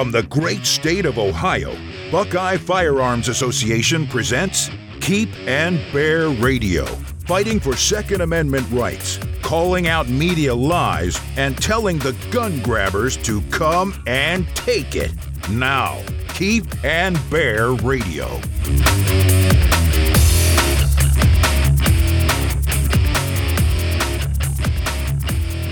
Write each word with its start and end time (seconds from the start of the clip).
From 0.00 0.12
the 0.12 0.22
great 0.22 0.64
state 0.64 1.04
of 1.04 1.18
Ohio, 1.18 1.76
Buckeye 2.10 2.56
Firearms 2.56 3.28
Association 3.28 4.06
presents 4.06 4.70
Keep 5.02 5.28
and 5.46 5.78
Bear 5.92 6.30
Radio, 6.30 6.86
fighting 7.26 7.60
for 7.60 7.76
Second 7.76 8.22
Amendment 8.22 8.66
rights, 8.70 9.18
calling 9.42 9.88
out 9.88 10.08
media 10.08 10.54
lies, 10.54 11.20
and 11.36 11.54
telling 11.58 11.98
the 11.98 12.16
gun 12.30 12.60
grabbers 12.60 13.18
to 13.18 13.42
come 13.50 13.92
and 14.06 14.48
take 14.54 14.96
it. 14.96 15.12
Now, 15.50 16.02
Keep 16.28 16.82
and 16.82 17.20
Bear 17.28 17.72
Radio. 17.72 18.26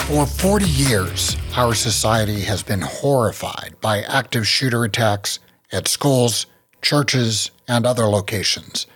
For 0.05 0.27
40 0.27 0.67
years, 0.67 1.37
our 1.59 1.75
society 1.75 2.43
has 2.43 2.63
been 2.63 2.83
horrified 2.83 3.75
by 3.81 4.01
active 4.03 4.47
shooter 4.47 4.85
attacks 4.85 5.41
at 5.73 5.89
schools, 5.89 6.47
churches, 6.83 7.51
and 7.67 7.85
other 7.85 8.05
locations. 8.05 8.87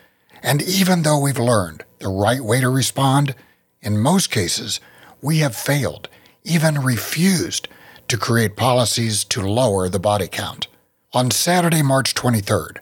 And 0.44 0.62
even 0.62 1.02
though 1.02 1.18
we've 1.18 1.40
learned 1.40 1.82
the 1.98 2.06
right 2.06 2.40
way 2.40 2.60
to 2.60 2.68
respond, 2.68 3.34
in 3.80 3.98
most 3.98 4.30
cases, 4.30 4.78
we 5.20 5.38
have 5.38 5.56
failed, 5.56 6.08
even 6.44 6.84
refused 6.84 7.66
to 8.06 8.16
create 8.16 8.54
policies 8.54 9.24
to 9.24 9.42
lower 9.42 9.88
the 9.88 9.98
body 9.98 10.28
count. 10.28 10.68
On 11.12 11.32
Saturday, 11.32 11.82
March 11.82 12.14
23rd, 12.14 12.76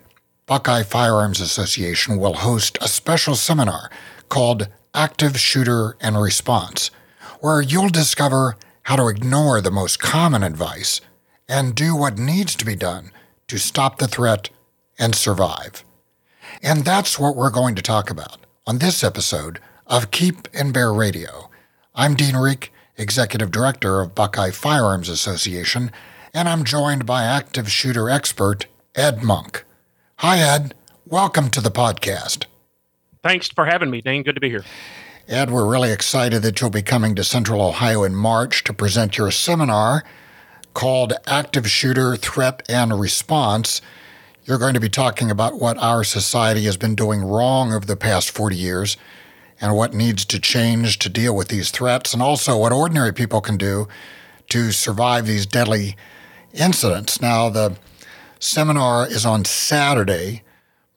Buckeye 0.45 0.83
Firearms 0.83 1.41
Association 1.41 2.17
will 2.17 2.35
host 2.35 2.77
a 2.81 2.87
special 2.87 3.33
seminar 3.33 3.89
called 4.29 4.67
Active 4.93 5.39
Shooter 5.39 5.97
and 5.99 6.21
Response 6.21 6.91
where 7.39 7.61
you'll 7.63 7.89
discover 7.89 8.57
how 8.83 8.95
to 8.95 9.07
ignore 9.07 9.61
the 9.61 9.71
most 9.71 9.99
common 9.99 10.43
advice 10.43 11.01
and 11.47 11.75
do 11.75 11.95
what 11.95 12.17
needs 12.17 12.55
to 12.55 12.65
be 12.65 12.75
done 12.75 13.11
to 13.47 13.57
stop 13.57 13.97
the 13.97 14.07
threat 14.07 14.49
and 14.97 15.13
survive. 15.15 15.83
And 16.63 16.83
that's 16.85 17.19
what 17.19 17.35
we're 17.35 17.49
going 17.49 17.75
to 17.75 17.81
talk 17.81 18.09
about 18.09 18.37
on 18.65 18.79
this 18.79 19.03
episode 19.03 19.59
of 19.87 20.11
Keep 20.11 20.47
and 20.53 20.73
Bear 20.73 20.93
Radio. 20.93 21.49
I'm 21.93 22.15
Dean 22.15 22.35
Rieck, 22.35 22.69
Executive 22.97 23.51
Director 23.51 24.01
of 24.01 24.15
Buckeye 24.15 24.51
Firearms 24.51 25.09
Association, 25.09 25.91
and 26.33 26.47
I'm 26.47 26.63
joined 26.63 27.05
by 27.05 27.23
active 27.23 27.71
shooter 27.71 28.09
expert 28.09 28.67
Ed 28.95 29.23
Monk. 29.23 29.65
Hi, 30.17 30.39
Ed. 30.39 30.73
Welcome 31.05 31.49
to 31.49 31.61
the 31.61 31.71
podcast. 31.71 32.45
Thanks 33.23 33.49
for 33.49 33.65
having 33.65 33.89
me, 33.89 34.01
Dean. 34.01 34.23
Good 34.23 34.35
to 34.35 34.41
be 34.41 34.49
here. 34.49 34.63
Ed, 35.27 35.51
we're 35.51 35.69
really 35.69 35.91
excited 35.91 36.41
that 36.41 36.59
you'll 36.59 36.71
be 36.71 36.81
coming 36.81 37.15
to 37.15 37.23
Central 37.23 37.61
Ohio 37.61 38.03
in 38.03 38.15
March 38.15 38.63
to 38.63 38.73
present 38.73 39.17
your 39.17 39.29
seminar 39.29 40.03
called 40.73 41.13
Active 41.27 41.69
Shooter 41.69 42.15
Threat 42.15 42.63
and 42.67 42.99
Response. 42.99 43.81
You're 44.45 44.57
going 44.57 44.73
to 44.73 44.79
be 44.79 44.89
talking 44.89 45.29
about 45.29 45.59
what 45.59 45.77
our 45.77 46.03
society 46.03 46.63
has 46.63 46.75
been 46.75 46.95
doing 46.95 47.21
wrong 47.21 47.71
over 47.71 47.85
the 47.85 47.95
past 47.95 48.31
40 48.31 48.55
years 48.55 48.97
and 49.61 49.75
what 49.75 49.93
needs 49.93 50.25
to 50.25 50.39
change 50.39 50.97
to 50.99 51.07
deal 51.07 51.35
with 51.35 51.49
these 51.49 51.69
threats, 51.69 52.13
and 52.13 52.23
also 52.23 52.57
what 52.57 52.71
ordinary 52.71 53.13
people 53.13 53.41
can 53.41 53.57
do 53.57 53.87
to 54.49 54.71
survive 54.71 55.27
these 55.27 55.45
deadly 55.45 55.95
incidents. 56.51 57.21
Now, 57.21 57.47
the 57.47 57.77
seminar 58.39 59.07
is 59.07 59.23
on 59.23 59.45
Saturday, 59.45 60.41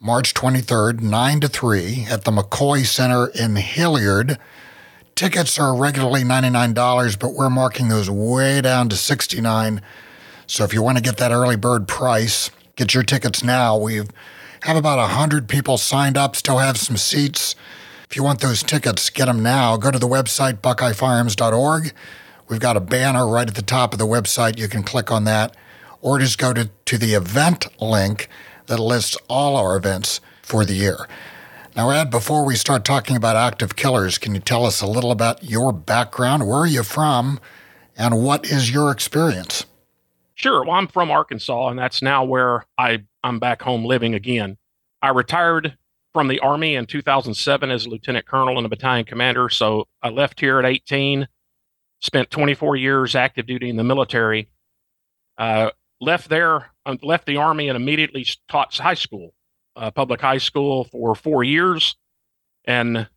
March 0.04 0.34
23rd, 0.34 1.00
9 1.00 1.40
to 1.40 1.48
3 1.48 2.08
at 2.10 2.24
the 2.24 2.30
McCoy 2.30 2.84
Center 2.84 3.28
in 3.28 3.56
Hilliard. 3.56 4.38
Tickets 5.14 5.58
are 5.58 5.74
regularly 5.74 6.20
$99, 6.20 7.18
but 7.18 7.32
we're 7.32 7.48
marking 7.48 7.88
those 7.88 8.10
way 8.10 8.60
down 8.60 8.90
to 8.90 8.96
69 8.96 9.80
So 10.46 10.62
if 10.62 10.74
you 10.74 10.82
want 10.82 10.98
to 10.98 11.02
get 11.02 11.16
that 11.16 11.32
early 11.32 11.56
bird 11.56 11.88
price, 11.88 12.50
get 12.76 12.92
your 12.92 13.02
tickets 13.02 13.42
now. 13.42 13.78
We 13.78 14.02
have 14.60 14.76
about 14.76 14.98
100 14.98 15.48
people 15.48 15.78
signed 15.78 16.18
up, 16.18 16.36
still 16.36 16.58
have 16.58 16.76
some 16.76 16.98
seats. 16.98 17.54
If 18.10 18.14
you 18.14 18.22
want 18.22 18.40
those 18.40 18.62
tickets, 18.62 19.08
get 19.08 19.24
them 19.24 19.42
now. 19.42 19.78
Go 19.78 19.90
to 19.90 19.98
the 19.98 20.06
website, 20.06 20.58
buckeyefirearms.org. 20.58 21.94
We've 22.48 22.60
got 22.60 22.76
a 22.76 22.80
banner 22.80 23.26
right 23.26 23.48
at 23.48 23.54
the 23.54 23.62
top 23.62 23.94
of 23.94 23.98
the 23.98 24.06
website. 24.06 24.58
You 24.58 24.68
can 24.68 24.82
click 24.82 25.10
on 25.10 25.24
that, 25.24 25.56
or 26.02 26.18
just 26.18 26.36
go 26.36 26.52
to, 26.52 26.68
to 26.84 26.98
the 26.98 27.14
event 27.14 27.68
link 27.80 28.28
that 28.66 28.78
lists 28.78 29.16
all 29.28 29.56
our 29.56 29.76
events 29.76 30.20
for 30.42 30.64
the 30.64 30.74
year. 30.74 31.08
Now, 31.76 31.90
Ed, 31.90 32.10
before 32.10 32.44
we 32.44 32.54
start 32.54 32.84
talking 32.84 33.16
about 33.16 33.34
active 33.34 33.74
killers, 33.74 34.16
can 34.18 34.34
you 34.34 34.40
tell 34.40 34.64
us 34.64 34.80
a 34.80 34.86
little 34.86 35.10
about 35.10 35.42
your 35.42 35.72
background? 35.72 36.46
Where 36.46 36.58
are 36.58 36.66
you 36.66 36.84
from? 36.84 37.40
And 37.96 38.22
what 38.22 38.46
is 38.46 38.70
your 38.72 38.90
experience? 38.90 39.66
Sure. 40.34 40.64
Well, 40.64 40.74
I'm 40.74 40.88
from 40.88 41.10
Arkansas, 41.10 41.68
and 41.68 41.78
that's 41.78 42.02
now 42.02 42.24
where 42.24 42.66
I, 42.78 43.04
I'm 43.22 43.38
back 43.38 43.62
home 43.62 43.84
living 43.84 44.14
again. 44.14 44.56
I 45.02 45.08
retired 45.10 45.76
from 46.12 46.28
the 46.28 46.40
Army 46.40 46.76
in 46.76 46.86
2007 46.86 47.70
as 47.70 47.86
a 47.86 47.88
lieutenant 47.88 48.26
colonel 48.26 48.56
and 48.56 48.64
a 48.64 48.68
battalion 48.68 49.04
commander. 49.04 49.48
So 49.48 49.88
I 50.00 50.10
left 50.10 50.40
here 50.40 50.60
at 50.60 50.64
18, 50.64 51.26
spent 52.00 52.30
24 52.30 52.76
years 52.76 53.14
active 53.16 53.46
duty 53.46 53.68
in 53.68 53.76
the 53.76 53.84
military. 53.84 54.48
Uh, 55.36 55.70
left 56.00 56.28
there, 56.28 56.70
left 57.02 57.26
the 57.26 57.36
army, 57.36 57.68
and 57.68 57.76
immediately 57.76 58.26
taught 58.48 58.76
high 58.76 58.94
school, 58.94 59.34
uh, 59.76 59.90
public 59.90 60.20
high 60.20 60.38
school 60.38 60.84
for 60.84 61.14
four 61.14 61.44
years, 61.44 61.96
and 62.64 63.08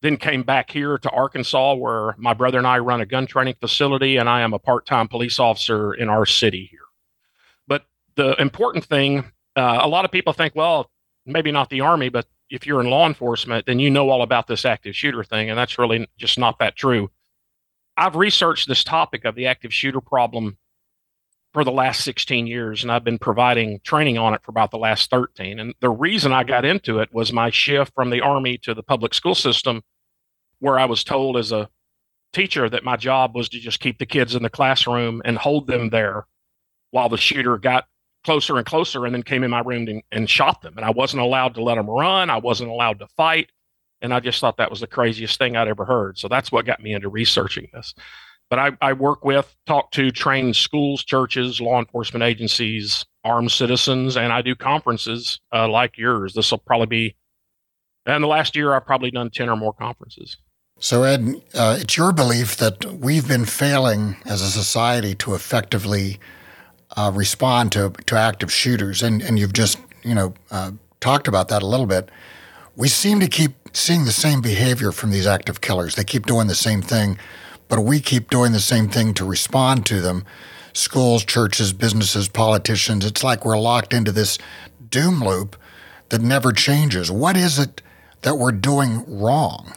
then 0.00 0.16
came 0.16 0.42
back 0.42 0.70
here 0.70 0.96
to 0.98 1.10
Arkansas, 1.10 1.74
where 1.74 2.14
my 2.18 2.32
brother 2.32 2.58
and 2.58 2.66
I 2.66 2.78
run 2.78 3.00
a 3.00 3.06
gun 3.06 3.26
training 3.26 3.56
facility, 3.60 4.16
and 4.16 4.28
I 4.28 4.42
am 4.42 4.52
a 4.52 4.58
part-time 4.58 5.08
police 5.08 5.38
officer 5.38 5.92
in 5.92 6.08
our 6.08 6.24
city 6.24 6.68
here. 6.70 6.80
But 7.66 7.84
the 8.14 8.40
important 8.40 8.84
thing, 8.84 9.24
uh, 9.56 9.80
a 9.82 9.88
lot 9.88 10.04
of 10.04 10.12
people 10.12 10.32
think, 10.32 10.54
well, 10.54 10.90
maybe 11.26 11.50
not 11.50 11.68
the 11.68 11.80
army, 11.80 12.08
but 12.08 12.26
if 12.50 12.66
you're 12.66 12.80
in 12.80 12.88
law 12.88 13.06
enforcement, 13.06 13.66
then 13.66 13.78
you 13.78 13.90
know 13.90 14.08
all 14.08 14.22
about 14.22 14.46
this 14.46 14.64
active 14.64 14.96
shooter 14.96 15.24
thing, 15.24 15.50
and 15.50 15.58
that's 15.58 15.78
really 15.78 16.08
just 16.16 16.38
not 16.38 16.58
that 16.60 16.76
true. 16.76 17.10
I've 17.96 18.16
researched 18.16 18.68
this 18.68 18.84
topic 18.84 19.24
of 19.24 19.34
the 19.34 19.46
active 19.46 19.74
shooter 19.74 20.00
problem 20.00 20.56
for 21.54 21.64
the 21.64 21.72
last 21.72 22.04
16 22.04 22.46
years, 22.46 22.82
and 22.82 22.92
I've 22.92 23.04
been 23.04 23.18
providing 23.18 23.80
training 23.80 24.18
on 24.18 24.34
it 24.34 24.42
for 24.42 24.50
about 24.50 24.70
the 24.70 24.78
last 24.78 25.10
13. 25.10 25.58
And 25.58 25.74
the 25.80 25.90
reason 25.90 26.32
I 26.32 26.44
got 26.44 26.64
into 26.64 26.98
it 26.98 27.12
was 27.12 27.32
my 27.32 27.50
shift 27.50 27.94
from 27.94 28.10
the 28.10 28.20
Army 28.20 28.58
to 28.58 28.74
the 28.74 28.82
public 28.82 29.14
school 29.14 29.34
system, 29.34 29.82
where 30.58 30.78
I 30.78 30.84
was 30.84 31.04
told 31.04 31.36
as 31.36 31.52
a 31.52 31.68
teacher 32.32 32.68
that 32.68 32.84
my 32.84 32.96
job 32.96 33.34
was 33.34 33.48
to 33.48 33.58
just 33.58 33.80
keep 33.80 33.98
the 33.98 34.06
kids 34.06 34.34
in 34.34 34.42
the 34.42 34.50
classroom 34.50 35.22
and 35.24 35.38
hold 35.38 35.66
them 35.66 35.88
there 35.88 36.26
while 36.90 37.08
the 37.08 37.16
shooter 37.16 37.56
got 37.56 37.86
closer 38.24 38.58
and 38.58 38.66
closer 38.66 39.06
and 39.06 39.14
then 39.14 39.22
came 39.22 39.42
in 39.42 39.50
my 39.50 39.60
room 39.60 39.88
and, 39.88 40.02
and 40.12 40.28
shot 40.28 40.60
them. 40.60 40.74
And 40.76 40.84
I 40.84 40.90
wasn't 40.90 41.22
allowed 41.22 41.54
to 41.54 41.62
let 41.62 41.76
them 41.76 41.88
run, 41.88 42.30
I 42.30 42.38
wasn't 42.38 42.70
allowed 42.70 42.98
to 42.98 43.08
fight. 43.16 43.50
And 44.00 44.14
I 44.14 44.20
just 44.20 44.40
thought 44.40 44.58
that 44.58 44.70
was 44.70 44.80
the 44.80 44.86
craziest 44.86 45.38
thing 45.38 45.56
I'd 45.56 45.66
ever 45.66 45.84
heard. 45.84 46.18
So 46.18 46.28
that's 46.28 46.52
what 46.52 46.66
got 46.66 46.80
me 46.80 46.92
into 46.92 47.08
researching 47.08 47.68
this. 47.72 47.94
But 48.50 48.58
I, 48.58 48.70
I 48.80 48.92
work 48.94 49.24
with, 49.24 49.54
talk 49.66 49.90
to, 49.92 50.10
train 50.10 50.54
schools, 50.54 51.04
churches, 51.04 51.60
law 51.60 51.78
enforcement 51.78 52.22
agencies, 52.22 53.04
armed 53.24 53.52
citizens, 53.52 54.16
and 54.16 54.32
I 54.32 54.40
do 54.40 54.54
conferences 54.54 55.40
uh, 55.52 55.68
like 55.68 55.98
yours. 55.98 56.32
This 56.34 56.50
will 56.50 56.58
probably 56.58 56.86
be, 56.86 57.16
and 58.06 58.24
the 58.24 58.28
last 58.28 58.56
year 58.56 58.74
I've 58.74 58.86
probably 58.86 59.10
done 59.10 59.30
10 59.30 59.50
or 59.50 59.56
more 59.56 59.74
conferences. 59.74 60.38
So, 60.80 61.02
Ed, 61.02 61.42
uh, 61.54 61.76
it's 61.80 61.96
your 61.96 62.12
belief 62.12 62.56
that 62.56 62.84
we've 62.84 63.26
been 63.26 63.44
failing 63.44 64.16
as 64.24 64.40
a 64.40 64.48
society 64.48 65.14
to 65.16 65.34
effectively 65.34 66.18
uh, 66.96 67.10
respond 67.14 67.72
to, 67.72 67.92
to 68.06 68.16
active 68.16 68.52
shooters, 68.52 69.02
and, 69.02 69.20
and 69.20 69.38
you've 69.38 69.52
just, 69.52 69.78
you 70.04 70.14
know, 70.14 70.32
uh, 70.50 70.70
talked 71.00 71.28
about 71.28 71.48
that 71.48 71.62
a 71.62 71.66
little 71.66 71.86
bit. 71.86 72.10
We 72.76 72.88
seem 72.88 73.20
to 73.20 73.28
keep 73.28 73.56
seeing 73.72 74.04
the 74.04 74.12
same 74.12 74.40
behavior 74.40 74.92
from 74.92 75.10
these 75.10 75.26
active 75.26 75.60
killers. 75.60 75.96
They 75.96 76.04
keep 76.04 76.26
doing 76.26 76.46
the 76.46 76.54
same 76.54 76.80
thing 76.80 77.18
but 77.68 77.80
we 77.80 78.00
keep 78.00 78.30
doing 78.30 78.52
the 78.52 78.60
same 78.60 78.88
thing 78.88 79.14
to 79.14 79.24
respond 79.24 79.86
to 79.86 80.00
them. 80.00 80.24
Schools, 80.72 81.24
churches, 81.24 81.72
businesses, 81.72 82.28
politicians, 82.28 83.04
it's 83.04 83.24
like 83.24 83.44
we're 83.44 83.58
locked 83.58 83.92
into 83.92 84.12
this 84.12 84.38
doom 84.90 85.22
loop 85.22 85.56
that 86.08 86.20
never 86.20 86.52
changes. 86.52 87.10
What 87.10 87.36
is 87.36 87.58
it 87.58 87.82
that 88.22 88.36
we're 88.36 88.52
doing 88.52 89.04
wrong? 89.06 89.74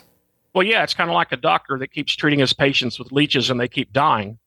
Well, 0.53 0.65
yeah, 0.65 0.83
it's 0.83 0.93
kind 0.93 1.09
of 1.09 1.13
like 1.13 1.31
a 1.31 1.37
doctor 1.37 1.77
that 1.77 1.91
keeps 1.91 2.15
treating 2.15 2.39
his 2.39 2.53
patients 2.53 2.99
with 2.99 3.11
leeches 3.11 3.49
and 3.49 3.59
they 3.59 3.67
keep 3.67 3.93
dying. 3.93 4.37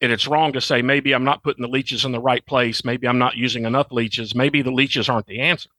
And 0.00 0.10
it's 0.10 0.26
wrong 0.26 0.52
to 0.54 0.60
say, 0.60 0.82
maybe 0.82 1.12
I'm 1.12 1.24
not 1.24 1.42
putting 1.42 1.62
the 1.62 1.68
leeches 1.68 2.04
in 2.04 2.12
the 2.12 2.20
right 2.20 2.44
place. 2.44 2.84
Maybe 2.84 3.06
I'm 3.06 3.18
not 3.18 3.36
using 3.36 3.64
enough 3.64 3.92
leeches. 3.92 4.34
Maybe 4.34 4.62
the 4.62 4.72
leeches 4.72 5.08
aren't 5.08 5.26
the 5.26 5.40
answer. 5.40 5.70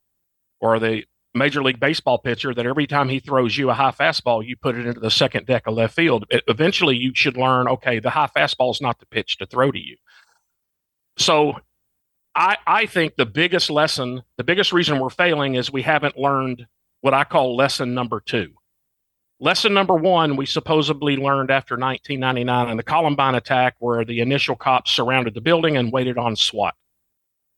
Or 0.60 0.78
the 0.78 1.04
Major 1.34 1.62
League 1.62 1.80
Baseball 1.80 2.18
pitcher 2.18 2.54
that 2.54 2.66
every 2.66 2.86
time 2.86 3.08
he 3.08 3.18
throws 3.18 3.56
you 3.58 3.70
a 3.70 3.74
high 3.74 3.90
fastball, 3.90 4.46
you 4.46 4.56
put 4.56 4.76
it 4.76 4.86
into 4.86 5.00
the 5.00 5.10
second 5.10 5.46
deck 5.46 5.66
of 5.66 5.74
left 5.74 5.94
field. 5.94 6.24
It, 6.30 6.44
eventually, 6.46 6.96
you 6.96 7.12
should 7.14 7.36
learn 7.36 7.66
okay, 7.68 7.98
the 7.98 8.10
high 8.10 8.28
fastball 8.34 8.70
is 8.70 8.80
not 8.80 9.00
the 9.00 9.06
pitch 9.06 9.38
to 9.38 9.46
throw 9.46 9.72
to 9.72 9.78
you. 9.78 9.96
So, 11.18 11.54
I, 12.36 12.56
I 12.66 12.86
think 12.86 13.16
the 13.16 13.26
biggest 13.26 13.70
lesson, 13.70 14.22
the 14.38 14.44
biggest 14.44 14.72
reason 14.72 14.98
we're 14.98 15.10
failing 15.10 15.54
is 15.54 15.72
we 15.72 15.82
haven't 15.82 16.18
learned 16.18 16.66
what 17.00 17.14
I 17.14 17.24
call 17.24 17.56
lesson 17.56 17.94
number 17.94 18.20
two. 18.20 18.52
Lesson 19.40 19.74
number 19.74 19.94
one, 19.94 20.36
we 20.36 20.46
supposedly 20.46 21.16
learned 21.16 21.50
after 21.50 21.74
1999 21.74 22.68
and 22.68 22.78
the 22.78 22.84
Columbine 22.84 23.34
attack, 23.34 23.74
where 23.78 24.04
the 24.04 24.20
initial 24.20 24.56
cops 24.56 24.92
surrounded 24.92 25.34
the 25.34 25.40
building 25.40 25.76
and 25.76 25.92
waited 25.92 26.16
on 26.16 26.34
SWAT 26.36 26.74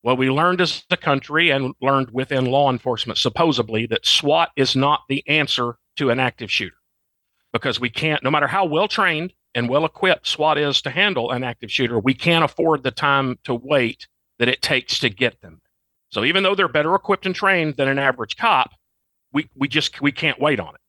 Well, 0.06 0.16
we 0.16 0.30
learned 0.30 0.60
as 0.60 0.84
a 0.88 0.96
country 0.96 1.50
and 1.50 1.74
learned 1.82 2.12
within 2.12 2.44
law 2.44 2.70
enforcement, 2.70 3.18
supposedly, 3.18 3.86
that 3.86 4.06
SWAT 4.06 4.52
is 4.54 4.76
not 4.76 5.00
the 5.08 5.26
answer 5.26 5.78
to 5.96 6.10
an 6.10 6.20
active 6.20 6.48
shooter 6.48 6.76
because 7.52 7.80
we 7.80 7.90
can't, 7.90 8.22
no 8.22 8.30
matter 8.30 8.46
how 8.46 8.66
well 8.66 8.86
trained 8.86 9.32
and 9.56 9.68
well 9.68 9.84
equipped 9.84 10.28
SWAT 10.28 10.58
is 10.58 10.80
to 10.82 10.90
handle 10.90 11.32
an 11.32 11.42
active 11.42 11.72
shooter, 11.72 11.98
we 11.98 12.14
can't 12.14 12.44
afford 12.44 12.84
the 12.84 12.92
time 12.92 13.40
to 13.42 13.54
wait 13.56 14.06
that 14.38 14.46
it 14.48 14.62
takes 14.62 15.00
to 15.00 15.10
get 15.10 15.40
them. 15.40 15.60
So 16.10 16.22
even 16.22 16.44
though 16.44 16.54
they're 16.54 16.68
better 16.68 16.94
equipped 16.94 17.26
and 17.26 17.34
trained 17.34 17.74
than 17.76 17.88
an 17.88 17.98
average 17.98 18.36
cop, 18.36 18.70
we, 19.32 19.50
we 19.56 19.66
just 19.66 20.00
we 20.00 20.12
can't 20.12 20.40
wait 20.40 20.60
on 20.60 20.76
it. 20.76 20.80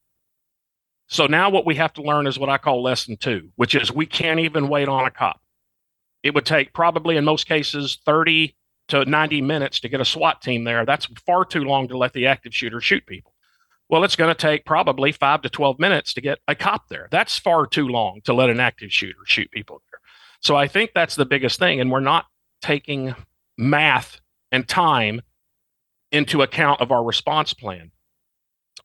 So 1.07 1.25
now 1.25 1.49
what 1.49 1.65
we 1.65 1.73
have 1.73 1.93
to 1.93 2.03
learn 2.03 2.27
is 2.27 2.37
what 2.37 2.49
I 2.49 2.59
call 2.59 2.83
lesson 2.83 3.17
two, 3.17 3.49
which 3.55 3.73
is 3.73 3.91
we 3.91 4.05
can't 4.05 4.41
even 4.41 4.69
wait 4.69 4.87
on 4.87 5.07
a 5.07 5.11
cop. 5.11 5.41
It 6.21 6.35
would 6.35 6.45
take 6.45 6.71
probably 6.71 7.17
in 7.17 7.25
most 7.25 7.47
cases 7.47 7.97
30 8.05 8.53
to 8.89 9.05
90 9.05 9.41
minutes 9.41 9.79
to 9.81 9.89
get 9.89 10.01
a 10.01 10.05
SWAT 10.05 10.41
team 10.41 10.63
there. 10.63 10.85
That's 10.85 11.05
far 11.25 11.45
too 11.45 11.63
long 11.63 11.87
to 11.89 11.97
let 11.97 12.13
the 12.13 12.27
active 12.27 12.55
shooter 12.55 12.81
shoot 12.81 13.05
people. 13.05 13.33
Well, 13.89 14.03
it's 14.03 14.15
going 14.15 14.33
to 14.33 14.39
take 14.39 14.65
probably 14.65 15.11
five 15.11 15.41
to 15.43 15.49
12 15.49 15.79
minutes 15.79 16.13
to 16.13 16.21
get 16.21 16.39
a 16.47 16.55
cop 16.55 16.89
there. 16.89 17.07
That's 17.11 17.37
far 17.37 17.65
too 17.65 17.87
long 17.87 18.21
to 18.25 18.33
let 18.33 18.49
an 18.49 18.59
active 18.59 18.91
shooter 18.91 19.19
shoot 19.25 19.49
people 19.51 19.81
there. 19.89 19.99
So 20.41 20.55
I 20.55 20.67
think 20.67 20.91
that's 20.93 21.15
the 21.15 21.25
biggest 21.25 21.59
thing. 21.59 21.79
And 21.79 21.91
we're 21.91 21.99
not 21.99 22.25
taking 22.61 23.15
math 23.57 24.19
and 24.51 24.67
time 24.67 25.21
into 26.11 26.41
account 26.41 26.81
of 26.81 26.91
our 26.91 27.03
response 27.03 27.53
plan. 27.53 27.91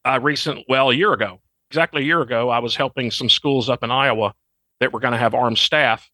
I 0.04 0.16
recent, 0.16 0.64
well, 0.68 0.90
a 0.90 0.94
year 0.94 1.12
ago, 1.12 1.40
exactly 1.70 2.02
a 2.02 2.04
year 2.04 2.22
ago, 2.22 2.48
I 2.48 2.58
was 2.58 2.76
helping 2.76 3.10
some 3.10 3.28
schools 3.28 3.68
up 3.68 3.82
in 3.82 3.90
Iowa 3.90 4.34
that 4.80 4.92
were 4.92 5.00
going 5.00 5.12
to 5.12 5.18
have 5.18 5.34
armed 5.34 5.58
staff 5.58 6.10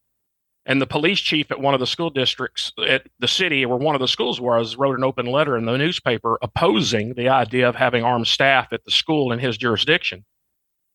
and 0.68 0.82
the 0.82 0.86
police 0.86 1.18
chief 1.18 1.50
at 1.50 1.60
one 1.60 1.72
of 1.72 1.80
the 1.80 1.86
school 1.86 2.10
districts 2.10 2.72
at 2.86 3.06
the 3.18 3.26
city 3.26 3.64
where 3.64 3.78
one 3.78 3.94
of 3.94 4.02
the 4.02 4.06
schools 4.06 4.38
was 4.38 4.76
wrote 4.76 4.98
an 4.98 5.02
open 5.02 5.24
letter 5.24 5.56
in 5.56 5.64
the 5.64 5.78
newspaper 5.78 6.38
opposing 6.42 7.14
the 7.14 7.30
idea 7.30 7.66
of 7.66 7.74
having 7.74 8.04
armed 8.04 8.26
staff 8.26 8.70
at 8.70 8.84
the 8.84 8.90
school 8.90 9.32
in 9.32 9.38
his 9.38 9.56
jurisdiction. 9.56 10.26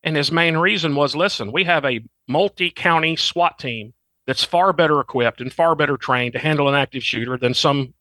And 0.04 0.16
his 0.16 0.32
main 0.32 0.58
reason 0.58 0.94
was 0.94 1.16
listen, 1.16 1.52
we 1.52 1.64
have 1.64 1.84
a 1.86 2.02
multi 2.28 2.70
county 2.70 3.16
SWAT 3.16 3.58
team 3.58 3.96
that's 4.28 4.44
far 4.44 4.74
better 4.74 5.00
equipped 5.00 5.42
and 5.42 5.52
far 5.52 5.76
better 5.76 5.98
trained 5.98 6.34
to 6.34 6.40
handle 6.40 6.70
an 6.70 6.76
active 6.76 7.04
shooter 7.04 7.36
than 7.36 7.56
some 7.56 7.96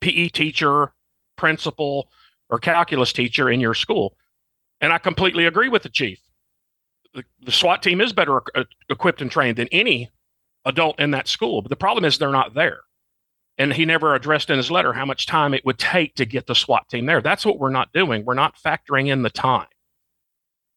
PE 0.00 0.28
teacher, 0.28 0.94
principal, 1.36 2.08
or 2.48 2.58
calculus 2.58 3.12
teacher 3.12 3.50
in 3.50 3.60
your 3.60 3.74
school. 3.74 4.16
And 4.80 4.90
I 4.90 4.96
completely 4.96 5.44
agree 5.44 5.68
with 5.68 5.82
the 5.82 5.90
chief. 5.90 6.18
The, 7.12 7.24
the 7.42 7.52
SWAT 7.52 7.82
team 7.82 8.00
is 8.00 8.14
better 8.14 8.40
equipped 8.88 9.20
and 9.20 9.30
trained 9.30 9.58
than 9.58 9.68
any 9.68 10.08
adult 10.64 10.98
in 11.00 11.12
that 11.12 11.28
school. 11.28 11.62
But 11.62 11.70
the 11.70 11.76
problem 11.76 12.04
is 12.04 12.18
they're 12.18 12.30
not 12.30 12.54
there. 12.54 12.80
And 13.58 13.72
he 13.72 13.84
never 13.84 14.14
addressed 14.14 14.48
in 14.48 14.56
his 14.56 14.70
letter 14.70 14.92
how 14.92 15.04
much 15.04 15.26
time 15.26 15.52
it 15.52 15.64
would 15.64 15.78
take 15.78 16.14
to 16.14 16.24
get 16.24 16.46
the 16.46 16.54
SWAT 16.54 16.88
team 16.88 17.06
there. 17.06 17.20
That's 17.20 17.44
what 17.44 17.58
we're 17.58 17.70
not 17.70 17.92
doing. 17.92 18.24
We're 18.24 18.34
not 18.34 18.56
factoring 18.56 19.08
in 19.08 19.22
the 19.22 19.30
time. 19.30 19.66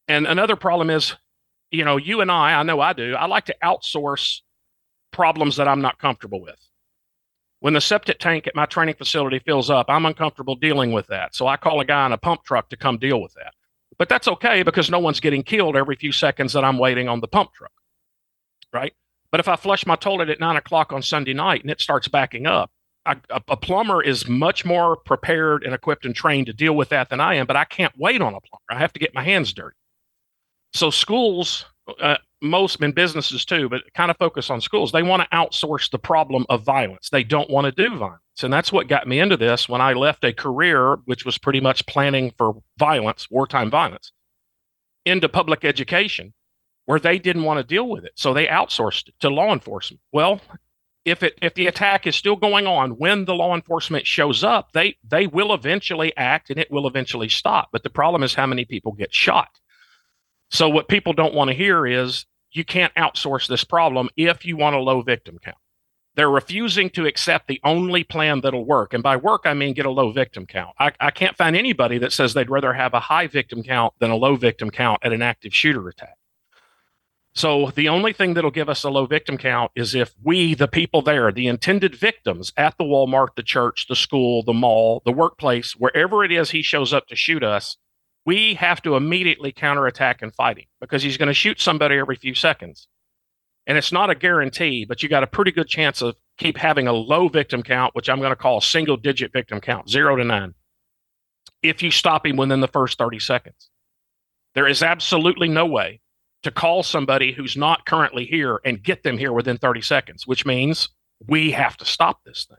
And 0.06 0.26
another 0.26 0.56
problem 0.56 0.90
is, 0.90 1.14
you 1.70 1.84
know, 1.84 1.96
you 1.96 2.20
and 2.20 2.30
I, 2.30 2.60
I 2.60 2.62
know 2.62 2.80
I 2.80 2.92
do, 2.92 3.14
I 3.14 3.26
like 3.26 3.46
to 3.46 3.56
outsource 3.62 4.40
problems 5.12 5.56
that 5.56 5.68
I'm 5.68 5.80
not 5.80 5.98
comfortable 5.98 6.42
with. 6.42 6.58
When 7.60 7.72
the 7.72 7.80
septic 7.80 8.18
tank 8.18 8.46
at 8.46 8.54
my 8.54 8.66
training 8.66 8.96
facility 8.96 9.38
fills 9.38 9.70
up, 9.70 9.86
I'm 9.88 10.04
uncomfortable 10.04 10.54
dealing 10.54 10.92
with 10.92 11.06
that. 11.06 11.34
So 11.34 11.46
I 11.46 11.56
call 11.56 11.80
a 11.80 11.84
guy 11.86 12.04
in 12.04 12.12
a 12.12 12.18
pump 12.18 12.44
truck 12.44 12.68
to 12.68 12.76
come 12.76 12.98
deal 12.98 13.22
with 13.22 13.32
that. 13.34 13.54
But 13.96 14.08
that's 14.10 14.28
okay 14.28 14.62
because 14.62 14.90
no 14.90 14.98
one's 14.98 15.20
getting 15.20 15.42
killed 15.42 15.76
every 15.76 15.96
few 15.96 16.12
seconds 16.12 16.52
that 16.52 16.64
I'm 16.64 16.78
waiting 16.78 17.08
on 17.08 17.20
the 17.20 17.28
pump 17.28 17.54
truck. 17.54 17.72
Right. 18.72 18.92
But 19.34 19.40
if 19.40 19.48
I 19.48 19.56
flush 19.56 19.84
my 19.84 19.96
toilet 19.96 20.28
at 20.28 20.38
nine 20.38 20.54
o'clock 20.54 20.92
on 20.92 21.02
Sunday 21.02 21.34
night 21.34 21.62
and 21.62 21.68
it 21.68 21.80
starts 21.80 22.06
backing 22.06 22.46
up, 22.46 22.70
I, 23.04 23.16
a, 23.30 23.42
a, 23.48 23.56
plumber 23.56 24.00
is 24.00 24.28
much 24.28 24.64
more 24.64 24.94
prepared 24.94 25.64
and 25.64 25.74
equipped 25.74 26.04
and 26.04 26.14
trained 26.14 26.46
to 26.46 26.52
deal 26.52 26.76
with 26.76 26.90
that 26.90 27.10
than 27.10 27.18
I 27.18 27.34
am, 27.34 27.44
but 27.44 27.56
I 27.56 27.64
can't 27.64 27.92
wait 27.98 28.22
on 28.22 28.32
a 28.32 28.40
plumber. 28.40 28.62
I 28.70 28.78
have 28.78 28.92
to 28.92 29.00
get 29.00 29.12
my 29.12 29.24
hands 29.24 29.52
dirty. 29.52 29.74
So 30.72 30.88
schools, 30.88 31.64
uh, 32.00 32.18
most 32.42 32.80
in 32.80 32.92
businesses 32.92 33.44
too, 33.44 33.68
but 33.68 33.82
kind 33.94 34.08
of 34.08 34.16
focus 34.18 34.50
on 34.50 34.60
schools. 34.60 34.92
They 34.92 35.02
want 35.02 35.24
to 35.24 35.36
outsource 35.36 35.90
the 35.90 35.98
problem 35.98 36.46
of 36.48 36.62
violence. 36.62 37.10
They 37.10 37.24
don't 37.24 37.50
want 37.50 37.64
to 37.64 37.72
do 37.72 37.96
violence. 37.96 38.22
And 38.40 38.52
that's 38.52 38.70
what 38.70 38.86
got 38.86 39.08
me 39.08 39.18
into 39.18 39.36
this 39.36 39.68
when 39.68 39.80
I 39.80 39.94
left 39.94 40.24
a 40.24 40.32
career, 40.32 40.98
which 41.06 41.24
was 41.24 41.38
pretty 41.38 41.60
much 41.60 41.84
planning 41.86 42.32
for 42.38 42.54
violence, 42.78 43.26
wartime 43.32 43.68
violence, 43.68 44.12
into 45.04 45.28
public 45.28 45.64
education 45.64 46.34
where 46.86 47.00
they 47.00 47.18
didn't 47.18 47.44
want 47.44 47.58
to 47.58 47.64
deal 47.64 47.88
with 47.88 48.04
it. 48.04 48.12
So 48.14 48.34
they 48.34 48.46
outsourced 48.46 49.08
it 49.08 49.14
to 49.20 49.30
law 49.30 49.52
enforcement. 49.52 50.00
Well, 50.12 50.40
if 51.04 51.22
it 51.22 51.38
if 51.42 51.54
the 51.54 51.66
attack 51.66 52.06
is 52.06 52.16
still 52.16 52.36
going 52.36 52.66
on 52.66 52.92
when 52.92 53.24
the 53.24 53.34
law 53.34 53.54
enforcement 53.54 54.06
shows 54.06 54.42
up, 54.42 54.72
they 54.72 54.96
they 55.06 55.26
will 55.26 55.52
eventually 55.52 56.16
act 56.16 56.50
and 56.50 56.58
it 56.58 56.70
will 56.70 56.86
eventually 56.86 57.28
stop. 57.28 57.68
But 57.72 57.82
the 57.82 57.90
problem 57.90 58.22
is 58.22 58.34
how 58.34 58.46
many 58.46 58.64
people 58.64 58.92
get 58.92 59.12
shot. 59.12 59.60
So 60.50 60.68
what 60.68 60.88
people 60.88 61.12
don't 61.12 61.34
want 61.34 61.48
to 61.48 61.56
hear 61.56 61.86
is 61.86 62.26
you 62.52 62.64
can't 62.64 62.94
outsource 62.94 63.48
this 63.48 63.64
problem 63.64 64.08
if 64.16 64.44
you 64.44 64.56
want 64.56 64.76
a 64.76 64.80
low 64.80 65.02
victim 65.02 65.38
count. 65.42 65.56
They're 66.16 66.30
refusing 66.30 66.90
to 66.90 67.06
accept 67.06 67.48
the 67.48 67.60
only 67.64 68.04
plan 68.04 68.40
that'll 68.40 68.64
work. 68.64 68.94
And 68.94 69.02
by 69.02 69.16
work, 69.16 69.42
I 69.46 69.54
mean 69.54 69.74
get 69.74 69.84
a 69.84 69.90
low 69.90 70.12
victim 70.12 70.46
count. 70.46 70.74
I, 70.78 70.92
I 71.00 71.10
can't 71.10 71.36
find 71.36 71.56
anybody 71.56 71.98
that 71.98 72.12
says 72.12 72.34
they'd 72.34 72.48
rather 72.48 72.72
have 72.72 72.94
a 72.94 73.00
high 73.00 73.26
victim 73.26 73.64
count 73.64 73.94
than 73.98 74.12
a 74.12 74.16
low 74.16 74.36
victim 74.36 74.70
count 74.70 75.00
at 75.02 75.12
an 75.12 75.22
active 75.22 75.52
shooter 75.52 75.88
attack. 75.88 76.16
So 77.34 77.72
the 77.74 77.88
only 77.88 78.12
thing 78.12 78.34
that'll 78.34 78.52
give 78.52 78.68
us 78.68 78.84
a 78.84 78.90
low 78.90 79.06
victim 79.06 79.38
count 79.38 79.72
is 79.74 79.94
if 79.94 80.14
we, 80.22 80.54
the 80.54 80.68
people 80.68 81.02
there, 81.02 81.32
the 81.32 81.48
intended 81.48 81.96
victims 81.96 82.52
at 82.56 82.78
the 82.78 82.84
Walmart, 82.84 83.34
the 83.34 83.42
church, 83.42 83.86
the 83.88 83.96
school, 83.96 84.44
the 84.44 84.52
mall, 84.52 85.02
the 85.04 85.12
workplace, 85.12 85.72
wherever 85.72 86.24
it 86.24 86.30
is 86.30 86.50
he 86.50 86.62
shows 86.62 86.92
up 86.92 87.08
to 87.08 87.16
shoot 87.16 87.42
us, 87.42 87.76
we 88.24 88.54
have 88.54 88.80
to 88.82 88.94
immediately 88.94 89.50
counterattack 89.50 90.22
and 90.22 90.34
fight 90.34 90.58
him 90.58 90.64
because 90.80 91.02
he's 91.02 91.16
going 91.16 91.26
to 91.26 91.34
shoot 91.34 91.60
somebody 91.60 91.96
every 91.96 92.14
few 92.14 92.34
seconds. 92.34 92.86
And 93.66 93.76
it's 93.76 93.92
not 93.92 94.10
a 94.10 94.14
guarantee, 94.14 94.84
but 94.84 95.02
you 95.02 95.08
got 95.08 95.24
a 95.24 95.26
pretty 95.28 95.50
good 95.50 95.68
chance 95.68 96.02
of 96.02 96.14
keep 96.38 96.56
having 96.56 96.86
a 96.86 96.92
low 96.92 97.28
victim 97.28 97.64
count, 97.64 97.96
which 97.96 98.08
I'm 98.08 98.18
going 98.18 98.30
to 98.30 98.36
call 98.36 98.60
single 98.60 98.96
digit 98.96 99.32
victim 99.32 99.60
count, 99.60 99.90
zero 99.90 100.14
to 100.14 100.24
nine, 100.24 100.54
if 101.62 101.82
you 101.82 101.90
stop 101.90 102.26
him 102.26 102.36
within 102.36 102.60
the 102.60 102.68
first 102.68 102.96
30 102.96 103.18
seconds. 103.18 103.70
There 104.54 104.68
is 104.68 104.84
absolutely 104.84 105.48
no 105.48 105.66
way 105.66 106.00
to 106.44 106.50
call 106.50 106.82
somebody 106.82 107.32
who's 107.32 107.56
not 107.56 107.86
currently 107.86 108.24
here 108.24 108.60
and 108.64 108.82
get 108.82 109.02
them 109.02 109.18
here 109.18 109.32
within 109.32 109.58
30 109.58 109.80
seconds, 109.82 110.26
which 110.26 110.46
means 110.46 110.88
we 111.26 111.50
have 111.52 111.76
to 111.78 111.84
stop 111.84 112.22
this 112.24 112.46
thing. 112.48 112.58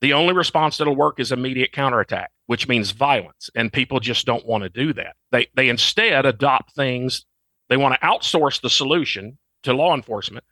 The 0.00 0.12
only 0.12 0.32
response 0.32 0.78
that'll 0.78 0.94
work 0.94 1.18
is 1.18 1.32
immediate 1.32 1.72
counterattack, 1.72 2.30
which 2.46 2.68
means 2.68 2.92
violence. 2.92 3.50
And 3.54 3.72
people 3.72 3.98
just 3.98 4.26
don't 4.26 4.46
want 4.46 4.62
to 4.62 4.68
do 4.68 4.92
that. 4.92 5.16
They, 5.32 5.48
they 5.56 5.68
instead 5.68 6.24
adopt 6.24 6.74
things, 6.74 7.24
they 7.68 7.76
want 7.76 7.94
to 7.94 8.06
outsource 8.06 8.60
the 8.60 8.70
solution 8.70 9.38
to 9.64 9.72
law 9.72 9.94
enforcement, 9.94 10.44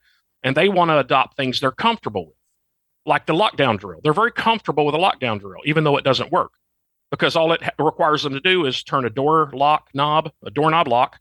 and 0.42 0.56
they 0.56 0.68
want 0.68 0.90
to 0.90 0.98
adopt 0.98 1.36
things 1.36 1.60
they're 1.60 1.70
comfortable 1.70 2.26
with, 2.26 2.36
like 3.06 3.26
the 3.26 3.34
lockdown 3.34 3.78
drill. 3.78 4.00
They're 4.02 4.12
very 4.12 4.32
comfortable 4.32 4.84
with 4.84 4.96
a 4.96 4.98
lockdown 4.98 5.38
drill, 5.38 5.62
even 5.64 5.84
though 5.84 5.96
it 5.96 6.04
doesn't 6.04 6.32
work, 6.32 6.52
because 7.12 7.36
all 7.36 7.52
it 7.52 7.62
ha- 7.62 7.70
requires 7.78 8.24
them 8.24 8.32
to 8.32 8.40
do 8.40 8.66
is 8.66 8.82
turn 8.82 9.04
a 9.04 9.10
door 9.10 9.50
lock 9.54 9.90
knob, 9.94 10.32
a 10.44 10.50
doorknob 10.50 10.88
lock, 10.88 11.20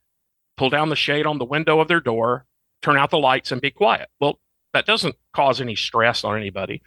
pull 0.57 0.69
down 0.69 0.89
the 0.89 0.95
shade 0.95 1.25
on 1.25 1.37
the 1.37 1.45
window 1.45 1.79
of 1.79 1.87
their 1.87 1.99
door, 1.99 2.45
turn 2.81 2.97
out 2.97 3.11
the 3.11 3.17
lights, 3.17 3.51
and 3.51 3.61
be 3.61 3.71
quiet. 3.71 4.09
Well, 4.19 4.39
that 4.73 4.85
doesn't 4.85 5.15
cause 5.33 5.61
any 5.61 5.75
stress 5.75 6.23
on 6.23 6.37
anybody. 6.37 6.81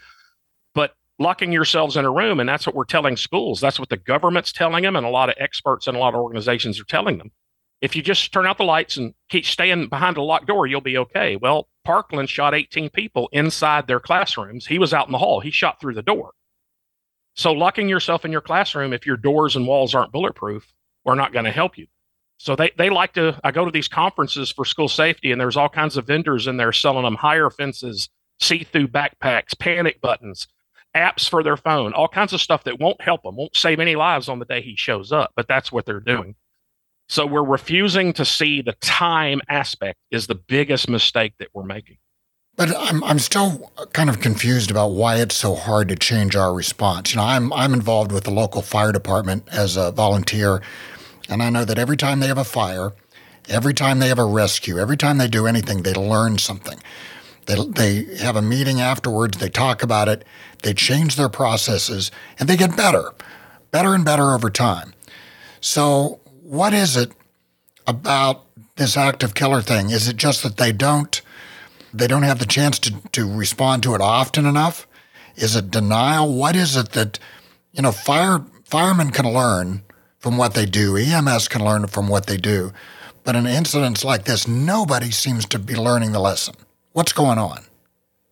But 0.75 0.95
locking 1.19 1.53
yourselves 1.53 1.97
in 1.97 2.05
a 2.05 2.11
room, 2.11 2.41
and 2.41 2.49
that's 2.49 2.67
what 2.67 2.75
we're 2.75 2.85
telling 2.85 3.17
schools. 3.17 3.61
That's 3.61 3.81
what 3.81 3.89
the 3.89 3.97
government's 3.97 4.53
telling 4.53 4.85
them, 4.85 4.97
and 4.97 5.07
a 5.07 5.11
lot 5.11 5.29
of 5.29 5.37
experts 5.39 5.87
and 5.87 5.97
a 5.97 6.01
lot 6.01 6.15
of 6.15 6.21
organizations 6.21 6.81
are 6.81 6.85
telling 6.85 7.19
them. 7.19 7.33
If 7.81 7.95
you 7.95 8.03
just 8.03 8.33
turn 8.33 8.47
out 8.47 8.59
the 8.59 8.65
lights 8.65 8.97
and 8.97 9.15
keep 9.29 9.45
staying 9.45 9.89
behind 9.89 10.17
a 10.17 10.23
locked 10.23 10.49
door, 10.49 10.67
you'll 10.67 10.81
be 10.81 10.99
okay. 10.99 11.37
Well, 11.37 11.69
Parkland 11.85 12.29
shot 12.29 12.55
18 12.55 12.91
people 12.91 13.29
inside 13.33 13.87
their 13.87 14.01
classrooms. 14.01 14.67
He 14.67 14.79
was 14.79 14.93
out 14.93 15.07
in 15.07 15.13
the 15.13 15.19
hall. 15.19 15.41
He 15.41 15.51
shot 15.51 15.81
through 15.81 15.95
the 15.95 16.03
door. 16.03 16.33
So 17.35 17.53
locking 17.53 17.89
yourself 17.89 18.25
in 18.25 18.33
your 18.33 18.41
classroom, 18.41 18.93
if 18.93 19.07
your 19.07 19.17
doors 19.17 19.55
and 19.55 19.67
walls 19.67 19.95
aren't 19.95 20.11
bulletproof, 20.11 20.75
are 21.07 21.15
not 21.15 21.33
going 21.33 21.45
to 21.45 21.53
help 21.53 21.79
you. 21.79 21.87
So 22.39 22.57
they, 22.57 22.71
they 22.79 22.89
like 22.89 23.15
to, 23.15 23.39
I 23.45 23.51
go 23.51 23.65
to 23.65 23.71
these 23.71 23.89
conferences 23.89 24.51
for 24.51 24.65
school 24.65 24.89
safety 24.89 25.33
and 25.33 25.41
there's 25.41 25.57
all 25.57 25.69
kinds 25.69 25.97
of 25.97 26.07
vendors 26.07 26.47
in 26.47 26.57
there 26.57 26.73
selling 26.73 27.05
them 27.05 27.17
higher 27.17 27.51
fences, 27.51 28.09
see-through 28.41 28.89
backpacks, 28.89 29.59
panic 29.59 30.01
buttons, 30.01 30.47
apps 30.97 31.29
for 31.29 31.43
their 31.43 31.57
phone, 31.57 31.93
all 31.93 32.09
kinds 32.09 32.33
of 32.33 32.41
stuff 32.41 32.65
that 32.65 32.79
won't 32.79 33.01
help 33.01 33.25
them, 33.25 33.37
won't 33.37 33.57
save 33.57 33.81
any 33.81 33.97
lives 33.97 34.29
on 34.29 34.39
the 34.39 34.45
day 34.45 34.63
he 34.63 34.77
shows 34.77 35.13
up, 35.13 35.33
but 35.37 35.49
that's 35.49 35.73
what 35.73 35.85
they're 35.85 36.01
doing. 36.01 36.37
So 37.09 37.27
we're 37.27 37.43
refusing 37.45 38.13
to 38.15 38.25
see 38.25 38.63
the 38.63 38.75
time 38.75 39.41
aspect 39.49 39.99
is 40.11 40.27
the 40.27 40.35
biggest 40.35 40.89
mistake 40.89 41.35
that 41.39 41.49
we're 41.55 41.65
making. 41.65 41.97
But 42.55 42.77
I'm 42.77 43.05
I'm 43.05 43.21
still 43.21 43.71
kind 43.93 44.11
of 44.11 44.21
confused 44.21 44.71
about 44.71 44.89
why 44.89 45.17
it's 45.17 45.37
so 45.37 45.55
hard 45.55 45.89
to 45.91 45.97
change 45.97 46.35
our 46.35 46.53
response. 46.53 47.13
You 47.13 47.19
know, 47.19 47.25
I'm 47.25 47.53
I'm 47.53 47.73
involved 47.73 48.11
with 48.11 48.25
the 48.25 48.33
local 48.33 48.63
fire 48.63 48.91
department 48.91 49.49
as 49.53 49.77
a 49.77 49.93
volunteer 49.93 50.61
and 51.29 51.43
I 51.43 51.51
know 51.51 51.65
that 51.65 51.79
every 51.79 51.97
time 51.97 52.21
they 52.21 52.27
have 52.29 52.39
a 52.39 52.45
fire, 52.45 52.93
every 53.49 53.75
time 53.75 53.99
they 53.99 54.09
have 54.09 54.19
a 54.19 54.25
rescue, 54.25 54.79
every 54.79 54.97
time 54.97 55.19
they 55.19 55.29
do 55.29 55.47
anything, 55.47 55.83
they 55.83 55.95
learn 55.95 56.39
something. 56.39 56.79
They, 57.47 57.65
they 57.67 58.17
have 58.17 58.37
a 58.37 58.43
meeting 58.43 58.81
afterwards, 58.81 59.39
they 59.39 59.49
talk 59.49 59.83
about 59.83 60.09
it, 60.09 60.25
they 60.63 60.75
change 60.75 61.17
their 61.17 61.29
processes, 61.29 62.11
and 62.39 62.49
they 62.49 62.57
get 62.57 62.77
better, 62.77 63.13
better 63.71 63.95
and 63.95 64.05
better 64.05 64.35
over 64.35 64.51
time. 64.51 64.93
So, 65.61 66.21
what 66.43 66.73
is 66.73 66.97
it 66.97 67.13
about 67.87 68.45
this 68.77 68.97
active 68.97 69.35
killer 69.35 69.61
thing? 69.61 69.91
Is 69.91 70.09
it 70.09 70.17
just 70.17 70.43
that 70.43 70.57
they 70.57 70.73
don't 70.73 71.21
they 71.93 72.07
don't 72.07 72.23
have 72.23 72.39
the 72.39 72.47
chance 72.47 72.79
to, 72.79 72.95
to 73.13 73.31
respond 73.31 73.83
to 73.83 73.95
it 73.95 74.01
often 74.01 74.45
enough? 74.45 74.87
Is 75.37 75.57
it 75.57 75.71
denial? 75.71 76.33
What 76.35 76.55
is 76.55 76.77
it 76.77 76.91
that 76.93 77.19
you 77.73 77.83
know 77.83 77.93
fire 77.93 78.45
firemen 78.65 79.11
can 79.11 79.33
learn 79.33 79.83
from 80.19 80.37
what 80.37 80.55
they 80.55 80.67
do, 80.67 80.97
EMS 80.97 81.49
can 81.49 81.65
learn 81.65 81.87
from 81.87 82.09
what 82.09 82.27
they 82.27 82.37
do, 82.37 82.73
but 83.25 83.37
in 83.37 83.47
incidents 83.47 84.05
like 84.05 84.25
this, 84.25 84.49
nobody 84.49 85.11
seems 85.11 85.47
to 85.47 85.59
be 85.59 85.77
learning 85.77 86.13
the 86.13 86.21
lesson. 86.21 86.55
What's 86.93 87.13
going 87.13 87.39
on? 87.39 87.65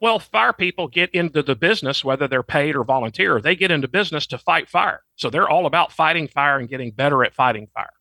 Well, 0.00 0.18
fire 0.18 0.52
people 0.52 0.88
get 0.88 1.10
into 1.10 1.42
the 1.42 1.54
business, 1.54 2.04
whether 2.04 2.28
they're 2.28 2.42
paid 2.42 2.76
or 2.76 2.84
volunteer, 2.84 3.40
they 3.40 3.56
get 3.56 3.70
into 3.70 3.88
business 3.88 4.26
to 4.28 4.38
fight 4.38 4.68
fire. 4.68 5.02
So 5.16 5.30
they're 5.30 5.48
all 5.48 5.66
about 5.66 5.92
fighting 5.92 6.28
fire 6.28 6.58
and 6.58 6.68
getting 6.68 6.90
better 6.90 7.24
at 7.24 7.34
fighting 7.34 7.68
fire. 7.74 7.92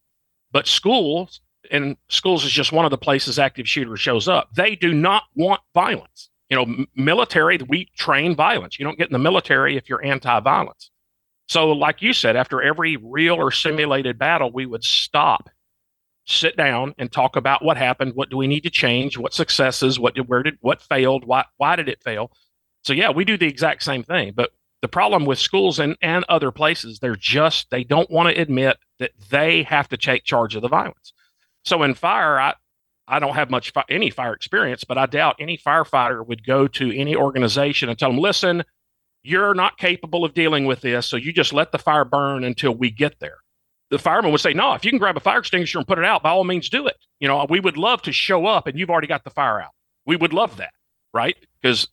But 0.51 0.67
schools, 0.67 1.41
and 1.71 1.97
schools 2.09 2.43
is 2.43 2.51
just 2.51 2.71
one 2.71 2.85
of 2.85 2.91
the 2.91 2.97
places 2.97 3.39
active 3.39 3.67
shooter 3.67 3.95
shows 3.97 4.27
up, 4.27 4.53
they 4.55 4.75
do 4.75 4.93
not 4.93 5.23
want 5.35 5.61
violence. 5.73 6.29
You 6.49 6.57
know, 6.57 6.85
military, 6.95 7.57
we 7.67 7.89
train 7.97 8.35
violence. 8.35 8.77
You 8.77 8.85
don't 8.85 8.97
get 8.97 9.07
in 9.07 9.13
the 9.13 9.19
military 9.19 9.77
if 9.77 9.89
you're 9.89 10.03
anti 10.03 10.39
violence. 10.41 10.91
So, 11.47 11.71
like 11.71 12.01
you 12.01 12.13
said, 12.13 12.35
after 12.35 12.61
every 12.61 12.97
real 12.97 13.35
or 13.35 13.51
simulated 13.51 14.17
battle, 14.17 14.51
we 14.51 14.65
would 14.65 14.83
stop 14.83 15.49
sit 16.25 16.57
down 16.57 16.93
and 16.97 17.11
talk 17.11 17.35
about 17.35 17.63
what 17.63 17.77
happened 17.77 18.13
what 18.15 18.29
do 18.29 18.37
we 18.37 18.47
need 18.47 18.61
to 18.61 18.69
change 18.69 19.17
what 19.17 19.33
successes 19.33 19.99
what 19.99 20.15
did 20.15 20.27
where 20.27 20.41
did 20.41 20.57
what 20.61 20.81
failed 20.81 21.23
why 21.25 21.45
why 21.57 21.75
did 21.75 21.87
it 21.87 22.01
fail? 22.03 22.31
So 22.83 22.93
yeah 22.93 23.11
we 23.11 23.25
do 23.25 23.37
the 23.37 23.47
exact 23.47 23.83
same 23.83 24.03
thing 24.03 24.33
but 24.35 24.51
the 24.81 24.87
problem 24.87 25.25
with 25.25 25.39
schools 25.39 25.79
and, 25.79 25.95
and 26.01 26.25
other 26.27 26.51
places 26.51 26.99
they're 26.99 27.15
just 27.15 27.69
they 27.69 27.83
don't 27.83 28.09
want 28.09 28.33
to 28.33 28.41
admit 28.41 28.77
that 28.99 29.11
they 29.29 29.63
have 29.63 29.87
to 29.89 29.97
take 29.97 30.23
charge 30.23 30.55
of 30.55 30.61
the 30.61 30.67
violence. 30.67 31.13
So 31.63 31.83
in 31.83 31.93
fire 31.93 32.39
i 32.39 32.55
i 33.07 33.19
don't 33.19 33.35
have 33.35 33.51
much 33.51 33.71
fi- 33.71 33.85
any 33.87 34.09
fire 34.09 34.33
experience 34.33 34.83
but 34.83 34.97
i 34.97 35.05
doubt 35.05 35.35
any 35.39 35.59
firefighter 35.59 36.25
would 36.25 36.43
go 36.43 36.67
to 36.67 36.91
any 36.97 37.15
organization 37.15 37.87
and 37.87 37.99
tell 37.99 38.09
them 38.09 38.19
listen 38.19 38.63
you're 39.25 39.53
not 39.53 39.77
capable 39.77 40.23
of 40.23 40.33
dealing 40.33 40.65
with 40.65 40.81
this 40.81 41.07
so 41.07 41.17
you 41.17 41.33
just 41.33 41.53
let 41.53 41.71
the 41.71 41.77
fire 41.77 42.05
burn 42.05 42.43
until 42.43 42.71
we 42.71 42.91
get 42.91 43.19
there 43.19 43.37
the 43.91 43.99
fireman 43.99 44.31
would 44.31 44.41
say, 44.41 44.53
No, 44.53 44.73
if 44.73 44.83
you 44.83 44.91
can 44.91 44.99
grab 44.99 45.17
a 45.17 45.21
fire 45.21 45.39
extinguisher 45.39 45.77
and 45.77 45.87
put 45.87 45.99
it 45.99 46.05
out, 46.05 46.23
by 46.23 46.29
all 46.29 46.43
means 46.43 46.69
do 46.69 46.87
it. 46.87 46.97
You 47.19 47.27
know, 47.27 47.45
we 47.49 47.59
would 47.59 47.77
love 47.77 48.01
to 48.03 48.11
show 48.11 48.45
up 48.45 48.67
and 48.67 48.77
you've 48.77 48.89
already 48.89 49.07
got 49.07 49.23
the 49.23 49.29
fire 49.29 49.61
out. 49.61 49.71
We 50.05 50.15
would 50.15 50.33
love 50.33 50.57
that, 50.57 50.73
right? 51.13 51.35
Because 51.61 51.87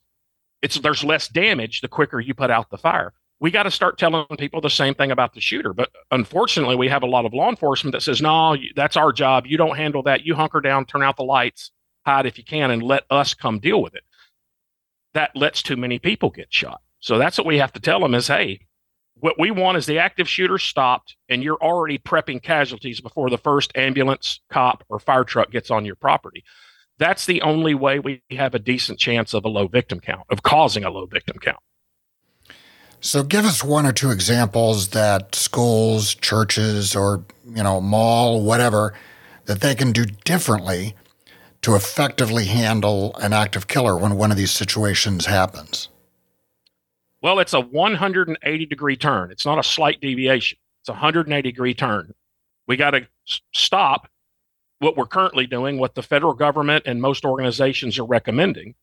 it's 0.62 0.76
there's 0.78 1.04
less 1.04 1.28
damage 1.28 1.80
the 1.80 1.88
quicker 1.88 2.20
you 2.20 2.34
put 2.34 2.50
out 2.50 2.70
the 2.70 2.78
fire. 2.78 3.12
We 3.40 3.50
got 3.50 3.64
to 3.64 3.70
start 3.70 3.98
telling 3.98 4.24
people 4.38 4.60
the 4.60 4.70
same 4.70 4.94
thing 4.94 5.10
about 5.10 5.34
the 5.34 5.40
shooter. 5.40 5.72
But 5.72 5.90
unfortunately, 6.12 6.76
we 6.76 6.88
have 6.88 7.02
a 7.02 7.06
lot 7.06 7.24
of 7.24 7.34
law 7.34 7.50
enforcement 7.50 7.92
that 7.92 8.02
says, 8.02 8.22
No, 8.22 8.56
that's 8.74 8.96
our 8.96 9.12
job. 9.12 9.46
You 9.46 9.56
don't 9.56 9.76
handle 9.76 10.02
that. 10.04 10.24
You 10.24 10.34
hunker 10.34 10.60
down, 10.60 10.86
turn 10.86 11.02
out 11.02 11.16
the 11.16 11.24
lights, 11.24 11.72
hide 12.06 12.26
if 12.26 12.38
you 12.38 12.44
can, 12.44 12.70
and 12.70 12.82
let 12.82 13.04
us 13.10 13.34
come 13.34 13.58
deal 13.58 13.82
with 13.82 13.94
it. 13.94 14.04
That 15.14 15.36
lets 15.36 15.62
too 15.62 15.76
many 15.76 15.98
people 15.98 16.30
get 16.30 16.46
shot. 16.50 16.80
So 17.02 17.18
that's 17.18 17.36
what 17.36 17.48
we 17.48 17.58
have 17.58 17.72
to 17.72 17.80
tell 17.80 17.98
them 17.98 18.14
is, 18.14 18.28
hey, 18.28 18.60
what 19.16 19.34
we 19.38 19.50
want 19.50 19.76
is 19.76 19.86
the 19.86 19.98
active 19.98 20.28
shooter 20.28 20.56
stopped 20.56 21.16
and 21.28 21.42
you're 21.42 21.60
already 21.60 21.98
prepping 21.98 22.40
casualties 22.40 23.00
before 23.00 23.28
the 23.28 23.38
first 23.38 23.72
ambulance, 23.76 24.40
cop, 24.50 24.84
or 24.88 25.00
fire 25.00 25.24
truck 25.24 25.50
gets 25.50 25.70
on 25.70 25.84
your 25.84 25.96
property. 25.96 26.44
That's 26.98 27.26
the 27.26 27.42
only 27.42 27.74
way 27.74 27.98
we 27.98 28.22
have 28.30 28.54
a 28.54 28.60
decent 28.60 29.00
chance 29.00 29.34
of 29.34 29.44
a 29.44 29.48
low 29.48 29.66
victim 29.66 29.98
count, 29.98 30.22
of 30.30 30.44
causing 30.44 30.84
a 30.84 30.90
low 30.90 31.06
victim 31.06 31.38
count. 31.38 31.58
So 33.00 33.24
give 33.24 33.44
us 33.44 33.64
one 33.64 33.84
or 33.84 33.92
two 33.92 34.12
examples 34.12 34.88
that 34.88 35.34
schools, 35.34 36.14
churches, 36.14 36.94
or 36.94 37.24
you 37.44 37.64
know, 37.64 37.80
mall, 37.80 38.42
whatever, 38.44 38.94
that 39.46 39.60
they 39.60 39.74
can 39.74 39.90
do 39.90 40.04
differently 40.04 40.94
to 41.62 41.74
effectively 41.74 42.44
handle 42.44 43.16
an 43.16 43.32
active 43.32 43.66
killer 43.66 43.98
when 43.98 44.16
one 44.16 44.30
of 44.30 44.36
these 44.36 44.52
situations 44.52 45.26
happens. 45.26 45.88
Well, 47.22 47.38
it's 47.38 47.54
a 47.54 47.60
180 47.60 48.66
degree 48.66 48.96
turn. 48.96 49.30
It's 49.30 49.46
not 49.46 49.58
a 49.58 49.62
slight 49.62 50.00
deviation. 50.00 50.58
It's 50.82 50.88
a 50.88 50.92
180 50.92 51.42
degree 51.42 51.74
turn. 51.74 52.12
We 52.66 52.76
got 52.76 52.90
to 52.90 53.06
stop 53.54 54.08
what 54.80 54.96
we're 54.96 55.06
currently 55.06 55.46
doing, 55.46 55.78
what 55.78 55.94
the 55.94 56.02
federal 56.02 56.34
government 56.34 56.84
and 56.86 57.00
most 57.00 57.24
organizations 57.24 57.98
are 57.98 58.04
recommending, 58.04 58.74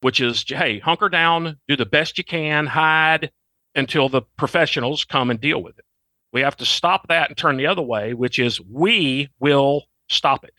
which 0.00 0.20
is 0.20 0.44
hey, 0.48 0.78
hunker 0.78 1.10
down, 1.10 1.58
do 1.68 1.76
the 1.76 1.84
best 1.84 2.16
you 2.16 2.24
can, 2.24 2.66
hide 2.66 3.30
until 3.74 4.08
the 4.08 4.22
professionals 4.38 5.04
come 5.04 5.30
and 5.30 5.40
deal 5.40 5.62
with 5.62 5.78
it. 5.78 5.84
We 6.32 6.40
have 6.40 6.56
to 6.56 6.64
stop 6.64 7.08
that 7.08 7.28
and 7.28 7.36
turn 7.36 7.58
the 7.58 7.66
other 7.66 7.82
way, 7.82 8.14
which 8.14 8.38
is 8.38 8.58
we 8.60 9.28
will 9.38 9.84
stop 10.08 10.44
it. 10.44 10.54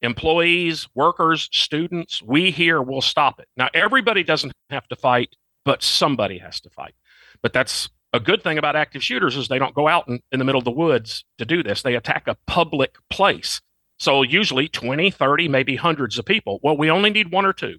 Employees, 0.00 0.88
workers, 0.94 1.48
students, 1.52 2.22
we 2.22 2.52
here 2.52 2.80
will 2.80 3.02
stop 3.02 3.40
it. 3.40 3.48
Now, 3.56 3.68
everybody 3.74 4.22
doesn't 4.22 4.52
have 4.70 4.86
to 4.88 4.96
fight 4.96 5.34
but 5.64 5.82
somebody 5.82 6.38
has 6.38 6.60
to 6.60 6.70
fight. 6.70 6.94
But 7.42 7.52
that's 7.52 7.88
a 8.12 8.20
good 8.20 8.42
thing 8.42 8.58
about 8.58 8.76
active 8.76 9.02
shooters 9.02 9.36
is 9.36 9.48
they 9.48 9.58
don't 9.58 9.74
go 9.74 9.88
out 9.88 10.08
in, 10.08 10.20
in 10.30 10.38
the 10.38 10.44
middle 10.44 10.58
of 10.58 10.64
the 10.64 10.70
woods 10.70 11.24
to 11.38 11.44
do 11.44 11.62
this. 11.62 11.82
They 11.82 11.94
attack 11.94 12.28
a 12.28 12.36
public 12.46 12.96
place. 13.08 13.60
So 13.98 14.22
usually 14.22 14.68
20, 14.68 15.10
30, 15.10 15.48
maybe 15.48 15.76
hundreds 15.76 16.18
of 16.18 16.24
people. 16.24 16.60
Well, 16.62 16.76
we 16.76 16.90
only 16.90 17.10
need 17.10 17.32
one 17.32 17.46
or 17.46 17.52
two 17.52 17.78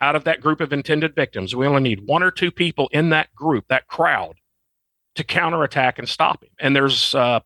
out 0.00 0.16
of 0.16 0.24
that 0.24 0.40
group 0.40 0.60
of 0.60 0.72
intended 0.72 1.14
victims. 1.14 1.54
We 1.54 1.66
only 1.66 1.82
need 1.82 2.06
one 2.06 2.22
or 2.22 2.30
two 2.30 2.50
people 2.50 2.88
in 2.92 3.10
that 3.10 3.34
group, 3.34 3.66
that 3.68 3.86
crowd, 3.86 4.34
to 5.14 5.24
counterattack 5.24 5.98
and 5.98 6.08
stop 6.08 6.42
him. 6.42 6.50
And 6.58 6.74
there's, 6.74 7.14
uh, 7.14 7.40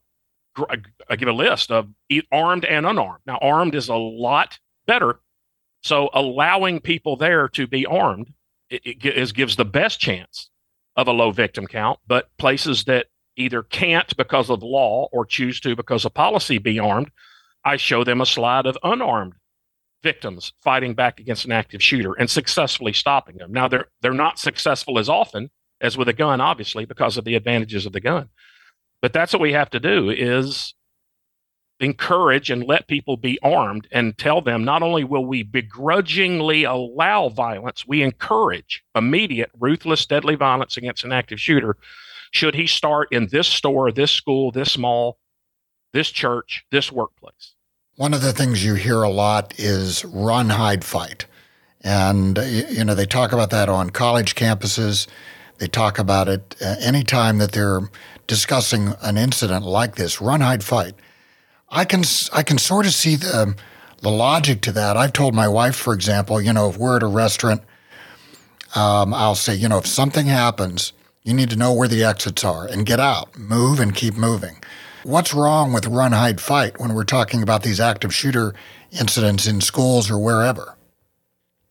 I 1.08 1.16
give 1.16 1.28
a 1.28 1.32
list 1.32 1.70
of 1.70 1.88
armed 2.32 2.64
and 2.64 2.86
unarmed. 2.86 3.22
Now, 3.26 3.38
armed 3.40 3.74
is 3.74 3.88
a 3.88 3.94
lot 3.94 4.58
better. 4.86 5.20
So 5.82 6.10
allowing 6.12 6.80
people 6.80 7.16
there 7.16 7.48
to 7.50 7.66
be 7.68 7.86
armed 7.86 8.32
it, 8.70 9.34
gives 9.34 9.56
the 9.56 9.64
best 9.64 10.00
chance 10.00 10.50
of 10.96 11.08
a 11.08 11.12
low 11.12 11.30
victim 11.30 11.66
count, 11.66 11.98
but 12.06 12.28
places 12.38 12.84
that 12.84 13.06
either 13.36 13.62
can't 13.62 14.16
because 14.16 14.50
of 14.50 14.62
law 14.62 15.08
or 15.12 15.24
choose 15.24 15.60
to 15.60 15.76
because 15.76 16.04
of 16.04 16.12
policy 16.12 16.58
be 16.58 16.78
armed, 16.78 17.10
I 17.64 17.76
show 17.76 18.04
them 18.04 18.20
a 18.20 18.26
slide 18.26 18.66
of 18.66 18.76
unarmed 18.82 19.34
victims 20.02 20.52
fighting 20.62 20.94
back 20.94 21.20
against 21.20 21.44
an 21.44 21.52
active 21.52 21.82
shooter 21.82 22.14
and 22.14 22.30
successfully 22.30 22.92
stopping 22.92 23.36
them. 23.36 23.52
Now 23.52 23.68
they're 23.68 23.88
they're 24.00 24.12
not 24.12 24.38
successful 24.38 24.98
as 24.98 25.08
often 25.08 25.50
as 25.80 25.96
with 25.96 26.08
a 26.08 26.12
gun, 26.12 26.40
obviously, 26.40 26.84
because 26.84 27.16
of 27.16 27.24
the 27.24 27.34
advantages 27.34 27.86
of 27.86 27.92
the 27.92 28.00
gun. 28.00 28.28
But 29.00 29.12
that's 29.12 29.32
what 29.32 29.42
we 29.42 29.52
have 29.52 29.70
to 29.70 29.80
do 29.80 30.10
is 30.10 30.74
encourage 31.80 32.50
and 32.50 32.64
let 32.64 32.88
people 32.88 33.16
be 33.16 33.38
armed 33.42 33.86
and 33.92 34.16
tell 34.18 34.40
them 34.40 34.64
not 34.64 34.82
only 34.82 35.04
will 35.04 35.24
we 35.24 35.42
begrudgingly 35.42 36.64
allow 36.64 37.28
violence, 37.28 37.86
we 37.86 38.02
encourage 38.02 38.82
immediate, 38.94 39.50
ruthless, 39.58 40.04
deadly 40.06 40.34
violence 40.34 40.76
against 40.76 41.04
an 41.04 41.12
active 41.12 41.40
shooter 41.40 41.76
should 42.30 42.54
he 42.54 42.66
start 42.66 43.08
in 43.10 43.28
this 43.28 43.48
store, 43.48 43.90
this 43.90 44.10
school, 44.10 44.50
this 44.50 44.76
mall, 44.76 45.18
this 45.92 46.10
church, 46.10 46.64
this 46.70 46.92
workplace. 46.92 47.54
One 47.96 48.14
of 48.14 48.22
the 48.22 48.32
things 48.32 48.64
you 48.64 48.74
hear 48.74 49.02
a 49.02 49.08
lot 49.08 49.58
is 49.58 50.04
run, 50.04 50.50
hide, 50.50 50.84
fight. 50.84 51.26
And, 51.82 52.38
you 52.68 52.84
know, 52.84 52.94
they 52.94 53.06
talk 53.06 53.32
about 53.32 53.50
that 53.50 53.68
on 53.68 53.90
college 53.90 54.34
campuses. 54.34 55.06
They 55.58 55.68
talk 55.68 55.98
about 55.98 56.28
it 56.28 56.54
uh, 56.60 56.76
anytime 56.80 57.38
that 57.38 57.52
they're 57.52 57.88
discussing 58.26 58.94
an 59.00 59.16
incident 59.16 59.64
like 59.64 59.96
this 59.96 60.20
run, 60.20 60.40
hide, 60.40 60.62
fight 60.62 60.94
I 61.70 61.84
can 61.84 62.02
I 62.32 62.42
can 62.42 62.58
sort 62.58 62.86
of 62.86 62.92
see 62.92 63.16
the 63.16 63.54
the 64.00 64.10
logic 64.10 64.60
to 64.62 64.72
that. 64.72 64.96
I've 64.96 65.12
told 65.12 65.34
my 65.34 65.48
wife, 65.48 65.76
for 65.76 65.92
example, 65.92 66.40
you 66.40 66.52
know, 66.52 66.68
if 66.70 66.76
we're 66.76 66.96
at 66.96 67.02
a 67.02 67.08
restaurant, 67.08 67.62
um, 68.74 69.12
I'll 69.12 69.34
say, 69.34 69.54
you 69.54 69.68
know, 69.68 69.78
if 69.78 69.86
something 69.86 70.26
happens, 70.26 70.92
you 71.22 71.34
need 71.34 71.50
to 71.50 71.56
know 71.56 71.72
where 71.72 71.88
the 71.88 72.04
exits 72.04 72.44
are 72.44 72.66
and 72.66 72.86
get 72.86 73.00
out, 73.00 73.36
move, 73.36 73.80
and 73.80 73.94
keep 73.94 74.14
moving. 74.14 74.56
What's 75.02 75.34
wrong 75.34 75.72
with 75.72 75.86
run, 75.86 76.12
hide, 76.12 76.40
fight 76.40 76.78
when 76.78 76.94
we're 76.94 77.04
talking 77.04 77.42
about 77.42 77.62
these 77.62 77.80
active 77.80 78.14
shooter 78.14 78.54
incidents 78.92 79.46
in 79.46 79.60
schools 79.60 80.10
or 80.10 80.18
wherever? 80.18 80.76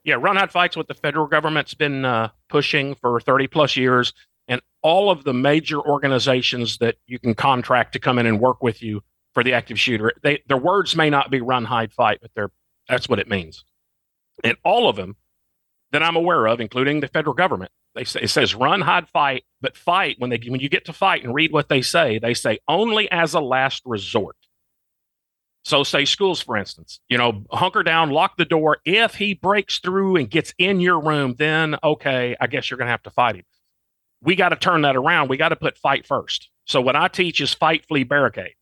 Yeah, 0.04 0.16
run, 0.16 0.38
hide, 0.38 0.52
fight's 0.52 0.78
what 0.78 0.88
the 0.88 0.94
federal 0.94 1.28
government's 1.28 1.74
been 1.74 2.06
uh, 2.06 2.30
pushing 2.50 2.96
for 2.96 3.20
30 3.20 3.48
plus 3.48 3.76
years. 3.76 4.14
And 4.48 4.62
all 4.82 5.10
of 5.10 5.24
the 5.24 5.34
major 5.34 5.80
organizations 5.80 6.78
that 6.78 6.96
you 7.06 7.20
can 7.20 7.36
contract 7.36 7.94
to 7.94 8.00
come 8.00 8.18
in 8.18 8.26
and 8.26 8.40
work 8.40 8.64
with 8.64 8.82
you 8.82 9.04
for 9.38 9.44
the 9.44 9.54
active 9.54 9.80
shooter. 9.80 10.12
They, 10.24 10.42
their 10.48 10.58
words 10.58 10.96
may 10.96 11.12
not 11.12 11.30
be 11.30 11.42
run, 11.42 11.64
hide, 11.64 11.94
fight, 11.94 12.18
but 12.24 12.32
they're, 12.34 12.50
that's 12.90 13.08
what 13.08 13.20
it 13.20 13.30
means. 13.30 13.64
And 14.44 14.58
all 14.66 14.90
of 14.90 14.96
them 14.96 15.16
that 15.92 16.02
I'm 16.02 16.16
aware 16.16 16.48
of, 16.48 16.60
including 16.60 17.02
the 17.02 17.08
federal 17.08 17.36
government, 17.36 17.72
they 17.94 18.04
say, 18.04 18.22
it 18.22 18.30
says 18.30 18.56
run, 18.56 18.82
hide, 18.82 19.08
fight, 19.08 19.44
but 19.62 19.78
fight 19.78 20.16
when 20.18 20.32
they 20.32 20.40
when 20.48 20.60
you 20.60 20.70
get 20.70 20.86
to 20.86 20.94
fight 20.94 21.24
and 21.24 21.36
read 21.36 21.52
what 21.52 21.70
they 21.70 21.84
say, 21.84 22.18
they 22.18 22.34
say 22.34 22.58
only 22.68 23.12
as 23.12 23.36
a 23.36 23.40
last 23.40 23.84
resort. 23.86 24.38
So, 25.64 25.84
say 25.84 26.06
schools, 26.06 26.42
for 26.42 26.58
instance, 26.58 27.00
you 27.08 27.20
know, 27.20 27.44
hunker 27.52 27.84
down, 27.84 28.10
lock 28.10 28.38
the 28.38 28.46
door. 28.46 28.80
If 28.86 29.14
he 29.14 29.36
breaks 29.36 29.78
through 29.78 30.16
and 30.16 30.32
gets 30.32 30.52
in 30.58 30.80
your 30.80 31.00
room, 31.00 31.36
then 31.38 31.76
okay, 31.84 32.36
I 32.42 32.48
guess 32.48 32.72
you're 32.72 32.80
going 32.80 32.88
to 32.88 32.92
have 32.92 33.04
to 33.04 33.12
fight 33.12 33.36
him. 33.36 33.44
We 34.20 34.36
got 34.36 34.50
to 34.50 34.56
turn 34.56 34.82
that 34.82 34.96
around. 34.96 35.30
We 35.30 35.38
got 35.38 35.50
to 35.50 35.56
put 35.56 35.78
fight 35.78 36.08
first. 36.08 36.50
So, 36.66 36.82
what 36.82 36.96
I 36.96 37.08
teach 37.08 37.40
is 37.40 37.54
fight, 37.54 37.86
flee, 37.88 38.04
barricade. 38.04 38.56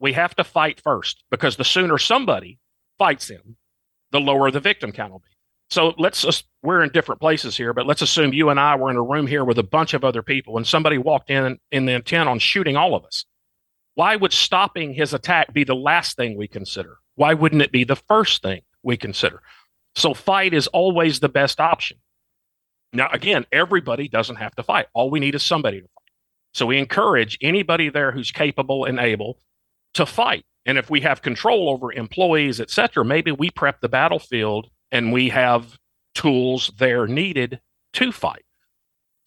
We 0.00 0.14
have 0.14 0.34
to 0.36 0.44
fight 0.44 0.80
first 0.82 1.22
because 1.30 1.56
the 1.56 1.64
sooner 1.64 1.98
somebody 1.98 2.58
fights 2.98 3.28
him, 3.28 3.56
the 4.10 4.20
lower 4.20 4.50
the 4.50 4.60
victim 4.60 4.92
count 4.92 5.12
will 5.12 5.20
be. 5.20 5.28
So 5.70 5.94
let's 5.98 6.44
we're 6.62 6.82
in 6.82 6.90
different 6.90 7.20
places 7.20 7.56
here, 7.56 7.72
but 7.72 7.86
let's 7.86 8.02
assume 8.02 8.32
you 8.32 8.50
and 8.50 8.58
I 8.58 8.74
were 8.74 8.90
in 8.90 8.96
a 8.96 9.02
room 9.02 9.26
here 9.26 9.44
with 9.44 9.58
a 9.58 9.62
bunch 9.62 9.94
of 9.94 10.04
other 10.04 10.22
people 10.22 10.56
and 10.56 10.66
somebody 10.66 10.98
walked 10.98 11.30
in 11.30 11.58
in 11.70 11.86
the 11.86 11.92
intent 11.92 12.28
on 12.28 12.40
shooting 12.40 12.76
all 12.76 12.96
of 12.96 13.04
us. 13.04 13.24
Why 13.94 14.16
would 14.16 14.32
stopping 14.32 14.94
his 14.94 15.14
attack 15.14 15.52
be 15.52 15.62
the 15.62 15.76
last 15.76 16.16
thing 16.16 16.36
we 16.36 16.48
consider? 16.48 16.96
Why 17.14 17.34
wouldn't 17.34 17.62
it 17.62 17.70
be 17.70 17.84
the 17.84 17.96
first 17.96 18.42
thing 18.42 18.62
we 18.82 18.96
consider? 18.96 19.42
So 19.94 20.14
fight 20.14 20.54
is 20.54 20.66
always 20.68 21.20
the 21.20 21.28
best 21.28 21.60
option. 21.60 21.98
Now, 22.92 23.08
again, 23.12 23.46
everybody 23.52 24.08
doesn't 24.08 24.36
have 24.36 24.54
to 24.56 24.62
fight. 24.62 24.86
All 24.94 25.10
we 25.10 25.20
need 25.20 25.34
is 25.34 25.42
somebody 25.44 25.80
to 25.80 25.86
fight. 25.86 26.12
So 26.54 26.66
we 26.66 26.78
encourage 26.78 27.38
anybody 27.40 27.90
there 27.90 28.10
who's 28.10 28.32
capable 28.32 28.84
and 28.84 28.98
able 28.98 29.38
to 29.94 30.06
fight. 30.06 30.44
And 30.66 30.78
if 30.78 30.90
we 30.90 31.00
have 31.00 31.22
control 31.22 31.68
over 31.68 31.92
employees, 31.92 32.60
et 32.60 32.70
cetera, 32.70 33.04
maybe 33.04 33.32
we 33.32 33.50
prep 33.50 33.80
the 33.80 33.88
battlefield 33.88 34.68
and 34.92 35.12
we 35.12 35.28
have 35.30 35.78
tools 36.14 36.70
there 36.78 37.06
needed 37.06 37.60
to 37.94 38.12
fight. 38.12 38.44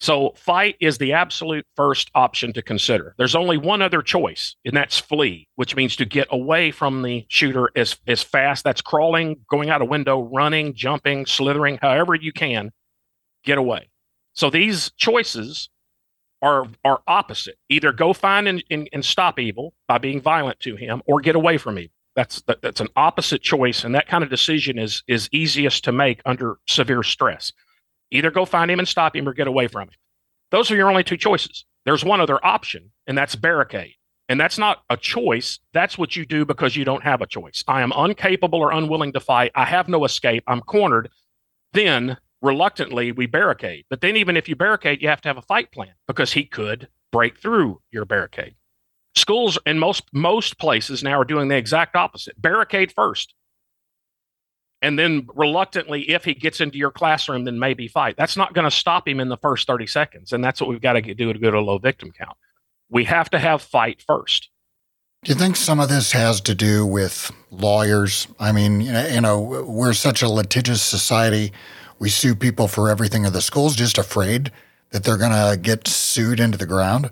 So, 0.00 0.34
fight 0.36 0.76
is 0.80 0.98
the 0.98 1.12
absolute 1.12 1.64
first 1.76 2.10
option 2.14 2.52
to 2.54 2.62
consider. 2.62 3.14
There's 3.16 3.36
only 3.36 3.56
one 3.56 3.80
other 3.80 4.02
choice, 4.02 4.54
and 4.64 4.76
that's 4.76 4.98
flee, 4.98 5.48
which 5.54 5.76
means 5.76 5.96
to 5.96 6.04
get 6.04 6.26
away 6.30 6.72
from 6.72 7.02
the 7.02 7.24
shooter 7.28 7.70
as, 7.74 7.96
as 8.06 8.22
fast. 8.22 8.64
That's 8.64 8.82
crawling, 8.82 9.36
going 9.48 9.70
out 9.70 9.80
a 9.80 9.86
window, 9.86 10.20
running, 10.20 10.74
jumping, 10.74 11.26
slithering, 11.26 11.78
however 11.80 12.14
you 12.14 12.32
can, 12.32 12.70
get 13.44 13.56
away. 13.56 13.88
So, 14.34 14.50
these 14.50 14.90
choices 14.98 15.70
are, 16.44 16.66
are 16.84 17.00
opposite. 17.08 17.56
Either 17.70 17.90
go 17.90 18.12
find 18.12 18.46
and, 18.46 18.62
and, 18.70 18.88
and 18.92 19.04
stop 19.04 19.40
evil 19.40 19.74
by 19.88 19.98
being 19.98 20.20
violent 20.20 20.60
to 20.60 20.76
him, 20.76 21.02
or 21.06 21.20
get 21.20 21.34
away 21.34 21.58
from 21.58 21.78
evil. 21.78 21.94
That's 22.14 22.42
that, 22.42 22.62
that's 22.62 22.80
an 22.80 22.88
opposite 22.94 23.42
choice, 23.42 23.82
and 23.82 23.94
that 23.94 24.06
kind 24.06 24.22
of 24.22 24.30
decision 24.30 24.78
is 24.78 25.02
is 25.08 25.28
easiest 25.32 25.82
to 25.84 25.92
make 25.92 26.20
under 26.24 26.58
severe 26.68 27.02
stress. 27.02 27.52
Either 28.12 28.30
go 28.30 28.44
find 28.44 28.70
him 28.70 28.78
and 28.78 28.86
stop 28.86 29.16
him, 29.16 29.28
or 29.28 29.32
get 29.32 29.48
away 29.48 29.66
from 29.66 29.88
him. 29.88 29.98
Those 30.52 30.70
are 30.70 30.76
your 30.76 30.90
only 30.90 31.02
two 31.02 31.16
choices. 31.16 31.64
There's 31.84 32.04
one 32.04 32.20
other 32.20 32.44
option, 32.46 32.92
and 33.06 33.18
that's 33.18 33.34
barricade. 33.34 33.94
And 34.28 34.40
that's 34.40 34.58
not 34.58 34.82
a 34.88 34.96
choice. 34.96 35.58
That's 35.72 35.98
what 35.98 36.16
you 36.16 36.24
do 36.24 36.46
because 36.46 36.76
you 36.76 36.84
don't 36.84 37.02
have 37.02 37.20
a 37.20 37.26
choice. 37.26 37.62
I 37.66 37.82
am 37.82 37.92
incapable 37.92 38.60
or 38.60 38.72
unwilling 38.72 39.12
to 39.12 39.20
fight. 39.20 39.50
I 39.54 39.64
have 39.64 39.88
no 39.88 40.04
escape. 40.04 40.44
I'm 40.46 40.60
cornered. 40.62 41.10
Then 41.72 42.16
reluctantly 42.44 43.10
we 43.10 43.26
barricade. 43.26 43.86
But 43.88 44.02
then 44.02 44.16
even 44.16 44.36
if 44.36 44.48
you 44.48 44.54
barricade, 44.54 45.02
you 45.02 45.08
have 45.08 45.22
to 45.22 45.28
have 45.28 45.38
a 45.38 45.42
fight 45.42 45.72
plan 45.72 45.94
because 46.06 46.32
he 46.32 46.44
could 46.44 46.88
break 47.10 47.38
through 47.38 47.80
your 47.90 48.04
barricade. 48.04 48.54
Schools 49.16 49.58
in 49.64 49.78
most 49.78 50.04
most 50.12 50.58
places 50.58 51.02
now 51.02 51.18
are 51.20 51.24
doing 51.24 51.48
the 51.48 51.56
exact 51.56 51.96
opposite. 51.96 52.40
Barricade 52.40 52.92
first. 52.92 53.34
And 54.82 54.98
then 54.98 55.26
reluctantly, 55.34 56.10
if 56.10 56.26
he 56.26 56.34
gets 56.34 56.60
into 56.60 56.76
your 56.76 56.90
classroom, 56.90 57.44
then 57.44 57.58
maybe 57.58 57.88
fight. 57.88 58.16
That's 58.18 58.36
not 58.36 58.52
going 58.52 58.66
to 58.66 58.70
stop 58.70 59.08
him 59.08 59.18
in 59.18 59.30
the 59.30 59.38
first 59.38 59.66
30 59.66 59.86
seconds. 59.86 60.32
And 60.32 60.44
that's 60.44 60.60
what 60.60 60.68
we've 60.68 60.80
got 60.80 60.92
to 60.92 61.14
do 61.14 61.32
to 61.32 61.38
go 61.38 61.50
to 61.50 61.56
a 61.56 61.60
low 61.60 61.78
victim 61.78 62.12
count. 62.12 62.36
We 62.90 63.04
have 63.04 63.30
to 63.30 63.38
have 63.38 63.62
fight 63.62 64.04
first. 64.06 64.50
Do 65.22 65.32
you 65.32 65.38
think 65.38 65.56
some 65.56 65.80
of 65.80 65.88
this 65.88 66.12
has 66.12 66.42
to 66.42 66.54
do 66.54 66.84
with 66.84 67.32
lawyers? 67.50 68.28
I 68.38 68.52
mean, 68.52 68.82
you 68.82 69.22
know, 69.22 69.40
we're 69.66 69.94
such 69.94 70.20
a 70.20 70.28
litigious 70.28 70.82
society. 70.82 71.50
We 71.98 72.08
sue 72.08 72.34
people 72.34 72.68
for 72.68 72.90
everything. 72.90 73.24
Are 73.24 73.30
the 73.30 73.40
schools 73.40 73.76
just 73.76 73.98
afraid 73.98 74.50
that 74.90 75.04
they're 75.04 75.16
going 75.16 75.32
to 75.32 75.56
get 75.60 75.88
sued 75.88 76.40
into 76.40 76.58
the 76.58 76.66
ground? 76.66 77.10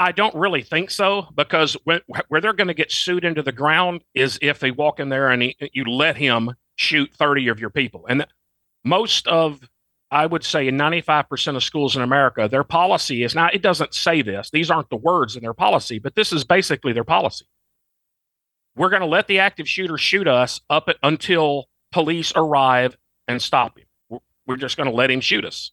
I 0.00 0.12
don't 0.12 0.34
really 0.34 0.62
think 0.62 0.90
so 0.90 1.28
because 1.34 1.76
where 1.84 2.40
they're 2.40 2.52
going 2.52 2.68
to 2.68 2.74
get 2.74 2.90
sued 2.90 3.24
into 3.24 3.42
the 3.42 3.52
ground 3.52 4.02
is 4.12 4.38
if 4.42 4.58
they 4.58 4.70
walk 4.70 4.98
in 4.98 5.08
there 5.08 5.30
and 5.30 5.42
he, 5.42 5.56
you 5.72 5.84
let 5.84 6.16
him 6.16 6.54
shoot 6.76 7.10
30 7.14 7.48
of 7.48 7.60
your 7.60 7.70
people. 7.70 8.04
And 8.08 8.26
most 8.84 9.26
of, 9.28 9.60
I 10.10 10.26
would 10.26 10.44
say, 10.44 10.68
95% 10.68 11.56
of 11.56 11.62
schools 11.62 11.94
in 11.96 12.02
America, 12.02 12.48
their 12.48 12.64
policy 12.64 13.22
is 13.22 13.34
now, 13.34 13.48
it 13.52 13.62
doesn't 13.62 13.94
say 13.94 14.20
this. 14.20 14.50
These 14.50 14.70
aren't 14.70 14.90
the 14.90 14.96
words 14.96 15.36
in 15.36 15.42
their 15.42 15.54
policy, 15.54 15.98
but 15.98 16.16
this 16.16 16.32
is 16.32 16.44
basically 16.44 16.92
their 16.92 17.04
policy. 17.04 17.46
We're 18.76 18.90
going 18.90 19.00
to 19.00 19.06
let 19.06 19.28
the 19.28 19.38
active 19.38 19.68
shooter 19.68 19.96
shoot 19.96 20.26
us 20.26 20.60
up 20.68 20.88
at, 20.88 20.96
until 21.02 21.66
police 21.92 22.32
arrive 22.34 22.96
and 23.28 23.40
stop 23.40 23.78
him. 23.78 24.20
We're 24.46 24.56
just 24.56 24.76
going 24.76 24.88
to 24.88 24.94
let 24.94 25.10
him 25.10 25.20
shoot 25.20 25.44
us 25.44 25.72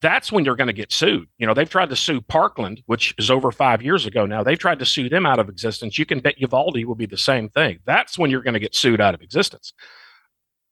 that's 0.00 0.30
when 0.30 0.44
you're 0.44 0.56
going 0.56 0.68
to 0.68 0.72
get 0.72 0.92
sued. 0.92 1.28
You 1.38 1.46
know, 1.46 1.54
they've 1.54 1.68
tried 1.68 1.90
to 1.90 1.96
sue 1.96 2.20
Parkland, 2.20 2.82
which 2.86 3.14
is 3.18 3.30
over 3.30 3.50
five 3.50 3.82
years 3.82 4.06
ago 4.06 4.26
now. 4.26 4.42
They've 4.42 4.58
tried 4.58 4.78
to 4.78 4.86
sue 4.86 5.08
them 5.08 5.26
out 5.26 5.38
of 5.38 5.48
existence. 5.48 5.98
You 5.98 6.06
can 6.06 6.20
bet 6.20 6.40
Uvalde 6.40 6.84
will 6.84 6.94
be 6.94 7.06
the 7.06 7.18
same 7.18 7.48
thing. 7.48 7.80
That's 7.84 8.18
when 8.18 8.30
you're 8.30 8.42
going 8.42 8.54
to 8.54 8.60
get 8.60 8.74
sued 8.74 9.00
out 9.00 9.14
of 9.14 9.22
existence. 9.22 9.72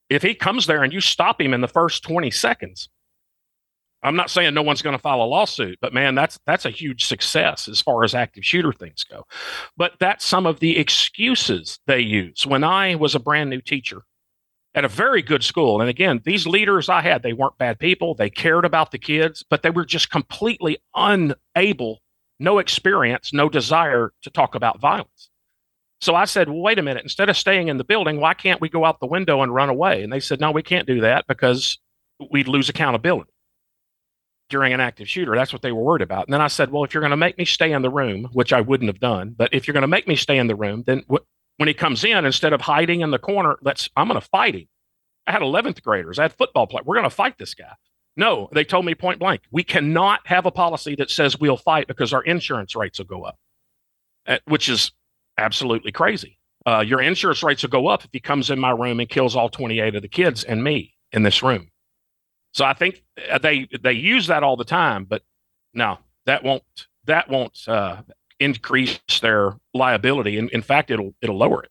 If 0.08 0.22
he 0.22 0.34
comes 0.34 0.66
there 0.66 0.84
and 0.84 0.92
you 0.92 1.00
stop 1.00 1.40
him 1.40 1.52
in 1.52 1.60
the 1.60 1.68
first 1.68 2.04
20 2.04 2.30
seconds, 2.30 2.88
I'm 4.02 4.14
not 4.14 4.30
saying 4.30 4.54
no 4.54 4.62
one's 4.62 4.82
going 4.82 4.96
to 4.96 5.02
file 5.02 5.22
a 5.22 5.24
lawsuit, 5.24 5.78
but 5.80 5.92
man, 5.92 6.14
that's 6.14 6.38
that's 6.46 6.64
a 6.64 6.70
huge 6.70 7.06
success 7.06 7.66
as 7.66 7.80
far 7.80 8.04
as 8.04 8.14
active 8.14 8.44
shooter 8.44 8.72
things 8.72 9.02
go. 9.02 9.24
But 9.76 9.94
that's 9.98 10.24
some 10.24 10.46
of 10.46 10.60
the 10.60 10.78
excuses 10.78 11.80
they 11.86 12.00
use. 12.00 12.46
When 12.46 12.62
I 12.62 12.94
was 12.94 13.16
a 13.16 13.18
brand 13.18 13.50
new 13.50 13.60
teacher, 13.60 14.02
at 14.76 14.84
a 14.84 14.88
very 14.88 15.22
good 15.22 15.42
school. 15.42 15.80
And 15.80 15.88
again, 15.88 16.20
these 16.24 16.46
leaders 16.46 16.90
I 16.90 17.00
had, 17.00 17.22
they 17.22 17.32
weren't 17.32 17.56
bad 17.56 17.78
people. 17.78 18.14
They 18.14 18.28
cared 18.28 18.66
about 18.66 18.90
the 18.92 18.98
kids, 18.98 19.42
but 19.48 19.62
they 19.62 19.70
were 19.70 19.86
just 19.86 20.10
completely 20.10 20.76
unable, 20.94 22.02
no 22.38 22.58
experience, 22.58 23.32
no 23.32 23.48
desire 23.48 24.12
to 24.22 24.30
talk 24.30 24.54
about 24.54 24.78
violence. 24.78 25.30
So 26.02 26.14
I 26.14 26.26
said, 26.26 26.50
well, 26.50 26.60
wait 26.60 26.78
a 26.78 26.82
minute. 26.82 27.02
Instead 27.02 27.30
of 27.30 27.38
staying 27.38 27.68
in 27.68 27.78
the 27.78 27.84
building, 27.84 28.20
why 28.20 28.34
can't 28.34 28.60
we 28.60 28.68
go 28.68 28.84
out 28.84 29.00
the 29.00 29.06
window 29.06 29.40
and 29.40 29.54
run 29.54 29.70
away? 29.70 30.02
And 30.02 30.12
they 30.12 30.20
said, 30.20 30.40
no, 30.40 30.50
we 30.50 30.62
can't 30.62 30.86
do 30.86 31.00
that 31.00 31.26
because 31.26 31.78
we'd 32.30 32.46
lose 32.46 32.68
accountability 32.68 33.30
during 34.50 34.74
an 34.74 34.80
active 34.80 35.08
shooter. 35.08 35.34
That's 35.34 35.54
what 35.54 35.62
they 35.62 35.72
were 35.72 35.82
worried 35.82 36.02
about. 36.02 36.26
And 36.26 36.34
then 36.34 36.42
I 36.42 36.48
said, 36.48 36.70
well, 36.70 36.84
if 36.84 36.92
you're 36.92 37.00
going 37.00 37.10
to 37.10 37.16
make 37.16 37.38
me 37.38 37.46
stay 37.46 37.72
in 37.72 37.80
the 37.80 37.90
room, 37.90 38.28
which 38.34 38.52
I 38.52 38.60
wouldn't 38.60 38.88
have 38.88 39.00
done, 39.00 39.34
but 39.36 39.54
if 39.54 39.66
you're 39.66 39.72
going 39.72 39.82
to 39.82 39.88
make 39.88 40.06
me 40.06 40.16
stay 40.16 40.36
in 40.36 40.48
the 40.48 40.54
room, 40.54 40.84
then 40.86 41.02
when 41.56 41.68
he 41.68 41.74
comes 41.74 42.04
in, 42.04 42.24
instead 42.24 42.52
of 42.52 42.60
hiding 42.60 43.00
in 43.00 43.10
the 43.10 43.18
corner, 43.18 43.56
let's 43.62 43.88
I'm 43.96 44.08
going 44.08 44.20
to 44.20 44.26
fight 44.26 44.54
him. 44.54 44.68
I 45.26 45.32
had 45.32 45.42
11th 45.42 45.82
graders. 45.82 46.18
I 46.18 46.22
had 46.22 46.32
football 46.32 46.66
players. 46.66 46.86
We're 46.86 46.96
going 46.96 47.04
to 47.04 47.10
fight 47.10 47.38
this 47.38 47.54
guy. 47.54 47.72
No, 48.16 48.48
they 48.52 48.64
told 48.64 48.86
me 48.86 48.94
point 48.94 49.18
blank, 49.18 49.42
we 49.50 49.62
cannot 49.62 50.26
have 50.26 50.46
a 50.46 50.50
policy 50.50 50.94
that 50.96 51.10
says 51.10 51.38
we'll 51.38 51.56
fight 51.56 51.86
because 51.86 52.12
our 52.12 52.22
insurance 52.22 52.74
rates 52.74 52.98
will 52.98 53.06
go 53.06 53.24
up, 53.24 53.38
uh, 54.26 54.38
which 54.46 54.68
is 54.68 54.92
absolutely 55.36 55.92
crazy. 55.92 56.38
Uh, 56.64 56.80
your 56.80 57.00
insurance 57.00 57.42
rates 57.42 57.62
will 57.62 57.70
go 57.70 57.88
up 57.88 58.04
if 58.04 58.10
he 58.12 58.20
comes 58.20 58.50
in 58.50 58.58
my 58.58 58.70
room 58.70 59.00
and 59.00 59.08
kills 59.08 59.36
all 59.36 59.48
28 59.48 59.94
of 59.94 60.02
the 60.02 60.08
kids 60.08 60.44
and 60.44 60.64
me 60.64 60.94
in 61.12 61.22
this 61.22 61.42
room. 61.42 61.68
So 62.52 62.64
I 62.64 62.72
think 62.72 63.02
uh, 63.30 63.36
they 63.38 63.68
they 63.82 63.92
use 63.92 64.28
that 64.28 64.42
all 64.42 64.56
the 64.56 64.64
time, 64.64 65.04
but 65.04 65.22
no, 65.74 65.98
that 66.24 66.42
won't 66.42 66.62
that 67.04 67.28
won't 67.28 67.56
uh, 67.68 68.00
increase 68.40 69.00
their 69.20 69.54
liability. 69.74 70.38
In, 70.38 70.48
in 70.50 70.62
fact, 70.62 70.90
it'll 70.90 71.14
it'll 71.20 71.38
lower 71.38 71.62
it. 71.64 71.70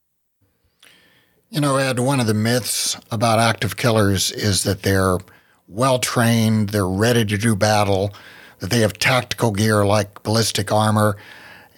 You 1.50 1.62
know, 1.62 1.78
Ed, 1.78 2.00
one 2.00 2.20
of 2.20 2.28
the 2.28 2.34
myths 2.34 2.98
about 3.12 3.40
active 3.40 3.78
killers 3.78 4.32
is 4.32 4.64
that 4.64 4.82
they're 4.82 5.20
well 5.68 6.00
trained, 6.00 6.70
they're 6.70 6.88
ready 6.88 7.24
to 7.26 7.38
do 7.38 7.56
battle, 7.56 8.14
that 8.60 8.70
they 8.70 8.80
have 8.80 8.94
tactical 8.94 9.52
gear 9.52 9.86
like 9.86 10.24
ballistic 10.24 10.72
armor. 10.72 11.18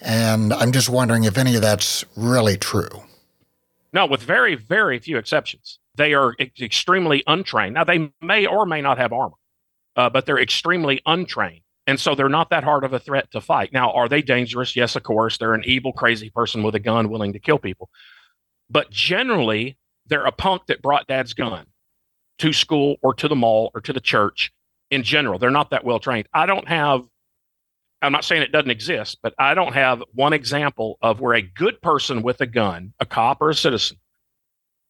And 0.00 0.52
I'm 0.52 0.72
just 0.72 0.88
wondering 0.88 1.24
if 1.24 1.36
any 1.38 1.54
of 1.54 1.62
that's 1.62 2.04
really 2.16 2.56
true. 2.56 2.88
No, 3.92 4.06
with 4.06 4.22
very, 4.22 4.54
very 4.54 4.98
few 4.98 5.16
exceptions. 5.16 5.78
They 5.94 6.14
are 6.14 6.34
ex- 6.38 6.60
extremely 6.60 7.22
untrained. 7.26 7.74
Now, 7.74 7.84
they 7.84 8.10
may 8.20 8.46
or 8.46 8.66
may 8.66 8.80
not 8.80 8.98
have 8.98 9.12
armor, 9.12 9.36
uh, 9.96 10.10
but 10.10 10.26
they're 10.26 10.38
extremely 10.38 11.00
untrained. 11.06 11.62
And 11.88 11.98
so 11.98 12.14
they're 12.14 12.28
not 12.28 12.50
that 12.50 12.64
hard 12.64 12.84
of 12.84 12.92
a 12.92 12.98
threat 12.98 13.30
to 13.30 13.40
fight. 13.40 13.72
Now, 13.72 13.92
are 13.92 14.10
they 14.10 14.20
dangerous? 14.20 14.76
Yes, 14.76 14.94
of 14.94 15.04
course. 15.04 15.38
They're 15.38 15.54
an 15.54 15.64
evil, 15.64 15.90
crazy 15.94 16.28
person 16.28 16.62
with 16.62 16.74
a 16.74 16.78
gun 16.78 17.08
willing 17.08 17.32
to 17.32 17.38
kill 17.38 17.58
people. 17.58 17.88
But 18.68 18.90
generally, 18.90 19.78
they're 20.06 20.26
a 20.26 20.30
punk 20.30 20.66
that 20.66 20.82
brought 20.82 21.06
dad's 21.06 21.32
gun 21.32 21.64
to 22.40 22.52
school 22.52 22.96
or 23.02 23.14
to 23.14 23.26
the 23.26 23.34
mall 23.34 23.70
or 23.74 23.80
to 23.80 23.94
the 23.94 24.02
church 24.02 24.52
in 24.90 25.02
general. 25.02 25.38
They're 25.38 25.50
not 25.50 25.70
that 25.70 25.82
well 25.82 25.98
trained. 25.98 26.28
I 26.34 26.44
don't 26.44 26.68
have, 26.68 27.06
I'm 28.02 28.12
not 28.12 28.26
saying 28.26 28.42
it 28.42 28.52
doesn't 28.52 28.70
exist, 28.70 29.20
but 29.22 29.32
I 29.38 29.54
don't 29.54 29.72
have 29.72 30.02
one 30.12 30.34
example 30.34 30.98
of 31.00 31.20
where 31.20 31.32
a 31.32 31.40
good 31.40 31.80
person 31.80 32.20
with 32.20 32.42
a 32.42 32.46
gun, 32.46 32.92
a 33.00 33.06
cop 33.06 33.40
or 33.40 33.48
a 33.48 33.54
citizen, 33.54 33.96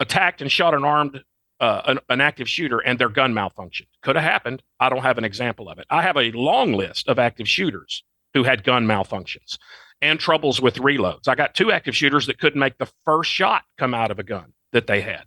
attacked 0.00 0.42
and 0.42 0.50
shot 0.50 0.74
an 0.74 0.84
armed 0.84 1.22
uh, 1.60 1.82
an, 1.86 1.98
an, 2.08 2.20
active 2.20 2.48
shooter 2.48 2.78
and 2.78 2.98
their 2.98 3.08
gun 3.08 3.34
malfunctioned. 3.34 3.88
Could 4.02 4.16
have 4.16 4.24
happened. 4.24 4.62
I 4.78 4.88
don't 4.88 5.02
have 5.02 5.18
an 5.18 5.24
example 5.24 5.68
of 5.68 5.78
it. 5.78 5.86
I 5.90 6.02
have 6.02 6.16
a 6.16 6.30
long 6.32 6.72
list 6.72 7.08
of 7.08 7.18
active 7.18 7.48
shooters 7.48 8.04
who 8.34 8.44
had 8.44 8.64
gun 8.64 8.86
malfunctions. 8.86 9.58
and 10.00 10.20
troubles 10.20 10.60
with 10.60 10.76
reloads. 10.76 11.26
I 11.26 11.34
got 11.34 11.54
two 11.56 11.72
active 11.72 11.96
shooters 11.96 12.26
that 12.26 12.38
couldn't 12.38 12.60
make 12.60 12.78
the 12.78 12.88
first 13.04 13.30
shot 13.30 13.64
come 13.78 13.94
out 13.94 14.12
of 14.12 14.20
a 14.20 14.22
gun 14.22 14.52
that 14.72 14.86
they 14.86 15.00
had. 15.00 15.24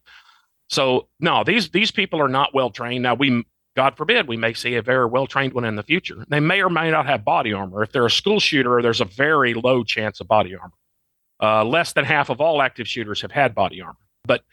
So 0.69 1.09
no, 1.19 1.43
these 1.43 1.69
these 1.71 1.91
people 1.91 2.21
are 2.21 2.29
not 2.29 2.53
well 2.53 2.69
trained. 2.69 3.03
Now 3.03 3.15
we 3.15 3.43
God 3.75 3.97
forbid 3.97 4.27
we 4.27 4.37
may 4.37 4.53
see 4.53 4.75
a 4.75 4.81
very 4.81 5.05
well 5.05 5.27
trained 5.27 5.53
one 5.53 5.65
in 5.65 5.75
the 5.75 5.83
future. 5.83 6.25
They 6.29 6.39
may 6.39 6.61
or 6.61 6.69
may 6.69 6.91
not 6.91 7.05
have 7.05 7.25
body 7.25 7.51
armor. 7.53 7.83
If 7.83 7.91
they're 7.91 8.05
a 8.05 8.11
school 8.11 8.39
shooter, 8.39 8.81
there's 8.81 9.01
a 9.01 9.05
very 9.05 9.53
low 9.53 9.83
chance 9.83 10.21
of 10.21 10.27
body 10.27 10.55
armor. 10.55 10.73
Uh, 11.41 11.65
less 11.65 11.93
than 11.93 12.05
half 12.05 12.29
of 12.29 12.39
all 12.39 12.61
active 12.61 12.87
shooters 12.87 13.21
have 13.21 13.31
had 13.31 13.55
body 13.55 13.81
armor, 13.81 13.97
but 14.25 14.43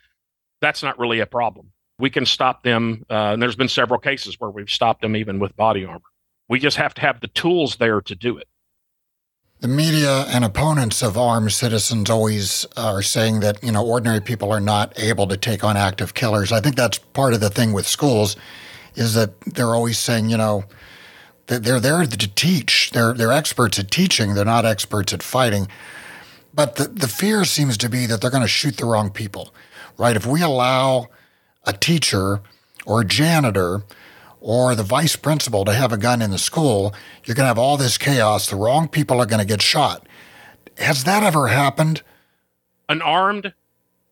that's 0.61 0.83
not 0.83 0.99
really 0.99 1.21
a 1.21 1.27
problem. 1.27 1.73
We 1.99 2.11
can 2.11 2.27
stop 2.27 2.63
them, 2.63 3.05
uh, 3.11 3.33
and 3.33 3.43
there's 3.43 3.57
been 3.57 3.69
several 3.69 3.99
cases 3.99 4.37
where 4.39 4.51
we've 4.51 4.71
stopped 4.71 5.03
them 5.03 5.17
even 5.17 5.39
with 5.39 5.57
body 5.57 5.85
armor. 5.85 6.01
We 6.49 6.61
just 6.61 6.77
have 6.77 6.95
to 6.95 7.01
have 7.01 7.21
the 7.21 7.29
tools 7.29 7.77
there 7.77 8.01
to 8.01 8.15
do 8.15 8.39
it. 8.39 8.49
The 9.61 9.69
media 9.69 10.21
and 10.29 10.45
opponents 10.45 11.03
of 11.03 11.19
armed 11.19 11.51
citizens 11.51 12.09
always 12.09 12.65
are 12.77 13.03
saying 13.03 13.41
that, 13.41 13.63
you 13.63 13.73
know, 13.73 13.85
ordinary 13.85 14.21
people 14.21 14.53
are 14.53 14.61
not 14.61 14.97
able 15.01 15.27
to 15.27 15.37
take 15.37 15.65
on 15.65 15.77
active 15.77 16.15
killers. 16.15 16.53
I 16.53 16.61
think 16.61 16.77
that's 16.77 16.99
part 16.99 17.35
of 17.35 17.41
the 17.41 17.51
thing 17.51 17.73
with 17.73 17.87
schools 17.87 18.37
is 18.95 19.15
that 19.15 19.41
they're 19.41 19.75
always 19.75 19.99
saying, 19.99 20.31
you 20.31 20.37
know, 20.37 20.65
they're 21.49 21.81
there 21.81 22.05
to 22.05 22.35
teach. 22.35 22.91
They're 22.93 23.15
they're 23.15 23.33
experts 23.33 23.79
at 23.79 23.91
teaching. 23.91 24.35
They're 24.35 24.45
not 24.45 24.65
experts 24.65 25.13
at 25.13 25.23
fighting. 25.23 25.67
But 26.55 26.77
the, 26.77 26.85
the 26.85 27.09
fear 27.09 27.45
seems 27.45 27.77
to 27.79 27.89
be 27.89 28.07
that 28.07 28.21
they're 28.21 28.31
going 28.31 28.43
to 28.43 28.49
shoot 28.49 28.77
the 28.77 28.85
wrong 28.85 29.11
people, 29.11 29.55
right? 29.99 30.17
If 30.17 30.25
we 30.25 30.41
allow 30.41 31.09
a 31.65 31.73
teacher 31.73 32.41
or 32.87 33.03
a 33.03 33.05
janitor 33.05 33.83
or 34.41 34.75
the 34.75 34.83
vice 34.83 35.17
principal 35.17 35.65
to 35.65 35.75
have 35.75 35.93
a 35.93 35.99
gun 35.99 36.23
in 36.23 36.31
the 36.31 36.39
school, 36.39 36.95
you're 37.25 37.35
going 37.35 37.45
to 37.45 37.49
have 37.49 37.59
all 37.59 37.77
this 37.77 37.99
chaos. 37.99 38.49
The 38.49 38.57
wrong 38.57 38.89
people 38.89 39.21
are 39.21 39.27
going 39.27 39.41
to 39.41 39.45
get 39.45 39.61
shot. 39.61 40.07
Has 40.79 41.05
that 41.05 41.23
ever 41.25 41.49
happened? 41.49 42.03
An 42.89 43.03
armed 43.03 43.53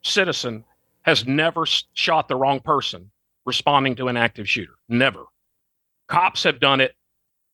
citizen 0.03 0.65
has 1.03 1.27
never 1.27 1.65
shot 1.95 2.29
the 2.29 2.37
wrong 2.37 2.61
person 2.61 3.11
responding 3.47 3.95
to 3.95 4.09
an 4.09 4.17
active 4.17 4.49
shooter. 4.49 4.75
Never. 4.89 5.25
Cops 6.09 6.43
have 6.43 6.61
done 6.61 6.81
it 6.81 6.95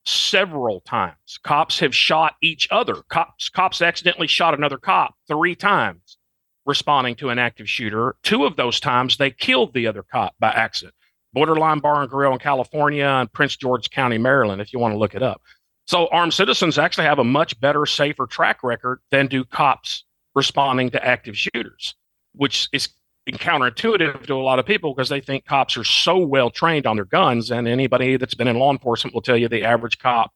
several 0.05 0.81
times. 0.81 1.39
Cops 1.43 1.79
have 1.79 1.95
shot 1.95 2.35
each 2.41 2.67
other. 2.71 3.03
Cops 3.09 3.49
cops 3.49 3.81
accidentally 3.81 4.27
shot 4.27 4.53
another 4.53 4.77
cop 4.77 5.15
3 5.27 5.55
times 5.55 6.17
responding 6.65 7.15
to 7.15 7.29
an 7.29 7.39
active 7.39 7.69
shooter. 7.69 8.15
Two 8.23 8.45
of 8.45 8.55
those 8.55 8.79
times 8.79 9.17
they 9.17 9.31
killed 9.31 9.73
the 9.73 9.87
other 9.87 10.03
cop 10.03 10.33
by 10.39 10.49
accident. 10.51 10.95
Borderline 11.33 11.79
Bar 11.79 12.01
and 12.01 12.09
Grill 12.09 12.33
in 12.33 12.39
California 12.39 13.05
and 13.05 13.31
Prince 13.31 13.55
George 13.57 13.89
County, 13.89 14.17
Maryland, 14.17 14.61
if 14.61 14.71
you 14.71 14.79
want 14.79 14.93
to 14.93 14.97
look 14.97 15.15
it 15.15 15.23
up. 15.23 15.41
So 15.85 16.07
armed 16.07 16.33
citizens 16.33 16.77
actually 16.77 17.05
have 17.05 17.19
a 17.19 17.23
much 17.23 17.59
better, 17.59 17.85
safer 17.85 18.27
track 18.27 18.63
record 18.63 18.99
than 19.11 19.27
do 19.27 19.43
cops 19.43 20.05
responding 20.35 20.89
to 20.91 21.05
active 21.05 21.37
shooters, 21.37 21.95
which 22.33 22.69
is 22.71 22.89
counterintuitive 23.29 24.25
to 24.27 24.33
a 24.33 24.43
lot 24.43 24.59
of 24.59 24.65
people 24.65 24.93
because 24.93 25.09
they 25.09 25.21
think 25.21 25.45
cops 25.45 25.77
are 25.77 25.83
so 25.83 26.17
well 26.17 26.49
trained 26.49 26.85
on 26.85 26.95
their 26.95 27.05
guns. 27.05 27.51
And 27.51 27.67
anybody 27.67 28.17
that's 28.17 28.33
been 28.33 28.47
in 28.47 28.59
law 28.59 28.71
enforcement 28.71 29.13
will 29.13 29.21
tell 29.21 29.37
you 29.37 29.47
the 29.47 29.63
average 29.63 29.97
cop 29.99 30.31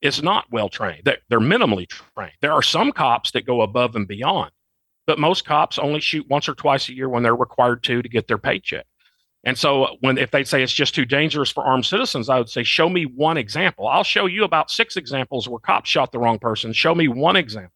is 0.00 0.22
not 0.22 0.44
well 0.50 0.68
trained. 0.68 1.02
They're, 1.04 1.18
they're 1.28 1.40
minimally 1.40 1.88
trained. 1.88 2.34
There 2.40 2.52
are 2.52 2.62
some 2.62 2.92
cops 2.92 3.32
that 3.32 3.46
go 3.46 3.62
above 3.62 3.96
and 3.96 4.06
beyond, 4.06 4.50
but 5.08 5.18
most 5.18 5.46
cops 5.46 5.78
only 5.78 6.00
shoot 6.00 6.28
once 6.28 6.50
or 6.50 6.54
twice 6.54 6.90
a 6.90 6.94
year 6.94 7.08
when 7.08 7.22
they're 7.22 7.34
required 7.34 7.82
to 7.82 8.02
to 8.02 8.08
get 8.10 8.28
their 8.28 8.36
paycheck. 8.36 8.84
And 9.42 9.56
so 9.56 9.96
when 10.00 10.18
if 10.18 10.30
they 10.30 10.44
say 10.44 10.62
it's 10.62 10.72
just 10.72 10.94
too 10.94 11.06
dangerous 11.06 11.50
for 11.50 11.64
armed 11.64 11.86
citizens, 11.86 12.28
I 12.28 12.36
would 12.36 12.50
say 12.50 12.62
show 12.62 12.90
me 12.90 13.04
one 13.04 13.38
example. 13.38 13.88
I'll 13.88 14.04
show 14.04 14.26
you 14.26 14.44
about 14.44 14.70
six 14.70 14.98
examples 14.98 15.48
where 15.48 15.60
cops 15.60 15.88
shot 15.88 16.12
the 16.12 16.18
wrong 16.18 16.38
person. 16.38 16.74
Show 16.74 16.94
me 16.94 17.08
one 17.08 17.36
example 17.36 17.72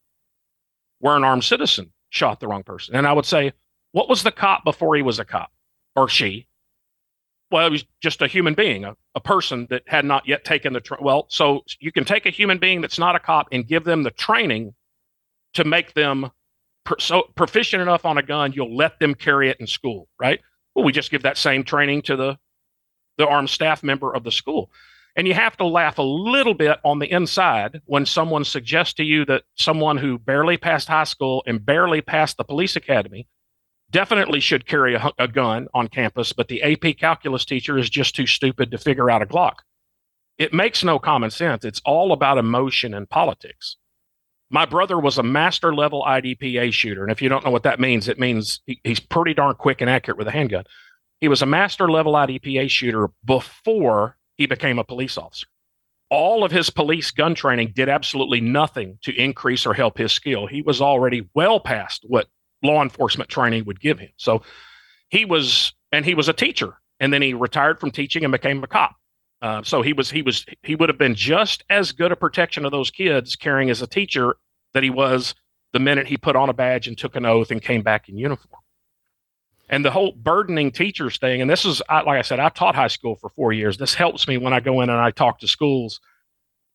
where 0.99 1.15
an 1.15 1.23
armed 1.23 1.43
citizen 1.43 1.91
shot 2.11 2.39
the 2.39 2.47
wrong 2.47 2.61
person. 2.61 2.95
And 2.95 3.07
I 3.07 3.13
would 3.13 3.25
say, 3.25 3.53
what 3.93 4.07
was 4.07 4.21
the 4.21 4.31
cop 4.31 4.63
before 4.63 4.95
he 4.95 5.01
was 5.01 5.17
a 5.17 5.25
cop 5.25 5.51
or 5.95 6.07
she? 6.07 6.47
Well, 7.49 7.65
it 7.65 7.71
was 7.71 7.83
just 7.99 8.21
a 8.21 8.27
human 8.27 8.53
being, 8.53 8.85
a, 8.85 8.95
a 9.15 9.19
person 9.19 9.65
that 9.71 9.81
had 9.87 10.05
not 10.05 10.27
yet 10.27 10.45
taken 10.45 10.73
the 10.73 10.81
tra- 10.81 11.01
well. 11.01 11.25
So 11.29 11.63
you 11.79 11.91
can 11.91 12.05
take 12.05 12.27
a 12.27 12.29
human 12.29 12.59
being 12.59 12.81
that's 12.81 12.99
not 12.99 13.15
a 13.15 13.19
cop 13.19 13.47
and 13.51 13.67
give 13.67 13.85
them 13.85 14.03
the 14.03 14.11
training 14.11 14.75
to 15.55 15.63
make 15.63 15.95
them 15.95 16.29
per- 16.83 16.99
so 16.99 17.23
proficient 17.35 17.81
enough 17.81 18.05
on 18.05 18.17
a 18.17 18.23
gun. 18.23 18.53
You'll 18.53 18.75
let 18.75 18.99
them 18.99 19.15
carry 19.15 19.49
it 19.49 19.57
in 19.59 19.67
school, 19.67 20.07
right? 20.19 20.39
Well, 20.75 20.85
we 20.85 20.91
just 20.91 21.11
give 21.11 21.23
that 21.23 21.37
same 21.37 21.63
training 21.63 22.03
to 22.03 22.15
the 22.15 22.37
the 23.17 23.27
armed 23.27 23.49
staff 23.49 23.83
member 23.83 24.13
of 24.13 24.23
the 24.23 24.31
school. 24.31 24.71
And 25.15 25.27
you 25.27 25.35
have 25.35 25.55
to 25.57 25.65
laugh 25.65 25.99
a 25.99 26.03
little 26.03 26.55
bit 26.55 26.79
on 26.83 26.97
the 26.97 27.11
inside 27.11 27.81
when 27.85 28.05
someone 28.05 28.43
suggests 28.43 28.95
to 28.95 29.03
you 29.03 29.25
that 29.25 29.43
someone 29.55 29.97
who 29.97 30.17
barely 30.17 30.57
passed 30.57 30.87
high 30.87 31.03
school 31.03 31.43
and 31.45 31.63
barely 31.63 32.01
passed 32.01 32.37
the 32.37 32.43
police 32.43 32.75
academy 32.75 33.27
definitely 33.91 34.39
should 34.39 34.65
carry 34.65 34.95
a, 34.95 35.11
a 35.19 35.27
gun 35.27 35.67
on 35.75 35.87
campus, 35.87 36.33
but 36.33 36.47
the 36.47 36.63
AP 36.63 36.97
calculus 36.97 37.45
teacher 37.45 37.77
is 37.77 37.89
just 37.89 38.15
too 38.15 38.25
stupid 38.25 38.71
to 38.71 38.77
figure 38.79 39.11
out 39.11 39.21
a 39.21 39.27
Glock. 39.27 39.57
It 40.39 40.51
makes 40.51 40.83
no 40.83 40.97
common 40.97 41.29
sense. 41.29 41.63
It's 41.63 41.81
all 41.85 42.11
about 42.11 42.39
emotion 42.39 42.95
and 42.95 43.07
politics. 43.07 43.77
My 44.53 44.65
brother 44.65 44.99
was 44.99 45.17
a 45.17 45.23
master 45.23 45.73
level 45.73 46.03
IDPA 46.07 46.71
shooter. 46.73 47.01
And 47.01 47.11
if 47.11 47.23
you 47.23 47.27
don't 47.27 47.43
know 47.43 47.49
what 47.49 47.63
that 47.63 47.79
means, 47.79 48.07
it 48.07 48.19
means 48.19 48.61
he, 48.67 48.79
he's 48.83 48.99
pretty 48.99 49.33
darn 49.33 49.55
quick 49.55 49.81
and 49.81 49.89
accurate 49.89 50.15
with 50.15 50.27
a 50.27 50.31
handgun. 50.31 50.63
He 51.19 51.27
was 51.27 51.41
a 51.41 51.47
master 51.47 51.89
level 51.89 52.13
IDPA 52.13 52.69
shooter 52.69 53.09
before 53.25 54.15
he 54.35 54.45
became 54.45 54.77
a 54.77 54.83
police 54.83 55.17
officer. 55.17 55.47
All 56.11 56.43
of 56.43 56.51
his 56.51 56.69
police 56.69 57.09
gun 57.09 57.33
training 57.33 57.73
did 57.75 57.89
absolutely 57.89 58.41
nothing 58.41 58.99
to 59.01 59.11
increase 59.19 59.65
or 59.65 59.73
help 59.73 59.97
his 59.97 60.11
skill. 60.11 60.45
He 60.45 60.61
was 60.61 60.81
already 60.81 61.27
well 61.33 61.59
past 61.59 62.05
what 62.07 62.27
law 62.61 62.83
enforcement 62.83 63.31
training 63.31 63.65
would 63.65 63.79
give 63.79 63.97
him. 63.97 64.11
So 64.17 64.43
he 65.09 65.25
was, 65.25 65.73
and 65.91 66.05
he 66.05 66.13
was 66.13 66.29
a 66.29 66.33
teacher. 66.33 66.75
And 66.99 67.11
then 67.11 67.23
he 67.23 67.33
retired 67.33 67.79
from 67.79 67.89
teaching 67.89 68.23
and 68.23 68.31
became 68.31 68.63
a 68.63 68.67
cop. 68.67 68.95
Uh, 69.41 69.61
so 69.61 69.81
he 69.81 69.91
was 69.91 70.09
he 70.09 70.21
was 70.21 70.45
he 70.61 70.73
would 70.73 70.87
have 70.87 70.97
been 70.97 71.15
just 71.15 71.65
as 71.69 71.91
good 71.91 72.13
a 72.13 72.15
protection 72.15 72.63
of 72.63 72.71
those 72.71 72.89
kids 72.89 73.35
carrying 73.35 73.69
as 73.69 73.81
a 73.81 73.87
teacher 73.87 74.37
that 74.73 74.83
he 74.83 74.89
was 74.89 75.35
the 75.71 75.79
minute 75.79 76.07
he 76.07 76.17
put 76.17 76.35
on 76.35 76.49
a 76.49 76.53
badge 76.53 76.87
and 76.87 76.97
took 76.97 77.15
an 77.15 77.25
oath 77.25 77.51
and 77.51 77.61
came 77.61 77.81
back 77.81 78.09
in 78.09 78.17
uniform. 78.17 78.61
And 79.69 79.83
the 79.83 79.91
whole 79.91 80.11
burdening 80.11 80.71
teachers 80.71 81.17
thing, 81.17 81.41
and 81.41 81.49
this 81.49 81.65
is 81.65 81.81
I, 81.89 82.01
like 82.01 82.19
I 82.19 82.21
said, 82.21 82.39
I 82.39 82.49
taught 82.49 82.75
high 82.75 82.87
school 82.87 83.15
for 83.15 83.29
four 83.29 83.53
years. 83.53 83.77
This 83.77 83.95
helps 83.95 84.27
me 84.27 84.37
when 84.37 84.53
I 84.53 84.59
go 84.59 84.81
in 84.81 84.89
and 84.89 84.99
I 84.99 85.11
talk 85.11 85.39
to 85.39 85.47
schools. 85.47 85.99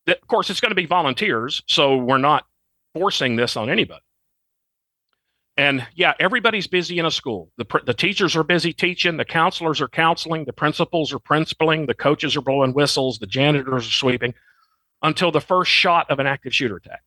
That, 0.07 0.21
of 0.21 0.27
course, 0.27 0.51
it's 0.51 0.61
going 0.61 0.71
to 0.71 0.77
be 0.77 0.87
volunteers, 0.87 1.63
so 1.67 1.97
we're 1.97 2.19
not 2.19 2.47
forcing 2.95 3.37
this 3.37 3.57
on 3.57 3.71
anybody. 3.71 4.01
And 5.57 5.87
yeah, 5.97 6.15
everybody's 6.21 6.69
busy 6.69 6.99
in 6.99 7.05
a 7.05 7.11
school. 7.11 7.51
The, 7.57 7.67
the 7.85 7.93
teachers 7.93 8.37
are 8.37 8.45
busy 8.45 8.73
teaching, 8.73 9.17
the 9.17 9.25
counselors 9.25 9.81
are 9.81 9.89
counseling, 9.89 10.45
the 10.45 10.53
principals 10.53 11.13
are 11.13 11.19
principaling, 11.19 11.89
the 11.89 11.95
coaches 11.95 12.37
are 12.37 12.41
blowing 12.41 12.73
whistles, 12.73 13.19
the 13.19 13.27
janitors 13.27 13.87
are 13.87 13.91
sweeping 13.91 14.35
until 15.03 15.33
the 15.33 15.41
first 15.41 15.71
shot 15.71 16.09
of 16.11 16.21
an 16.21 16.27
active 16.27 16.55
shooter 16.55 16.77
attack. 16.77 17.03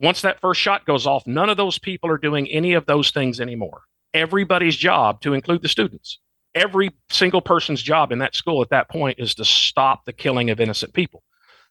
Once 0.00 0.22
that 0.22 0.40
first 0.40 0.60
shot 0.60 0.84
goes 0.86 1.06
off, 1.06 1.26
none 1.26 1.48
of 1.48 1.56
those 1.56 1.78
people 1.78 2.10
are 2.10 2.18
doing 2.18 2.48
any 2.48 2.74
of 2.74 2.86
those 2.86 3.10
things 3.10 3.40
anymore. 3.40 3.82
Everybody's 4.12 4.76
job, 4.76 5.20
to 5.22 5.34
include 5.34 5.62
the 5.62 5.68
students, 5.68 6.18
every 6.54 6.90
single 7.10 7.40
person's 7.40 7.82
job 7.82 8.12
in 8.12 8.18
that 8.18 8.34
school 8.34 8.62
at 8.62 8.70
that 8.70 8.88
point 8.88 9.18
is 9.18 9.34
to 9.36 9.44
stop 9.44 10.04
the 10.04 10.12
killing 10.12 10.50
of 10.50 10.60
innocent 10.60 10.92
people. 10.92 11.22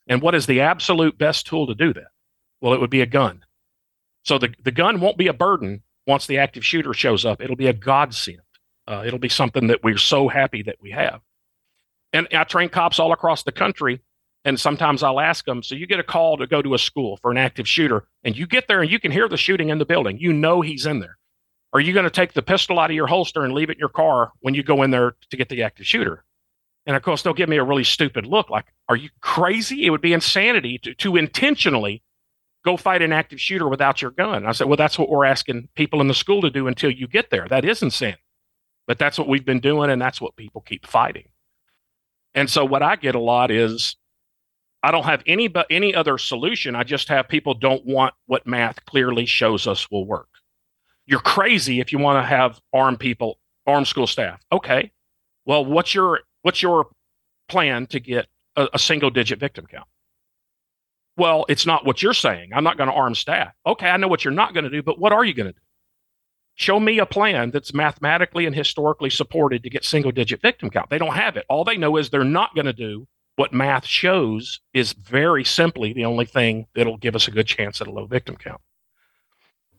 And 0.07 0.21
what 0.21 0.36
is 0.36 0.45
the 0.45 0.62
absolute 0.62 1.17
best 1.17 1.47
tool 1.47 1.67
to 1.67 1.75
do 1.75 1.93
that? 1.93 2.07
Well, 2.62 2.73
it 2.73 2.81
would 2.81 2.89
be 2.89 3.01
a 3.01 3.05
gun. 3.05 3.43
So 4.23 4.38
the, 4.38 4.53
the 4.63 4.71
gun 4.71 4.99
won't 4.99 5.17
be 5.17 5.27
a 5.27 5.33
burden 5.33 5.83
once 6.05 6.27
the 6.27 6.38
active 6.38 6.65
shooter 6.65 6.93
shows 6.93 7.25
up, 7.25 7.41
it'll 7.41 7.55
be 7.55 7.67
a 7.67 7.73
godsend. 7.73 8.39
Uh, 8.86 9.03
it'll 9.05 9.19
be 9.19 9.29
something 9.29 9.67
that 9.67 9.83
we're 9.83 9.97
so 9.97 10.27
happy 10.27 10.63
that 10.63 10.75
we 10.81 10.91
have. 10.91 11.21
And 12.12 12.27
I 12.33 12.43
train 12.43 12.67
cops 12.67 12.99
all 12.99 13.13
across 13.13 13.43
the 13.43 13.51
country. 13.53 14.01
And 14.45 14.60
sometimes 14.60 15.03
I'll 15.03 15.21
ask 15.21 15.45
them, 15.45 15.63
so 15.63 15.73
you 15.73 15.88
get 15.88 15.99
a 15.99 16.03
call 16.03 16.38
to 16.38 16.47
go 16.47 16.62
to 16.62 16.73
a 16.73 16.79
school 16.79 17.17
for 17.17 17.32
an 17.32 17.38
active 17.38 17.67
shooter, 17.67 18.06
and 18.23 18.38
you 18.38 18.45
get 18.45 18.67
there 18.67 18.82
and 18.82 18.91
you 18.91 18.99
can 18.99 19.12
hear 19.12 19.29
the 19.29 19.38
shooting 19.38 19.69
in 19.69 19.77
the 19.77 19.86
building. 19.86 20.17
You 20.19 20.34
know 20.34 20.62
he's 20.62 20.86
in 20.86 20.99
there. 20.99 21.17
Are 21.71 21.79
you 21.79 21.93
going 21.93 22.03
to 22.03 22.12
take 22.12 22.34
the 22.34 22.41
pistol 22.41 22.77
out 22.77 22.91
of 22.91 22.95
your 22.95 23.08
holster 23.08 23.43
and 23.43 23.53
leave 23.53 23.69
it 23.69 23.73
in 23.73 23.79
your 23.79 23.89
car 23.89 24.32
when 24.41 24.53
you 24.53 24.62
go 24.62 24.84
in 24.84 24.91
there 24.91 25.15
to 25.29 25.38
get 25.38 25.49
the 25.49 25.63
active 25.63 25.88
shooter? 25.88 26.23
And 26.86 26.95
of 26.95 27.01
course, 27.01 27.21
they'll 27.21 27.34
give 27.34 27.49
me 27.49 27.58
a 27.58 27.63
really 27.63 27.86
stupid 27.86 28.25
look 28.25 28.49
like, 28.49 28.65
are 28.89 28.95
you 28.95 29.10
crazy? 29.21 29.86
It 29.86 29.89
would 29.89 30.01
be 30.01 30.13
insanity 30.13 30.77
to, 30.79 30.93
to 30.95 31.15
intentionally 31.15 32.03
go 32.65 32.77
fight 32.77 33.01
an 33.01 33.13
active 33.13 33.39
shooter 33.39 33.67
without 33.67 34.01
your 34.01 34.12
gun. 34.12 34.36
And 34.36 34.47
I 34.47 34.51
said, 34.51 34.67
well, 34.67 34.77
that's 34.77 34.99
what 34.99 35.10
we're 35.10 35.25
asking 35.25 35.69
people 35.75 36.01
in 36.01 36.08
the 36.08 36.13
school 36.13 36.41
to 36.41 36.49
do 36.49 36.67
until 36.67 36.91
you 36.91 37.08
get 37.08 37.29
there. 37.29 37.47
That 37.47 37.65
is 37.65 37.82
insane. 37.82 38.17
But 38.86 38.99
that's 38.99 39.17
what 39.17 39.29
we've 39.29 39.45
been 39.45 39.62
doing, 39.62 39.89
and 39.89 40.01
that's 40.01 40.19
what 40.19 40.36
people 40.36 40.62
keep 40.62 40.86
fighting. 40.86 41.29
And 42.34 42.49
so 42.49 42.65
what 42.65 42.84
I 42.84 42.97
get 42.97 43.15
a 43.15 43.19
lot 43.19 43.49
is 43.49 43.95
I 44.84 44.91
don't 44.91 45.06
have 45.06 45.24
any 45.26 45.48
but 45.48 45.65
any 45.69 45.96
other 45.96 46.17
solution. 46.17 46.76
I 46.76 46.84
just 46.84 47.08
have 47.08 47.30
people 47.30 47.54
don't 47.54 47.86
want 47.86 48.13
what 48.26 48.46
math 48.46 48.86
clearly 48.86 49.26
shows 49.26 49.65
us 49.65 49.89
will 49.89 50.06
work. 50.06 50.28
You're 51.06 51.22
crazy 51.22 51.80
if 51.80 51.91
you 51.93 52.00
want 52.00 52.22
to 52.22 52.28
have 52.28 52.60
armed 52.74 53.00
people, 53.00 53.39
armed 53.65 53.88
school 53.88 54.08
staff. 54.08 54.41
Okay. 54.52 54.91
Well, 55.46 55.65
what's 55.65 55.96
your 55.96 56.22
what's 56.41 56.62
your 56.62 56.88
plan 57.48 57.88
to 57.88 58.00
get 58.00 58.28
a, 58.58 58.67
a 58.74 58.80
single 58.80 59.10
digit 59.10 59.39
victim 59.39 59.65
count? 59.67 59.88
Well, 61.15 61.46
it's 61.48 61.65
not 61.65 61.86
what 61.86 62.02
you're 62.02 62.13
saying. 62.13 62.52
I'm 62.54 62.63
not 62.63 62.78
going 62.78 62.89
to 62.89 62.96
arm 62.96 63.15
staff. 63.15 63.54
Okay, 63.65 63.88
I 63.88 63.98
know 63.98 64.08
what 64.08 64.26
you're 64.26 64.34
not 64.34 64.54
going 64.54 64.63
to 64.63 64.69
do, 64.69 64.82
but 64.82 65.00
what 65.00 65.13
are 65.13 65.24
you 65.24 65.34
going 65.34 65.48
to 65.48 65.54
do? 65.54 65.60
Show 66.56 66.80
me 66.80 67.00
a 67.00 67.06
plan 67.06 67.52
that's 67.52 67.74
mathematically 67.74 68.46
and 68.46 68.56
historically 68.56 69.10
supported 69.10 69.63
to 69.63 69.69
get 69.69 69.86
single 69.86 70.12
digit 70.12 70.41
victim 70.41 70.69
count. 70.69 70.89
They 70.89 70.98
don't 70.98 71.15
have 71.15 71.38
it. 71.38 71.46
All 71.50 71.63
they 71.63 71.78
know 71.78 71.98
is 71.98 72.10
they're 72.10 72.24
not 72.24 72.54
going 72.56 72.65
to 72.65 72.74
do 72.74 73.08
what 73.36 73.54
math 73.54 73.86
shows 73.86 74.60
is 74.74 74.93
very 74.93 75.43
simply 75.43 75.93
the 75.93 76.06
only 76.06 76.26
thing 76.26 76.67
that'll 76.76 76.98
give 76.98 77.15
us 77.15 77.28
a 77.28 77.32
good 77.32 77.48
chance 77.48 77.82
at 77.82 77.88
a 77.88 77.91
low 77.91 78.06
victim 78.06 78.36
count. 78.36 78.62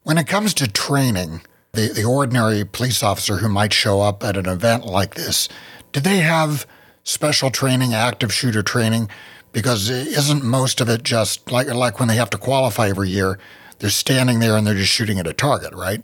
When 0.03 0.19
it 0.19 0.27
comes 0.27 0.53
to 0.55 0.71
training, 0.71 1.43
the, 1.73 1.89
the 1.89 2.05
ordinary 2.05 2.65
police 2.65 3.03
officer 3.03 3.37
who 3.37 3.49
might 3.49 3.73
show 3.73 4.01
up 4.01 4.23
at 4.25 4.37
an 4.37 4.47
event 4.47 4.85
like 4.85 5.15
this, 5.15 5.49
do 5.93 6.01
they 6.01 6.19
have 6.19 6.67
special 7.05 7.51
training, 7.51 7.95
active 7.95 8.33
shooter 8.33 8.63
training? 8.63 9.09
Because 9.53 9.89
isn't 9.89 10.43
most 10.43 10.81
of 10.81 10.89
it 10.89 11.05
just 11.05 11.51
like 11.51 11.69
like 11.69 12.01
when 12.01 12.09
they 12.09 12.17
have 12.17 12.31
to 12.31 12.39
qualify 12.39 12.89
every 12.89 13.09
year, 13.09 13.39
they're 13.79 13.91
standing 13.91 14.41
there 14.41 14.57
and 14.57 14.67
they're 14.67 14.75
just 14.75 14.91
shooting 14.91 15.21
at 15.21 15.29
a 15.29 15.33
target, 15.33 15.73
right? 15.73 16.03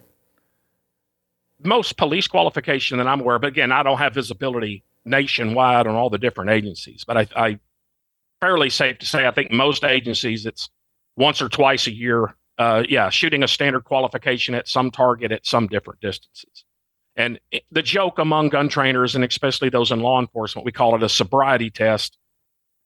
Most 1.63 1.97
police 1.97 2.29
qualification 2.29 2.99
that 2.99 3.09
I'm 3.09 3.21
aware, 3.21 3.39
but 3.39 3.49
again, 3.49 3.73
I 3.73 3.83
don't 3.83 3.99
have 3.99 4.15
visibility 4.15 4.85
nationwide 5.05 5.87
on 5.87 5.95
all 5.95 6.11
the 6.11 6.19
different 6.19 6.51
agencies. 6.51 7.05
But 7.07 7.17
I, 7.17 7.27
I 7.37 7.59
fairly 8.41 8.71
safe 8.71 8.99
to 8.99 9.07
say 9.07 9.27
I 9.27 9.31
think 9.31 9.51
most 9.51 9.85
agencies 9.85 10.47
it's 10.47 10.69
once 11.17 11.43
or 11.43 11.49
twice 11.49 11.87
a 11.87 11.95
year. 11.95 12.35
Uh, 12.59 12.85
yeah, 12.89 13.09
shooting 13.09 13.43
a 13.43 13.49
standard 13.49 13.85
qualification 13.85 14.55
at 14.55 14.69
some 14.69 14.91
target 14.91 15.33
at 15.33 15.47
some 15.47 15.67
different 15.67 16.01
distances. 16.01 16.65
And 17.17 17.41
the 17.71 17.83
joke 17.83 18.19
among 18.19 18.51
gun 18.51 18.69
trainers, 18.69 19.15
and 19.15 19.25
especially 19.25 19.71
those 19.71 19.91
in 19.91 20.01
law 20.01 20.21
enforcement, 20.21 20.67
we 20.67 20.73
call 20.73 20.95
it 20.95 21.03
a 21.03 21.09
sobriety 21.09 21.71
test 21.71 22.19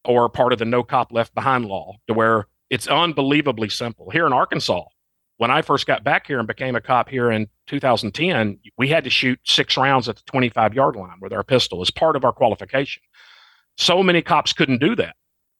or 0.05 0.29
part 0.29 0.53
of 0.53 0.59
the 0.59 0.65
no 0.65 0.83
cop 0.83 1.11
left 1.11 1.33
behind 1.35 1.65
law, 1.65 1.93
to 2.07 2.13
where 2.13 2.47
it's 2.69 2.87
unbelievably 2.87 3.69
simple. 3.69 4.09
Here 4.09 4.25
in 4.25 4.33
Arkansas, 4.33 4.83
when 5.37 5.51
I 5.51 5.61
first 5.61 5.85
got 5.85 6.03
back 6.03 6.27
here 6.27 6.39
and 6.39 6.47
became 6.47 6.75
a 6.75 6.81
cop 6.81 7.09
here 7.09 7.31
in 7.31 7.47
2010, 7.67 8.59
we 8.77 8.87
had 8.87 9.03
to 9.03 9.09
shoot 9.09 9.39
six 9.43 9.75
rounds 9.75 10.07
at 10.07 10.15
the 10.15 10.23
25 10.25 10.73
yard 10.73 10.95
line 10.95 11.17
with 11.21 11.33
our 11.33 11.43
pistol 11.43 11.81
as 11.81 11.91
part 11.91 12.15
of 12.15 12.23
our 12.23 12.31
qualification. 12.31 13.01
So 13.77 14.01
many 14.01 14.21
cops 14.21 14.53
couldn't 14.53 14.79
do 14.79 14.95
that 14.95 15.15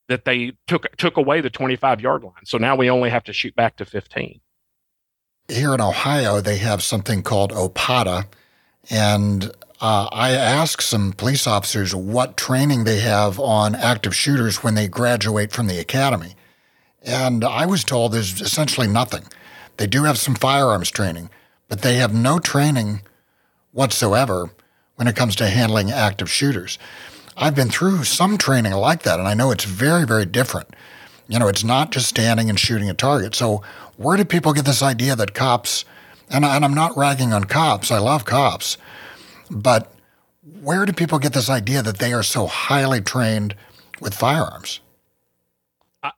that 0.07 0.25
they 0.25 0.53
took 0.67 0.95
took 0.97 1.17
away 1.17 1.41
the 1.41 1.49
25 1.49 1.99
yard 1.99 2.23
line. 2.23 2.45
So 2.45 2.57
now 2.57 2.75
we 2.75 2.89
only 2.89 3.09
have 3.09 3.23
to 3.25 3.33
shoot 3.33 3.55
back 3.55 3.75
to 3.77 3.85
15. 3.85 4.39
Here 5.47 5.73
in 5.73 5.81
Ohio, 5.81 6.41
they 6.41 6.57
have 6.57 6.81
something 6.81 7.21
called 7.21 7.51
OPOTA, 7.51 8.25
and 8.89 9.51
uh, 9.81 10.09
I 10.11 10.31
asked 10.31 10.81
some 10.81 11.13
police 11.13 11.45
officers 11.45 11.93
what 11.93 12.37
training 12.37 12.83
they 12.83 12.99
have 12.99 13.39
on 13.39 13.75
active 13.75 14.15
shooters 14.15 14.63
when 14.63 14.73
they 14.73 14.87
graduate 14.87 15.51
from 15.51 15.67
the 15.67 15.79
academy, 15.79 16.35
and 17.03 17.43
I 17.43 17.65
was 17.65 17.83
told 17.83 18.13
there's 18.13 18.41
essentially 18.41 18.87
nothing. 18.87 19.25
They 19.77 19.87
do 19.87 20.03
have 20.03 20.17
some 20.17 20.35
firearms 20.35 20.89
training, 20.89 21.29
but 21.67 21.81
they 21.81 21.95
have 21.95 22.13
no 22.13 22.39
training 22.39 23.01
whatsoever 23.71 24.49
when 24.95 25.07
it 25.07 25.15
comes 25.15 25.35
to 25.37 25.47
handling 25.47 25.91
active 25.91 26.29
shooters. 26.29 26.79
I've 27.37 27.55
been 27.55 27.69
through 27.69 28.05
some 28.05 28.37
training 28.37 28.71
like 28.73 29.03
that, 29.03 29.19
and 29.19 29.27
I 29.27 29.33
know 29.33 29.51
it's 29.51 29.65
very, 29.65 30.05
very 30.05 30.25
different. 30.25 30.69
You 31.27 31.39
know, 31.39 31.47
it's 31.47 31.63
not 31.63 31.91
just 31.91 32.07
standing 32.07 32.49
and 32.49 32.59
shooting 32.59 32.89
a 32.89 32.93
target. 32.93 33.35
So, 33.35 33.61
where 33.97 34.15
do 34.15 34.23
people 34.23 34.53
get 34.53 34.65
this 34.65 34.81
idea 34.81 35.15
that 35.15 35.33
cops, 35.33 35.83
and, 36.29 36.45
and 36.45 36.63
I'm 36.63 36.73
not 36.73 36.95
ragging 36.95 37.33
on 37.33 37.45
cops, 37.45 37.91
I 37.91 37.99
love 37.99 38.25
cops, 38.25 38.77
but 39.49 39.91
where 40.61 40.85
do 40.85 40.93
people 40.93 41.19
get 41.19 41.33
this 41.33 41.49
idea 41.49 41.81
that 41.81 41.97
they 41.97 42.13
are 42.13 42.23
so 42.23 42.47
highly 42.47 43.01
trained 43.01 43.55
with 43.99 44.13
firearms? 44.13 44.79
I, 46.03 46.11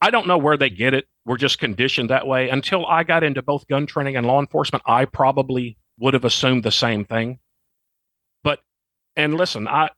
I 0.00 0.10
don't 0.10 0.26
know 0.26 0.38
where 0.38 0.56
they 0.56 0.70
get 0.70 0.94
it 0.94 1.08
we're 1.30 1.36
just 1.36 1.60
conditioned 1.60 2.10
that 2.10 2.26
way. 2.26 2.48
Until 2.48 2.84
I 2.86 3.04
got 3.04 3.22
into 3.22 3.40
both 3.40 3.64
gun 3.68 3.86
training 3.86 4.16
and 4.16 4.26
law 4.26 4.40
enforcement, 4.40 4.82
I 4.84 5.04
probably 5.04 5.78
would 5.96 6.12
have 6.12 6.24
assumed 6.24 6.64
the 6.64 6.72
same 6.72 7.04
thing. 7.04 7.38
But, 8.42 8.58
and 9.14 9.36
listen, 9.36 9.68
I, 9.68 9.84
of 9.84 9.90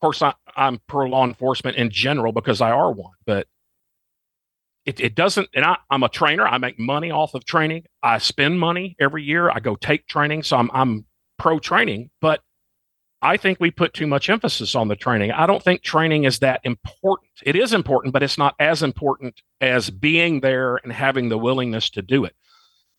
course, 0.00 0.22
I, 0.22 0.32
I'm 0.56 0.80
pro 0.86 1.04
law 1.08 1.26
enforcement 1.26 1.76
in 1.76 1.90
general 1.90 2.32
because 2.32 2.62
I 2.62 2.70
are 2.70 2.90
one, 2.90 3.12
but 3.26 3.46
it, 4.86 4.98
it 4.98 5.14
doesn't, 5.14 5.50
and 5.54 5.62
I, 5.62 5.76
I'm 5.90 6.02
a 6.02 6.08
trainer. 6.08 6.48
I 6.48 6.56
make 6.56 6.78
money 6.78 7.10
off 7.10 7.34
of 7.34 7.44
training. 7.44 7.84
I 8.02 8.16
spend 8.16 8.58
money 8.58 8.96
every 8.98 9.24
year. 9.24 9.50
I 9.50 9.60
go 9.60 9.76
take 9.76 10.06
training. 10.06 10.42
So 10.42 10.56
I'm, 10.56 10.70
I'm 10.72 11.04
pro 11.38 11.58
training, 11.58 12.08
but 12.22 12.40
I 13.22 13.36
think 13.36 13.58
we 13.58 13.70
put 13.70 13.94
too 13.94 14.06
much 14.06 14.28
emphasis 14.28 14.74
on 14.74 14.88
the 14.88 14.96
training. 14.96 15.32
I 15.32 15.46
don't 15.46 15.62
think 15.62 15.82
training 15.82 16.24
is 16.24 16.40
that 16.40 16.60
important. 16.64 17.30
It 17.42 17.56
is 17.56 17.72
important, 17.72 18.12
but 18.12 18.22
it's 18.22 18.36
not 18.36 18.54
as 18.58 18.82
important 18.82 19.40
as 19.60 19.88
being 19.88 20.40
there 20.40 20.76
and 20.76 20.92
having 20.92 21.28
the 21.28 21.38
willingness 21.38 21.88
to 21.90 22.02
do 22.02 22.24
it. 22.24 22.36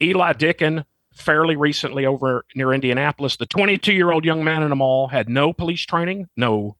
Eli 0.01 0.34
Dicken, 0.34 0.86
fairly 1.13 1.56
recently 1.56 2.06
over 2.06 2.45
near 2.56 2.73
Indianapolis, 2.73 3.38
the 3.38 3.45
22 3.45 3.93
year 3.93 4.12
old 4.12 4.25
young 4.25 4.43
man 4.43 4.63
in 4.63 4.69
the 4.69 4.75
mall 4.75 5.08
had 5.08 5.30
no 5.30 5.53
police 5.53 5.86
training, 5.86 6.27
no 6.36 6.77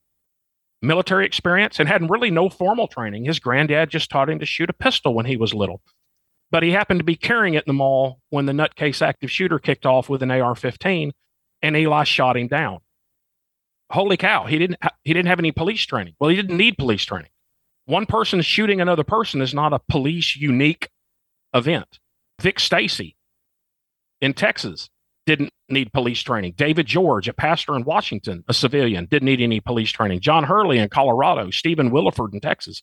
military 0.82 1.26
experience, 1.26 1.80
and 1.80 1.88
had 1.88 2.10
really 2.10 2.32
no 2.32 2.50
formal 2.50 2.88
training. 2.88 3.26
His 3.26 3.40
granddad 3.40 3.90
just 3.90 4.10
taught 4.10 4.30
him 4.30 4.40
to 4.40 4.46
shoot 4.46 4.70
a 4.70 4.74
pistol 4.74 5.14
when 5.14 5.26
he 5.26 5.38
was 5.38 5.54
little. 5.54 5.82
But 6.50 6.64
he 6.64 6.72
happened 6.72 7.02
to 7.02 7.06
be 7.06 7.16
carrying 7.16 7.54
it 7.54 7.66
in 7.66 7.70
the 7.70 7.74
mall 7.74 8.20
when 8.30 8.46
the 8.46 8.54
nutcase 8.54 9.02
active 9.02 9.30
shooter 9.30 9.60
kicked 9.60 9.86
off 9.86 10.10
with 10.10 10.24
an 10.24 10.32
AR 10.32 10.56
15, 10.56 11.12
and 11.62 11.76
Eli 11.76 12.04
shot 12.04 12.38
him 12.38 12.48
down 12.48 12.80
holy 13.92 14.18
cow, 14.18 14.46
he 14.46 14.58
didn't 14.58 14.78
ha- 14.82 14.96
he 15.04 15.14
didn't 15.14 15.28
have 15.28 15.40
any 15.40 15.52
police 15.52 15.86
training. 15.86 16.16
Well, 16.20 16.30
he 16.30 16.36
didn't 16.36 16.58
need 16.58 16.78
police 16.78 17.06
training. 17.06 17.32
One 17.86 18.06
person 18.06 18.42
shooting 18.42 18.82
another 18.82 19.04
person 19.04 19.42
is 19.42 19.54
not 19.54 19.74
a 19.74 19.80
police 19.90 20.36
unique 20.36 20.90
event. 21.54 22.00
Vic 22.42 22.60
Stacy 22.60 23.16
in 24.22 24.34
Texas 24.34 24.90
didn't 25.26 25.52
need 25.70 25.92
police 25.94 26.22
training. 26.22 26.54
David 26.58 26.86
George, 26.86 27.28
a 27.28 27.34
pastor 27.34 27.76
in 27.76 27.84
Washington, 27.84 28.44
a 28.48 28.54
civilian, 28.54 29.06
didn't 29.06 29.26
need 29.26 29.42
any 29.42 29.60
police 29.60 29.92
training. 29.92 30.22
John 30.22 30.44
Hurley 30.44 30.78
in 30.80 30.90
Colorado, 30.90 31.50
Stephen 31.52 31.92
Willeford 31.92 32.34
in 32.34 32.40
Texas. 32.40 32.82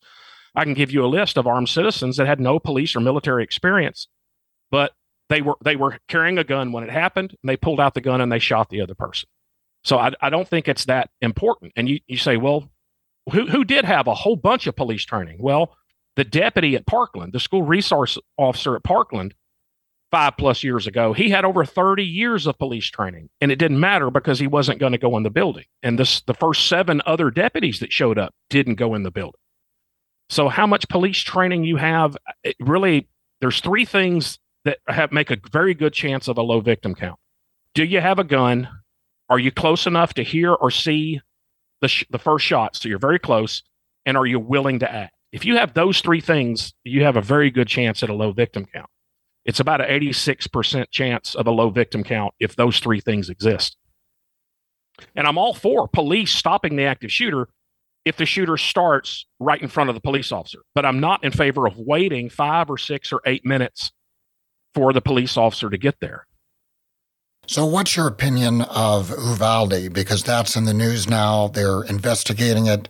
I 0.54 0.64
can 0.64 0.74
give 0.74 0.90
you 0.90 1.04
a 1.04 1.06
list 1.06 1.36
of 1.36 1.46
armed 1.46 1.68
citizens 1.68 2.16
that 2.16 2.26
had 2.26 2.40
no 2.40 2.58
police 2.58 2.94
or 2.94 3.00
military 3.00 3.42
experience, 3.42 4.08
but 4.70 4.92
they 5.28 5.42
were 5.42 5.56
they 5.64 5.76
were 5.76 5.98
carrying 6.08 6.38
a 6.38 6.44
gun 6.44 6.72
when 6.72 6.84
it 6.84 6.90
happened, 6.90 7.30
and 7.30 7.48
they 7.48 7.56
pulled 7.56 7.80
out 7.80 7.94
the 7.94 8.00
gun 8.00 8.20
and 8.20 8.30
they 8.30 8.38
shot 8.38 8.68
the 8.68 8.80
other 8.80 8.94
person. 8.94 9.28
So 9.84 9.98
I, 9.98 10.12
I 10.20 10.30
don't 10.30 10.48
think 10.48 10.68
it's 10.68 10.86
that 10.86 11.10
important. 11.20 11.72
And 11.76 11.88
you, 11.88 12.00
you 12.06 12.16
say, 12.16 12.36
well, 12.36 12.70
who, 13.30 13.46
who 13.46 13.64
did 13.64 13.84
have 13.84 14.06
a 14.06 14.14
whole 14.14 14.36
bunch 14.36 14.66
of 14.66 14.76
police 14.76 15.04
training? 15.04 15.36
Well, 15.40 15.76
the 16.16 16.24
deputy 16.24 16.76
at 16.76 16.86
Parkland, 16.86 17.32
the 17.32 17.40
school 17.40 17.62
resource 17.62 18.18
officer 18.38 18.76
at 18.76 18.84
Parkland, 18.84 19.34
five 20.10 20.36
plus 20.36 20.62
years 20.62 20.86
ago, 20.86 21.12
he 21.12 21.28
had 21.30 21.44
over 21.44 21.64
30 21.64 22.04
years 22.04 22.46
of 22.46 22.56
police 22.56 22.86
training. 22.86 23.28
And 23.40 23.50
it 23.50 23.58
didn't 23.58 23.80
matter 23.80 24.10
because 24.10 24.38
he 24.38 24.46
wasn't 24.46 24.78
going 24.78 24.92
to 24.92 24.98
go 24.98 25.16
in 25.16 25.24
the 25.24 25.30
building. 25.30 25.64
And 25.82 25.98
this, 25.98 26.20
the 26.20 26.34
first 26.34 26.68
seven 26.68 27.02
other 27.04 27.32
deputies 27.32 27.80
that 27.80 27.92
showed 27.92 28.16
up 28.16 28.32
didn't 28.48 28.76
go 28.76 28.94
in 28.94 29.02
the 29.02 29.10
building. 29.10 29.40
So 30.30 30.48
how 30.48 30.68
much 30.68 30.88
police 30.88 31.18
training 31.18 31.64
you 31.64 31.76
have, 31.76 32.16
uh, 32.28 32.32
it 32.44 32.56
really, 32.60 33.08
there's 33.40 33.60
three 33.60 33.84
things 33.84 34.38
that 34.64 34.78
have 34.86 35.10
make 35.10 35.30
a 35.30 35.36
very 35.50 35.74
good 35.74 35.92
chance 35.92 36.28
of 36.28 36.38
a 36.38 36.42
low 36.42 36.60
victim 36.60 36.94
count. 36.94 37.18
Do 37.74 37.84
you 37.84 38.00
have 38.00 38.20
a 38.20 38.24
gun? 38.24 38.68
Are 39.34 39.38
you 39.40 39.50
close 39.50 39.88
enough 39.88 40.14
to 40.14 40.22
hear 40.22 40.52
or 40.54 40.70
see 40.70 41.20
the, 41.80 41.88
sh- 41.88 42.04
the 42.08 42.20
first 42.20 42.44
shot? 42.46 42.76
So 42.76 42.88
you're 42.88 43.00
very 43.00 43.18
close. 43.18 43.64
And 44.06 44.16
are 44.16 44.26
you 44.26 44.38
willing 44.38 44.78
to 44.78 44.88
act? 44.88 45.12
If 45.32 45.44
you 45.44 45.56
have 45.56 45.74
those 45.74 46.00
three 46.00 46.20
things, 46.20 46.72
you 46.84 47.02
have 47.02 47.16
a 47.16 47.20
very 47.20 47.50
good 47.50 47.66
chance 47.66 48.04
at 48.04 48.10
a 48.10 48.14
low 48.14 48.30
victim 48.30 48.64
count. 48.64 48.88
It's 49.44 49.58
about 49.58 49.80
an 49.80 49.88
86% 49.88 50.88
chance 50.92 51.34
of 51.34 51.48
a 51.48 51.50
low 51.50 51.70
victim 51.70 52.04
count 52.04 52.32
if 52.38 52.54
those 52.54 52.78
three 52.78 53.00
things 53.00 53.28
exist. 53.28 53.76
And 55.16 55.26
I'm 55.26 55.36
all 55.36 55.52
for 55.52 55.88
police 55.88 56.30
stopping 56.30 56.76
the 56.76 56.84
active 56.84 57.10
shooter 57.10 57.48
if 58.04 58.16
the 58.16 58.26
shooter 58.26 58.56
starts 58.56 59.26
right 59.40 59.60
in 59.60 59.66
front 59.66 59.90
of 59.90 59.96
the 59.96 60.00
police 60.00 60.30
officer. 60.30 60.60
But 60.76 60.86
I'm 60.86 61.00
not 61.00 61.24
in 61.24 61.32
favor 61.32 61.66
of 61.66 61.76
waiting 61.76 62.30
five 62.30 62.70
or 62.70 62.78
six 62.78 63.12
or 63.12 63.20
eight 63.26 63.44
minutes 63.44 63.90
for 64.74 64.92
the 64.92 65.00
police 65.00 65.36
officer 65.36 65.70
to 65.70 65.76
get 65.76 65.98
there. 65.98 66.24
So, 67.46 67.66
what's 67.66 67.96
your 67.96 68.06
opinion 68.06 68.62
of 68.62 69.10
Uvalde? 69.10 69.92
Because 69.92 70.22
that's 70.22 70.56
in 70.56 70.64
the 70.64 70.74
news 70.74 71.08
now. 71.08 71.48
They're 71.48 71.82
investigating 71.82 72.66
it. 72.66 72.88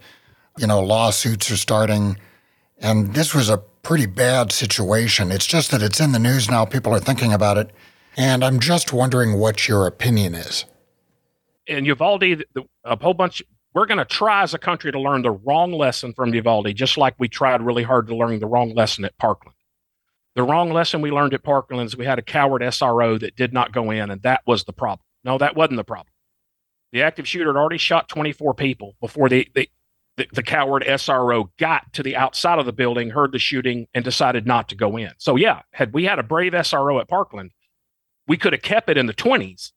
You 0.59 0.67
know, 0.67 0.81
lawsuits 0.81 1.51
are 1.51 1.57
starting. 1.57 2.17
And 2.79 3.15
this 3.15 3.35
was 3.35 3.49
a 3.49 3.59
pretty 3.59 4.07
bad 4.07 4.53
situation. 4.53 5.33
It's 5.33 5.47
just 5.47 5.71
that 5.73 5.83
it's 5.83 6.01
in 6.01 6.13
the 6.13 6.19
news 6.19 6.49
now. 6.49 6.65
People 6.65 6.95
are 6.95 7.01
thinking 7.01 7.33
about 7.33 7.59
it. 7.59 7.71
And 8.17 8.45
I'm 8.45 8.61
just 8.61 8.93
wondering 8.93 9.39
what 9.39 9.67
your 9.67 9.87
opinion 9.87 10.35
is. 10.35 10.65
In 11.67 11.85
Uvalde, 11.85 12.45
a 12.85 12.97
whole 12.97 13.15
bunch, 13.15 13.43
we're 13.73 13.87
going 13.87 13.99
to 13.99 14.05
try 14.05 14.43
as 14.43 14.55
a 14.55 14.59
country 14.59 14.93
to 14.93 15.01
learn 15.01 15.23
the 15.23 15.33
wrong 15.33 15.73
lesson 15.73 16.13
from 16.13 16.33
Uvalde, 16.33 16.75
just 16.77 16.97
like 16.97 17.15
we 17.19 17.29
tried 17.29 17.61
really 17.61 17.83
hard 17.83 18.07
to 18.07 18.17
learn 18.17 18.39
the 18.39 18.47
wrong 18.47 18.73
lesson 18.75 19.05
at 19.05 19.17
Parkland. 19.19 19.54
The 20.35 20.43
wrong 20.43 20.73
lesson 20.73 21.01
we 21.01 21.11
learned 21.11 21.35
at 21.35 21.45
Parkland 21.45 21.87
is 21.87 21.97
we 21.97 22.07
had 22.07 22.19
a 22.19 22.23
coward 22.23 22.63
SRO 22.63 23.19
that 23.21 23.37
did 23.37 23.53
not 23.53 23.73
go 23.73 23.91
in, 23.91 24.11
and 24.11 24.21
that 24.23 24.43
was 24.47 24.65
the 24.65 24.73
problem. 24.73 25.07
No, 25.23 25.39
that 25.39 25.57
wasn't 25.57 25.77
the 25.77 25.85
problem. 25.85 26.13
The 26.93 27.03
active 27.03 27.27
shooter 27.27 27.53
had 27.53 27.59
already 27.59 27.79
shot 27.79 28.09
24 28.09 28.55
people 28.55 28.95
before 29.01 29.29
they, 29.29 29.49
they 29.55 29.69
the, 30.17 30.29
the 30.33 30.43
coward 30.43 30.85
SRO 30.85 31.51
got 31.59 31.93
to 31.95 32.03
the 32.03 32.17
outside 32.17 32.59
of 32.59 32.67
the 32.67 32.73
building, 32.73 33.11
heard 33.11 33.33
the 33.33 33.39
shooting, 33.39 33.87
and 33.95 34.05
decided 34.05 34.47
not 34.47 34.69
to 34.69 34.77
go 34.77 34.97
in. 34.97 35.11
So, 35.19 35.37
yeah, 35.37 35.63
had 35.73 35.93
we 35.93 36.05
had 36.05 36.19
a 36.19 36.23
brave 36.23 36.53
SRO 36.53 37.01
at 37.01 37.09
Parkland, 37.09 37.51
we 38.27 38.37
could 38.37 38.53
have 38.53 38.63
kept 38.63 38.89
it 38.89 38.97
in 38.97 39.07
the 39.07 39.15
20s, 39.15 39.73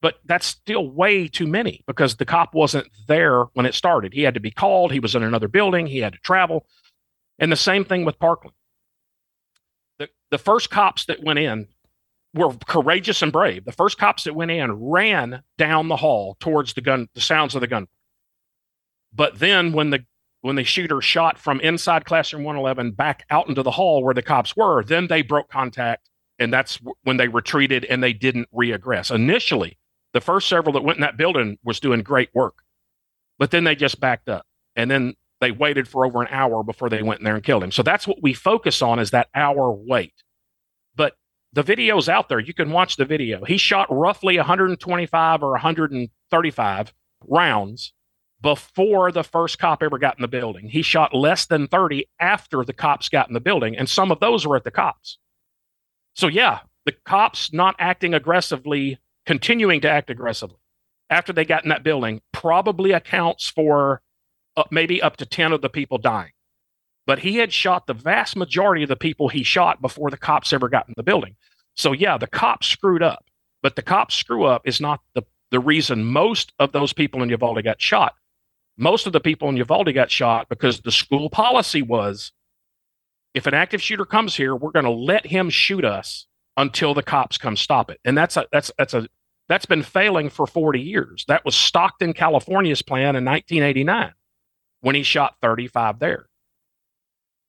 but 0.00 0.18
that's 0.24 0.46
still 0.46 0.90
way 0.90 1.26
too 1.26 1.46
many 1.46 1.82
because 1.86 2.16
the 2.16 2.26
cop 2.26 2.54
wasn't 2.54 2.88
there 3.06 3.44
when 3.54 3.66
it 3.66 3.74
started. 3.74 4.12
He 4.12 4.22
had 4.22 4.34
to 4.34 4.40
be 4.40 4.50
called, 4.50 4.92
he 4.92 5.00
was 5.00 5.14
in 5.14 5.22
another 5.22 5.48
building, 5.48 5.86
he 5.86 5.98
had 5.98 6.12
to 6.12 6.18
travel. 6.20 6.66
And 7.38 7.50
the 7.50 7.56
same 7.56 7.84
thing 7.84 8.04
with 8.04 8.18
Parkland. 8.18 8.54
The, 9.98 10.08
the 10.30 10.38
first 10.38 10.70
cops 10.70 11.06
that 11.06 11.22
went 11.22 11.38
in 11.38 11.68
were 12.34 12.52
courageous 12.66 13.22
and 13.22 13.32
brave. 13.32 13.64
The 13.64 13.72
first 13.72 13.98
cops 13.98 14.24
that 14.24 14.34
went 14.34 14.50
in 14.50 14.72
ran 14.72 15.42
down 15.56 15.88
the 15.88 15.96
hall 15.96 16.36
towards 16.40 16.74
the 16.74 16.80
gun, 16.80 17.08
the 17.14 17.20
sounds 17.20 17.54
of 17.54 17.60
the 17.60 17.66
gun. 17.66 17.88
But 19.12 19.38
then 19.38 19.72
when 19.72 19.90
the 19.90 20.04
when 20.40 20.54
the 20.54 20.64
shooter 20.64 21.00
shot 21.00 21.36
from 21.36 21.60
inside 21.60 22.04
classroom 22.04 22.44
111 22.44 22.92
back 22.92 23.24
out 23.28 23.48
into 23.48 23.62
the 23.62 23.72
hall 23.72 24.04
where 24.04 24.14
the 24.14 24.22
cops 24.22 24.56
were, 24.56 24.84
then 24.84 25.08
they 25.08 25.20
broke 25.20 25.48
contact, 25.48 26.08
and 26.38 26.52
that's 26.52 26.78
when 27.02 27.16
they 27.16 27.26
retreated 27.26 27.84
and 27.86 28.02
they 28.02 28.12
didn't 28.12 28.48
reaggress. 28.52 29.10
Initially, 29.10 29.78
the 30.12 30.20
first 30.20 30.48
several 30.48 30.72
that 30.74 30.84
went 30.84 30.98
in 30.98 31.02
that 31.02 31.16
building 31.16 31.58
was 31.64 31.80
doing 31.80 32.02
great 32.02 32.30
work, 32.34 32.62
but 33.38 33.50
then 33.50 33.64
they 33.64 33.74
just 33.74 33.98
backed 33.98 34.28
up, 34.28 34.46
and 34.76 34.88
then 34.88 35.14
they 35.40 35.50
waited 35.50 35.88
for 35.88 36.04
over 36.04 36.20
an 36.22 36.28
hour 36.30 36.62
before 36.62 36.88
they 36.88 37.02
went 37.02 37.20
in 37.20 37.24
there 37.24 37.34
and 37.34 37.44
killed 37.44 37.62
him. 37.62 37.72
So 37.72 37.82
that's 37.82 38.06
what 38.06 38.22
we 38.22 38.34
focus 38.34 38.82
on 38.82 38.98
is 38.98 39.10
that 39.10 39.28
hour 39.34 39.72
wait. 39.72 40.14
But 40.96 41.14
the 41.52 41.62
video's 41.62 42.08
out 42.08 42.28
there. 42.28 42.40
You 42.40 42.54
can 42.54 42.70
watch 42.70 42.96
the 42.96 43.04
video. 43.04 43.44
He 43.44 43.56
shot 43.56 43.86
roughly 43.90 44.36
125 44.36 45.42
or 45.42 45.50
135 45.52 46.94
rounds 47.26 47.92
before 48.40 49.10
the 49.10 49.24
first 49.24 49.58
cop 49.58 49.82
ever 49.82 49.98
got 49.98 50.16
in 50.18 50.22
the 50.22 50.28
building. 50.28 50.68
He 50.68 50.82
shot 50.82 51.14
less 51.14 51.46
than 51.46 51.66
30 51.66 52.08
after 52.20 52.64
the 52.64 52.72
cops 52.72 53.08
got 53.08 53.28
in 53.28 53.34
the 53.34 53.40
building, 53.40 53.76
and 53.76 53.88
some 53.88 54.10
of 54.10 54.20
those 54.20 54.46
were 54.46 54.56
at 54.56 54.64
the 54.64 54.70
cops. 54.70 55.18
So, 56.14 56.26
yeah, 56.26 56.60
the 56.84 56.94
cops 57.04 57.52
not 57.52 57.76
acting 57.78 58.14
aggressively, 58.14 58.98
continuing 59.26 59.80
to 59.82 59.90
act 59.90 60.10
aggressively 60.10 60.58
after 61.10 61.32
they 61.32 61.44
got 61.44 61.64
in 61.64 61.70
that 61.70 61.82
building 61.82 62.20
probably 62.32 62.92
accounts 62.92 63.48
for 63.48 64.02
uh, 64.58 64.64
maybe 64.70 65.00
up 65.00 65.16
to 65.18 65.26
10 65.26 65.52
of 65.52 65.62
the 65.62 65.68
people 65.68 65.98
dying. 65.98 66.32
But 67.06 67.20
he 67.20 67.36
had 67.36 67.52
shot 67.52 67.86
the 67.86 67.94
vast 67.94 68.36
majority 68.36 68.82
of 68.82 68.88
the 68.88 68.96
people 68.96 69.28
he 69.28 69.42
shot 69.42 69.80
before 69.80 70.10
the 70.10 70.16
cops 70.16 70.52
ever 70.52 70.68
got 70.68 70.88
in 70.88 70.94
the 70.96 71.02
building. 71.02 71.36
So, 71.74 71.92
yeah, 71.92 72.18
the 72.18 72.26
cops 72.26 72.66
screwed 72.66 73.02
up, 73.02 73.24
but 73.62 73.76
the 73.76 73.82
cops 73.82 74.14
screw 74.14 74.44
up 74.44 74.62
is 74.66 74.80
not 74.80 75.00
the, 75.14 75.22
the 75.50 75.60
reason 75.60 76.04
most 76.04 76.52
of 76.58 76.72
those 76.72 76.92
people 76.92 77.22
in 77.22 77.30
Uvalde 77.30 77.62
got 77.64 77.80
shot. 77.80 78.14
Most 78.76 79.06
of 79.06 79.12
the 79.12 79.20
people 79.20 79.48
in 79.48 79.56
Uvalde 79.56 79.94
got 79.94 80.10
shot 80.10 80.48
because 80.48 80.80
the 80.80 80.92
school 80.92 81.30
policy 81.30 81.82
was 81.82 82.32
if 83.32 83.46
an 83.46 83.54
active 83.54 83.80
shooter 83.80 84.04
comes 84.04 84.34
here, 84.34 84.54
we're 84.54 84.72
going 84.72 84.84
to 84.84 84.90
let 84.90 85.24
him 85.24 85.50
shoot 85.50 85.84
us 85.84 86.26
until 86.56 86.94
the 86.94 87.02
cops 87.02 87.38
come 87.38 87.56
stop 87.56 87.90
it. 87.90 88.00
And 88.04 88.18
that's 88.18 88.36
a, 88.36 88.46
that's, 88.52 88.72
that's 88.76 88.94
a, 88.94 89.06
that's 89.48 89.66
been 89.66 89.82
failing 89.82 90.28
for 90.28 90.46
40 90.46 90.80
years. 90.80 91.24
That 91.28 91.44
was 91.44 91.54
Stockton, 91.54 92.12
California's 92.12 92.82
plan 92.82 93.16
in 93.16 93.24
1989 93.24 94.12
when 94.80 94.94
he 94.94 95.02
shot 95.02 95.36
35 95.42 95.98
there. 95.98 96.26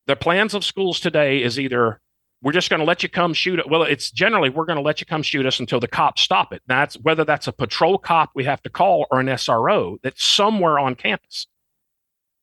The 0.06 0.16
plans 0.16 0.54
of 0.54 0.64
schools 0.64 1.00
today 1.00 1.42
is 1.42 1.58
either 1.58 2.00
we're 2.42 2.52
just 2.52 2.70
going 2.70 2.80
to 2.80 2.86
let 2.86 3.02
you 3.02 3.08
come 3.08 3.34
shoot 3.34 3.58
it. 3.58 3.68
Well, 3.68 3.82
it's 3.82 4.10
generally 4.10 4.48
we're 4.48 4.64
going 4.64 4.78
to 4.78 4.82
let 4.82 5.00
you 5.00 5.06
come 5.06 5.22
shoot 5.22 5.44
us 5.44 5.60
until 5.60 5.78
the 5.78 5.88
cops 5.88 6.22
stop 6.22 6.52
it. 6.52 6.62
That's 6.66 6.94
whether 6.94 7.24
that's 7.24 7.48
a 7.48 7.52
patrol 7.52 7.98
cop 7.98 8.30
we 8.34 8.44
have 8.44 8.62
to 8.62 8.70
call 8.70 9.06
or 9.10 9.20
an 9.20 9.26
SRO 9.26 9.98
that's 10.02 10.24
somewhere 10.24 10.78
on 10.78 10.94
campus. 10.94 11.46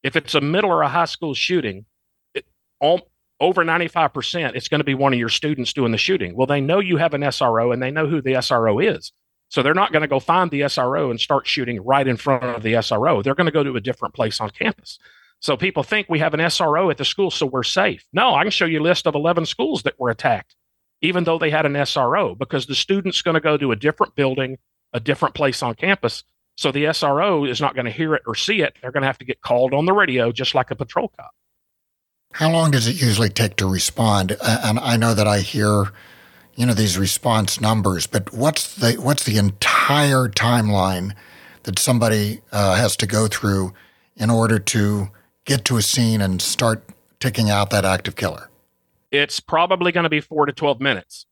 If 0.04 0.15
it's 0.15 0.36
a 0.36 0.41
middle 0.41 0.69
or 0.69 0.84
a 0.84 0.88
high 0.88 1.06
school 1.06 1.34
shooting, 1.34 1.86
it, 2.36 2.45
all, 2.80 3.10
over 3.39 3.63
95%, 3.63 4.56
it's 4.56 4.67
going 4.67 4.80
to 4.80 4.86
be 4.86 4.93
one 4.93 5.13
of 5.13 5.19
your 5.19 5.30
students 5.30 5.73
doing 5.73 5.91
the 5.91 5.97
shooting. 5.97 6.36
Well, 6.36 6.47
they 6.47 6.62
know 6.62 6.80
you 6.80 6.97
have 6.97 7.13
an 7.13 7.21
SRO 7.21 7.73
and 7.73 7.82
they 7.82 7.91
know 7.91 8.08
who 8.08 8.21
the 8.21 8.34
SRO 8.34 8.84
is. 8.95 9.12
So 9.50 9.64
they're 9.64 9.74
not 9.74 9.92
going 9.92 10.02
to 10.02 10.08
go 10.08 10.20
find 10.20 10.52
the 10.52 10.62
SRO 10.62 11.10
and 11.10 11.20
start 11.20 11.48
shooting 11.48 11.82
right 11.84 12.08
in 12.08 12.18
front 12.18 12.44
of 12.44 12.64
the 12.64 12.74
SRO. 12.74 13.24
They're 13.24 13.36
going 13.36 13.46
to 13.46 13.52
go 13.52 13.64
to 13.64 13.76
a 13.76 13.82
different 13.82 14.14
place 14.14 14.42
on 14.42 14.50
campus. 14.50 15.00
So 15.40 15.56
people 15.56 15.84
think 15.84 16.08
we 16.10 16.20
have 16.20 16.34
an 16.34 16.40
SRO 16.40 16.90
at 16.92 16.98
the 16.98 17.06
school, 17.06 17.32
so 17.32 17.46
we're 17.46 17.64
safe. 17.64 18.06
No, 18.12 18.36
I 18.36 18.44
can 18.44 18.52
show 18.52 18.66
you 18.66 18.82
a 18.82 18.84
list 18.84 19.08
of 19.08 19.16
11 19.16 19.46
schools 19.46 19.84
that 19.84 20.00
were 20.00 20.10
attacked, 20.10 20.56
even 21.02 21.24
though 21.24 21.38
they 21.38 21.52
had 21.52 21.66
an 21.66 21.74
SRO, 21.74 22.38
because 22.38 22.66
the 22.66 22.76
student's 22.76 23.22
going 23.22 23.36
to 23.36 23.42
go 23.42 23.56
to 23.56 23.72
a 23.72 23.76
different 23.76 24.16
building, 24.16 24.58
a 24.94 25.00
different 25.00 25.36
place 25.36 25.62
on 25.62 25.76
campus. 25.76 26.24
So 26.56 26.72
the 26.72 26.86
SRO 26.86 27.48
is 27.48 27.62
not 27.62 27.76
going 27.76 27.86
to 27.86 27.92
hear 27.92 28.16
it 28.16 28.24
or 28.26 28.34
see 28.34 28.62
it. 28.62 28.76
They're 28.82 28.92
going 28.92 29.04
to 29.04 29.08
have 29.08 29.20
to 29.20 29.26
get 29.26 29.42
called 29.42 29.74
on 29.76 29.86
the 29.86 29.94
radio, 29.94 30.32
just 30.32 30.56
like 30.56 30.72
a 30.72 30.76
patrol 30.76 31.14
cop. 31.16 31.32
How 32.34 32.52
long 32.52 32.72
does 32.72 32.88
it 32.88 33.00
usually 33.00 33.30
take 33.30 33.56
to 33.58 33.68
respond? 33.68 34.36
And 34.44 34.80
I 34.80 34.98
know 34.98 35.14
that 35.14 35.28
I 35.28 35.40
hear 35.40 35.94
you 36.58 36.65
know 36.65 36.74
these 36.74 36.98
response 36.98 37.62
numbers, 37.62 38.08
but 38.08 38.34
what's 38.34 38.76
the 38.76 38.93
what's 38.93 39.24
the 39.24 39.38
entire 39.38 40.28
timeline 40.28 41.15
that 41.63 41.78
somebody 41.80 42.41
uh, 42.52 42.76
has 42.76 42.98
to 42.98 43.08
go 43.08 43.28
through 43.28 43.74
in 44.15 44.32
order 44.32 44.58
to 44.58 45.10
get 45.46 45.63
to 45.65 45.78
a 45.78 45.82
scene 45.84 46.20
and 46.20 46.41
start 46.41 46.84
taking 47.20 47.50
out 47.50 47.70
that 47.70 47.86
active 47.86 48.15
killer? 48.15 48.50
It's 49.12 49.39
probably 49.39 49.91
going 49.91 50.04
to 50.04 50.10
be 50.10 50.20
four 50.20 50.48
to 50.48 50.52
twelve 50.52 50.82
minutes. 50.82 51.28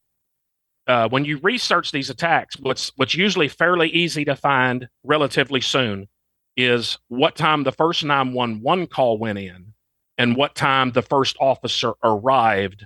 Uh, 0.87 1.09
when 1.09 1.25
you 1.25 1.39
research 1.39 1.91
these 1.91 2.11
attacks, 2.11 2.55
what's 2.59 2.91
what's 2.95 3.15
usually 3.15 3.47
fairly 3.47 3.89
easy 3.89 4.23
to 4.25 4.35
find 4.35 4.87
relatively 5.03 5.59
soon 5.59 6.07
is 6.55 6.99
what 7.07 7.35
time 7.35 7.63
the 7.63 7.71
first 7.71 8.05
911 8.05 8.87
call 8.87 9.17
went 9.17 9.37
in 9.39 9.73
and 10.17 10.37
what 10.37 10.55
time 10.55 10.91
the 10.91 11.01
first 11.01 11.35
officer 11.39 11.93
arrived 12.03 12.85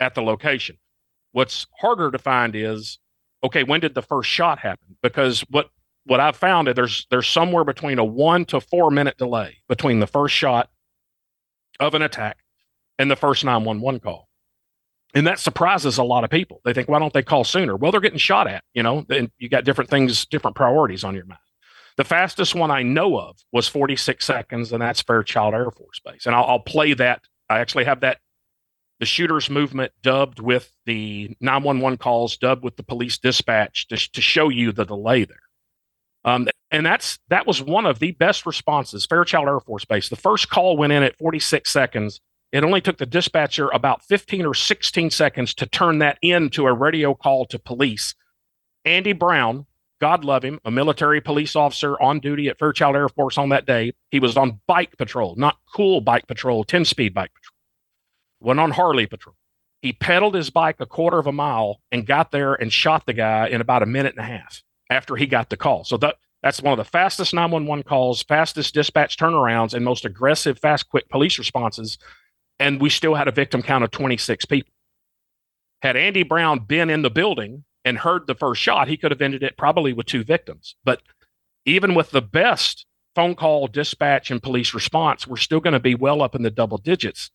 at 0.00 0.14
the 0.14 0.20
location. 0.20 0.76
What's 1.32 1.66
harder 1.78 2.10
to 2.10 2.18
find 2.18 2.54
is 2.56 2.98
okay, 3.42 3.62
when 3.62 3.80
did 3.80 3.94
the 3.94 4.02
first 4.02 4.28
shot 4.28 4.58
happen? 4.58 4.96
Because 5.02 5.40
what 5.50 5.70
what 6.04 6.20
I've 6.20 6.36
found 6.36 6.68
is 6.68 6.74
there's 6.74 7.06
there's 7.10 7.28
somewhere 7.28 7.64
between 7.64 7.98
a 7.98 8.04
one 8.04 8.44
to 8.46 8.60
four 8.60 8.90
minute 8.90 9.16
delay 9.16 9.58
between 9.68 10.00
the 10.00 10.06
first 10.06 10.34
shot 10.34 10.70
of 11.78 11.94
an 11.94 12.02
attack 12.02 12.38
and 12.98 13.10
the 13.10 13.16
first 13.16 13.44
911 13.44 14.00
call. 14.00 14.28
And 15.14 15.26
that 15.26 15.40
surprises 15.40 15.98
a 15.98 16.04
lot 16.04 16.22
of 16.22 16.30
people. 16.30 16.60
They 16.64 16.72
think, 16.72 16.88
why 16.88 17.00
don't 17.00 17.12
they 17.12 17.22
call 17.22 17.42
sooner? 17.42 17.74
Well, 17.74 17.90
they're 17.90 18.00
getting 18.00 18.18
shot 18.18 18.46
at, 18.46 18.62
you 18.74 18.82
know, 18.82 19.04
and 19.08 19.30
you 19.38 19.48
got 19.48 19.64
different 19.64 19.90
things, 19.90 20.24
different 20.26 20.56
priorities 20.56 21.02
on 21.02 21.14
your 21.14 21.24
mind. 21.24 21.40
The 21.96 22.04
fastest 22.04 22.54
one 22.54 22.70
I 22.70 22.82
know 22.82 23.18
of 23.18 23.36
was 23.52 23.66
46 23.66 24.24
seconds, 24.24 24.72
and 24.72 24.80
that's 24.80 25.02
Fairchild 25.02 25.54
Air 25.54 25.70
Force 25.70 26.00
Base. 26.04 26.26
And 26.26 26.34
I'll, 26.34 26.44
I'll 26.44 26.60
play 26.60 26.94
that. 26.94 27.22
I 27.48 27.58
actually 27.58 27.84
have 27.84 28.00
that 28.00 28.18
the 29.00 29.06
shooters 29.06 29.48
movement 29.48 29.92
dubbed 30.02 30.38
with 30.38 30.70
the 30.84 31.34
911 31.40 31.96
calls, 31.96 32.36
dubbed 32.36 32.62
with 32.62 32.76
the 32.76 32.82
police 32.82 33.18
dispatch 33.18 33.88
to, 33.88 33.96
to 34.12 34.20
show 34.20 34.50
you 34.50 34.72
the 34.72 34.84
delay 34.84 35.24
there. 35.24 35.38
Um, 36.22 36.48
and 36.70 36.84
that's 36.84 37.18
that 37.28 37.46
was 37.46 37.62
one 37.62 37.86
of 37.86 37.98
the 37.98 38.12
best 38.12 38.44
responses. 38.44 39.06
Fairchild 39.06 39.48
Air 39.48 39.58
Force 39.58 39.86
Base. 39.86 40.10
The 40.10 40.16
first 40.16 40.50
call 40.50 40.76
went 40.76 40.92
in 40.92 41.02
at 41.02 41.16
46 41.16 41.68
seconds. 41.70 42.20
It 42.52 42.62
only 42.62 42.82
took 42.82 42.98
the 42.98 43.06
dispatcher 43.06 43.70
about 43.70 44.04
15 44.04 44.44
or 44.44 44.54
16 44.54 45.10
seconds 45.10 45.54
to 45.54 45.66
turn 45.66 45.98
that 46.00 46.18
into 46.20 46.66
a 46.66 46.72
radio 46.72 47.14
call 47.14 47.46
to 47.46 47.58
police. 47.58 48.14
Andy 48.84 49.14
Brown, 49.14 49.66
God 50.00 50.24
love 50.24 50.44
him, 50.44 50.60
a 50.64 50.70
military 50.70 51.20
police 51.20 51.56
officer 51.56 52.00
on 52.02 52.20
duty 52.20 52.48
at 52.48 52.58
Fairchild 52.58 52.96
Air 52.96 53.08
Force 53.08 53.38
on 53.38 53.48
that 53.50 53.66
day. 53.66 53.92
He 54.10 54.20
was 54.20 54.36
on 54.36 54.60
bike 54.66 54.96
patrol, 54.98 55.36
not 55.36 55.56
cool 55.74 56.00
bike 56.00 56.26
patrol, 56.26 56.64
10 56.64 56.84
speed 56.84 57.14
bike 57.14 57.30
went 58.40 58.60
on 58.60 58.70
Harley 58.70 59.06
patrol. 59.06 59.36
He 59.82 59.92
pedaled 59.92 60.34
his 60.34 60.50
bike 60.50 60.76
a 60.80 60.86
quarter 60.86 61.18
of 61.18 61.26
a 61.26 61.32
mile 61.32 61.80
and 61.90 62.06
got 62.06 62.32
there 62.32 62.54
and 62.54 62.72
shot 62.72 63.06
the 63.06 63.14
guy 63.14 63.48
in 63.48 63.60
about 63.60 63.82
a 63.82 63.86
minute 63.86 64.14
and 64.16 64.24
a 64.24 64.28
half 64.28 64.62
after 64.90 65.16
he 65.16 65.26
got 65.26 65.48
the 65.48 65.56
call. 65.56 65.84
So 65.84 65.96
that 65.98 66.16
that's 66.42 66.62
one 66.62 66.72
of 66.72 66.78
the 66.78 66.90
fastest 66.90 67.34
911 67.34 67.82
calls, 67.84 68.22
fastest 68.22 68.74
dispatch 68.74 69.16
turnarounds, 69.18 69.74
and 69.74 69.84
most 69.84 70.04
aggressive, 70.04 70.58
fast, 70.58 70.88
quick 70.88 71.08
police 71.08 71.38
responses. 71.38 71.98
And 72.58 72.80
we 72.80 72.88
still 72.88 73.14
had 73.14 73.28
a 73.28 73.32
victim 73.32 73.62
count 73.62 73.84
of 73.84 73.90
26 73.90 74.46
people. 74.46 74.72
Had 75.82 75.96
Andy 75.96 76.22
Brown 76.22 76.60
been 76.60 76.90
in 76.90 77.02
the 77.02 77.10
building 77.10 77.64
and 77.84 77.98
heard 77.98 78.26
the 78.26 78.34
first 78.34 78.60
shot, 78.60 78.88
he 78.88 78.96
could 78.96 79.10
have 79.10 79.22
ended 79.22 79.42
it 79.42 79.56
probably 79.56 79.92
with 79.92 80.06
two 80.06 80.24
victims. 80.24 80.76
But 80.84 81.02
even 81.66 81.94
with 81.94 82.10
the 82.10 82.22
best 82.22 82.86
phone 83.14 83.34
call, 83.34 83.66
dispatch, 83.66 84.30
and 84.30 84.42
police 84.42 84.74
response, 84.74 85.26
we're 85.26 85.36
still 85.36 85.60
going 85.60 85.72
to 85.72 85.80
be 85.80 85.94
well 85.94 86.22
up 86.22 86.34
in 86.34 86.42
the 86.42 86.50
double 86.50 86.78
digits 86.78 87.30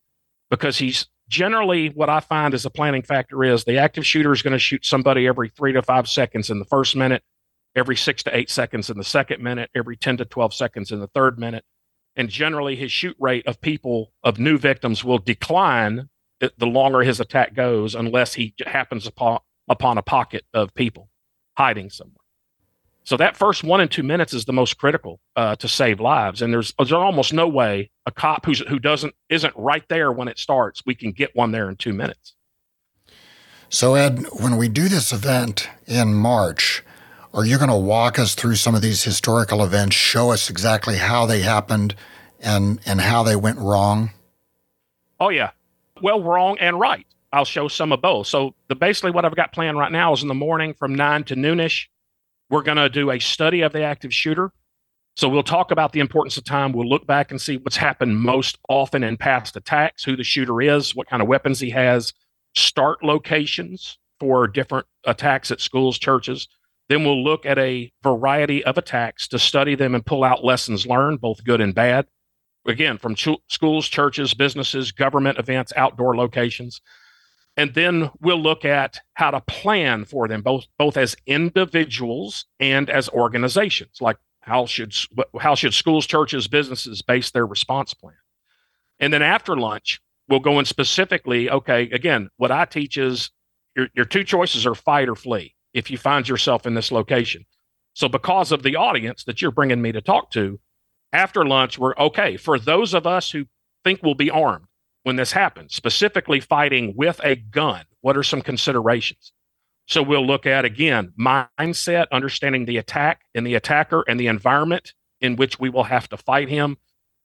because 0.49 0.77
he's 0.77 1.07
generally 1.27 1.89
what 1.89 2.09
I 2.09 2.19
find 2.19 2.53
as 2.53 2.65
a 2.65 2.69
planning 2.69 3.01
factor 3.01 3.43
is 3.43 3.63
the 3.63 3.77
active 3.77 4.05
shooter 4.05 4.31
is 4.31 4.41
going 4.41 4.53
to 4.53 4.59
shoot 4.59 4.85
somebody 4.85 5.27
every 5.27 5.49
three 5.49 5.73
to 5.73 5.81
five 5.81 6.07
seconds 6.07 6.49
in 6.49 6.59
the 6.59 6.65
first 6.65 6.95
minute, 6.95 7.23
every 7.75 7.95
six 7.95 8.23
to 8.23 8.35
eight 8.35 8.49
seconds 8.49 8.89
in 8.89 8.97
the 8.97 9.03
second 9.03 9.41
minute, 9.41 9.69
every 9.75 9.97
10 9.97 10.17
to 10.17 10.25
12 10.25 10.53
seconds 10.53 10.91
in 10.91 10.99
the 10.99 11.07
third 11.07 11.39
minute. 11.39 11.63
And 12.15 12.29
generally, 12.29 12.75
his 12.75 12.91
shoot 12.91 13.15
rate 13.19 13.45
of 13.45 13.59
people, 13.59 14.13
of 14.23 14.39
new 14.39 14.57
victims, 14.57 15.03
will 15.03 15.17
decline 15.17 16.09
the 16.39 16.67
longer 16.67 17.01
his 17.01 17.19
attack 17.19 17.53
goes, 17.53 17.95
unless 17.95 18.33
he 18.33 18.53
happens 18.65 19.07
upon, 19.07 19.39
upon 19.67 19.97
a 19.97 20.01
pocket 20.01 20.45
of 20.53 20.73
people 20.73 21.09
hiding 21.57 21.89
somewhere. 21.89 22.24
So 23.05 23.17
that 23.17 23.37
first 23.37 23.63
one 23.63 23.81
and 23.81 23.89
two 23.89 24.01
minutes 24.01 24.33
is 24.33 24.45
the 24.45 24.53
most 24.53 24.79
critical 24.79 25.19
uh, 25.35 25.55
to 25.57 25.67
save 25.67 25.99
lives. 25.99 26.41
And 26.41 26.51
there's, 26.51 26.73
there's 26.79 26.91
almost 26.91 27.33
no 27.33 27.47
way 27.47 27.91
a 28.07 28.11
cop 28.11 28.45
who's, 28.45 28.61
who 28.67 28.79
doesn't 28.79 29.13
isn't 29.29 29.53
right 29.55 29.83
there 29.89 30.11
when 30.11 30.27
it 30.27 30.39
starts, 30.39 30.81
we 30.87 30.95
can 30.95 31.11
get 31.11 31.35
one 31.35 31.51
there 31.51 31.69
in 31.69 31.75
two 31.75 31.93
minutes. 31.93 32.33
So 33.69 33.93
Ed, 33.93 34.25
when 34.39 34.57
we 34.57 34.69
do 34.69 34.89
this 34.89 35.13
event 35.13 35.69
in 35.85 36.15
March, 36.15 36.83
are 37.31 37.45
you 37.45 37.57
going 37.57 37.69
to 37.69 37.75
walk 37.75 38.17
us 38.17 38.33
through 38.33 38.55
some 38.55 38.73
of 38.73 38.81
these 38.81 39.03
historical 39.03 39.63
events, 39.63 39.95
show 39.95 40.31
us 40.31 40.49
exactly 40.49 40.95
how 40.95 41.27
they 41.27 41.41
happened 41.41 41.95
and 42.39 42.79
and 42.85 43.01
how 43.01 43.21
they 43.21 43.35
went 43.35 43.59
wrong? 43.59 44.11
Oh 45.19 45.29
yeah, 45.29 45.51
well, 46.01 46.23
wrong 46.23 46.57
and 46.59 46.79
right. 46.79 47.05
I'll 47.33 47.45
show 47.45 47.67
some 47.67 47.91
of 47.91 48.01
both. 48.01 48.27
So 48.27 48.55
the 48.67 48.75
basically 48.75 49.11
what 49.11 49.25
I've 49.25 49.35
got 49.35 49.51
planned 49.51 49.77
right 49.77 49.91
now 49.91 50.13
is 50.13 50.21
in 50.21 50.27
the 50.27 50.33
morning 50.33 50.73
from 50.73 50.95
nine 50.95 51.23
to 51.25 51.35
noonish 51.35 51.87
we're 52.49 52.63
going 52.63 52.77
to 52.77 52.89
do 52.89 53.11
a 53.11 53.19
study 53.19 53.61
of 53.61 53.73
the 53.73 53.83
active 53.83 54.13
shooter. 54.13 54.51
So 55.15 55.29
we'll 55.29 55.43
talk 55.43 55.71
about 55.71 55.93
the 55.93 56.01
importance 56.01 56.37
of 56.37 56.43
time. 56.43 56.73
We'll 56.73 56.89
look 56.89 57.07
back 57.07 57.31
and 57.31 57.41
see 57.41 57.57
what's 57.57 57.77
happened 57.77 58.19
most 58.19 58.57
often 58.67 59.03
in 59.03 59.15
past 59.15 59.55
attacks, 59.55 60.03
who 60.03 60.17
the 60.17 60.23
shooter 60.23 60.61
is, 60.61 60.93
what 60.93 61.07
kind 61.07 61.21
of 61.21 61.27
weapons 61.29 61.59
he 61.59 61.69
has, 61.69 62.13
start 62.53 63.01
locations 63.01 63.97
for 64.19 64.47
different 64.47 64.85
attacks 65.05 65.51
at 65.51 65.61
schools, 65.61 65.97
churches. 65.97 66.47
Then 66.89 67.03
we'll 67.03 67.23
look 67.23 67.45
at 67.45 67.57
a 67.57 67.91
variety 68.03 68.63
of 68.65 68.77
attacks 68.77 69.27
to 69.29 69.39
study 69.39 69.75
them 69.75 69.95
and 69.95 70.05
pull 70.05 70.23
out 70.23 70.43
lessons 70.43 70.85
learned, 70.85 71.21
both 71.21 71.43
good 71.43 71.61
and 71.61 71.73
bad. 71.73 72.07
Again, 72.67 72.97
from 72.97 73.15
ch- 73.15 73.29
schools, 73.47 73.87
churches, 73.87 74.33
businesses, 74.33 74.91
government 74.91 75.39
events, 75.39 75.71
outdoor 75.75 76.15
locations 76.15 76.81
and 77.57 77.73
then 77.73 78.11
we'll 78.19 78.41
look 78.41 78.65
at 78.65 78.99
how 79.13 79.31
to 79.31 79.41
plan 79.41 80.05
for 80.05 80.27
them 80.27 80.41
both 80.41 80.65
both 80.77 80.97
as 80.97 81.15
individuals 81.25 82.45
and 82.59 82.89
as 82.89 83.09
organizations 83.09 83.97
like 84.01 84.17
how 84.41 84.65
should 84.65 84.93
how 85.39 85.55
should 85.55 85.73
schools 85.73 86.05
churches 86.05 86.47
businesses 86.47 87.01
base 87.01 87.31
their 87.31 87.47
response 87.47 87.95
plan? 87.95 88.13
And 88.99 89.11
then 89.11 89.21
after 89.21 89.55
lunch 89.55 90.01
we'll 90.29 90.39
go 90.39 90.59
in 90.59 90.65
specifically 90.65 91.49
okay 91.49 91.83
again 91.91 92.29
what 92.37 92.51
i 92.51 92.65
teach 92.65 92.97
is 92.97 93.31
your, 93.75 93.87
your 93.93 94.05
two 94.05 94.23
choices 94.23 94.65
are 94.65 94.75
fight 94.75 95.09
or 95.09 95.15
flee 95.15 95.55
if 95.73 95.91
you 95.91 95.97
find 95.97 96.27
yourself 96.27 96.65
in 96.65 96.73
this 96.73 96.91
location. 96.91 97.45
So 97.93 98.07
because 98.07 98.53
of 98.53 98.63
the 98.63 98.77
audience 98.77 99.25
that 99.25 99.41
you're 99.41 99.51
bringing 99.51 99.81
me 99.81 99.91
to 99.91 100.01
talk 100.01 100.31
to 100.31 100.59
after 101.11 101.45
lunch 101.45 101.77
we're 101.77 101.95
okay. 101.95 102.37
For 102.37 102.59
those 102.59 102.93
of 102.93 103.07
us 103.07 103.31
who 103.31 103.45
think 103.83 104.01
we'll 104.03 104.15
be 104.15 104.31
armed 104.31 104.65
when 105.05 105.17
this 105.17 105.31
happens, 105.31 105.75
specifically 105.75 106.39
fighting 106.39 106.91
with 106.97 107.21
a 107.23 107.35
gun? 107.35 107.85
What 108.01 108.17
are 108.17 108.23
some 108.23 108.41
considerations? 108.41 109.33
So 109.85 110.01
we'll 110.01 110.25
look 110.25 110.47
at 110.47 110.65
again 110.65 111.13
mindset, 111.19 112.07
understanding 112.11 112.65
the 112.65 112.77
attack 112.77 113.21
and 113.35 113.45
the 113.45 113.53
attacker 113.53 114.03
and 114.07 114.19
the 114.19 114.25
environment 114.25 114.93
in 115.21 115.35
which 115.35 115.59
we 115.59 115.69
will 115.69 115.83
have 115.83 116.09
to 116.09 116.17
fight 116.17 116.49
him, 116.49 116.77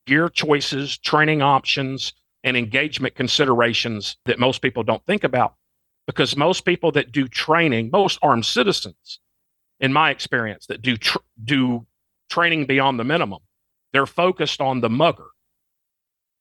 gear 0.06 0.28
choices, 0.28 0.98
training 0.98 1.40
options, 1.40 2.12
and 2.44 2.54
engagement 2.54 3.14
considerations 3.14 4.18
that 4.26 4.38
most 4.38 4.60
people 4.60 4.82
don't 4.82 5.04
think 5.06 5.24
about. 5.24 5.54
Because 6.06 6.36
most 6.36 6.66
people 6.66 6.92
that 6.92 7.12
do 7.12 7.28
training, 7.28 7.88
most 7.90 8.18
armed 8.20 8.44
citizens, 8.44 9.20
in 9.80 9.90
my 9.90 10.10
experience, 10.10 10.66
that 10.66 10.82
do 10.82 10.98
tr- 10.98 11.16
do 11.42 11.86
training 12.28 12.66
beyond 12.66 13.00
the 13.00 13.04
minimum, 13.04 13.40
they're 13.94 14.04
focused 14.04 14.60
on 14.60 14.82
the 14.82 14.90
mugger 14.90 15.28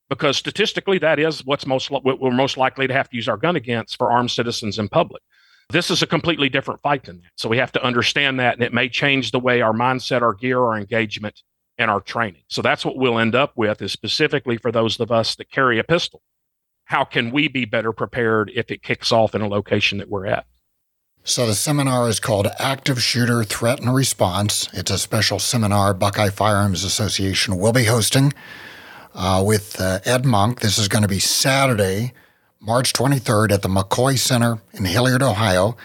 because 0.10 0.38
statistically 0.38 0.98
that 0.98 1.20
is 1.20 1.46
what's 1.46 1.66
most 1.66 1.92
what 1.92 2.04
we're 2.04 2.32
most 2.32 2.58
likely 2.58 2.88
to 2.88 2.94
have 2.94 3.10
to 3.10 3.16
use 3.16 3.28
our 3.28 3.38
gun 3.38 3.56
against 3.56 3.98
for 3.98 4.12
armed 4.12 4.32
citizens 4.32 4.80
in 4.80 4.90
public. 4.90 5.22
This 5.70 5.92
is 5.92 6.02
a 6.02 6.08
completely 6.08 6.50
different 6.50 6.82
fight 6.82 7.04
than 7.04 7.22
that. 7.22 7.32
So 7.36 7.48
we 7.48 7.58
have 7.58 7.72
to 7.74 7.84
understand 7.84 8.40
that 8.40 8.56
and 8.56 8.64
it 8.64 8.74
may 8.74 8.90
change 8.90 9.32
the 9.32 9.40
way 9.40 9.62
our 9.62 9.74
mindset 9.74 10.22
our 10.22 10.34
gear 10.34 10.60
our 10.60 10.78
engagement 10.78 11.44
and 11.78 11.90
our 11.90 12.02
training. 12.02 12.42
So 12.50 12.62
that's 12.62 12.84
what 12.84 12.98
we'll 12.98 13.20
end 13.20 13.36
up 13.36 13.54
with 13.56 13.82
is 13.82 13.92
specifically 13.92 14.58
for 14.58 14.72
those 14.72 15.00
of 15.00 15.12
us 15.12 15.36
that 15.36 15.50
carry 15.52 15.80
a 15.80 15.84
pistol. 15.84 16.22
How 16.86 17.04
can 17.04 17.32
we 17.32 17.48
be 17.48 17.66
better 17.66 17.94
prepared 17.94 18.52
if 18.56 18.72
it 18.72 18.82
kicks 18.82 19.12
off 19.12 19.36
in 19.36 19.42
a 19.42 19.48
location 19.48 20.00
that 20.00 20.10
we're 20.10 20.26
at? 20.26 20.46
So 21.24 21.46
the 21.46 21.54
seminar 21.54 22.10
is 22.10 22.20
called 22.20 22.48
Active 22.58 23.02
Shooter 23.04 23.44
Threat 23.44 23.80
and 23.80 23.94
Response. 23.94 24.68
It's 24.74 24.90
a 24.90 24.98
special 24.98 25.38
seminar 25.38 25.94
Buckeye 25.94 26.30
Firearms 26.30 26.84
Association 26.84 27.58
will 27.58 27.74
be 27.74 27.84
hosting 27.84 28.34
uh, 29.14 29.44
with 29.46 29.80
uh, 29.80 30.00
Ed 30.06 30.26
Monk. 30.26 30.60
This 30.60 30.78
is 30.78 30.88
going 30.88 31.02
to 31.02 31.08
be 31.08 31.20
Saturday, 31.20 32.14
March 32.60 32.94
23rd 32.94 33.52
at 33.52 33.62
the 33.62 33.70
McCoy 33.70 34.18
Center 34.18 34.62
in 34.74 34.86
Hilliard, 34.86 35.24
Ohio. 35.24 35.76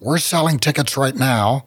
We're 0.00 0.18
selling 0.18 0.58
tickets 0.58 0.96
right 0.96 1.14
now. 1.14 1.66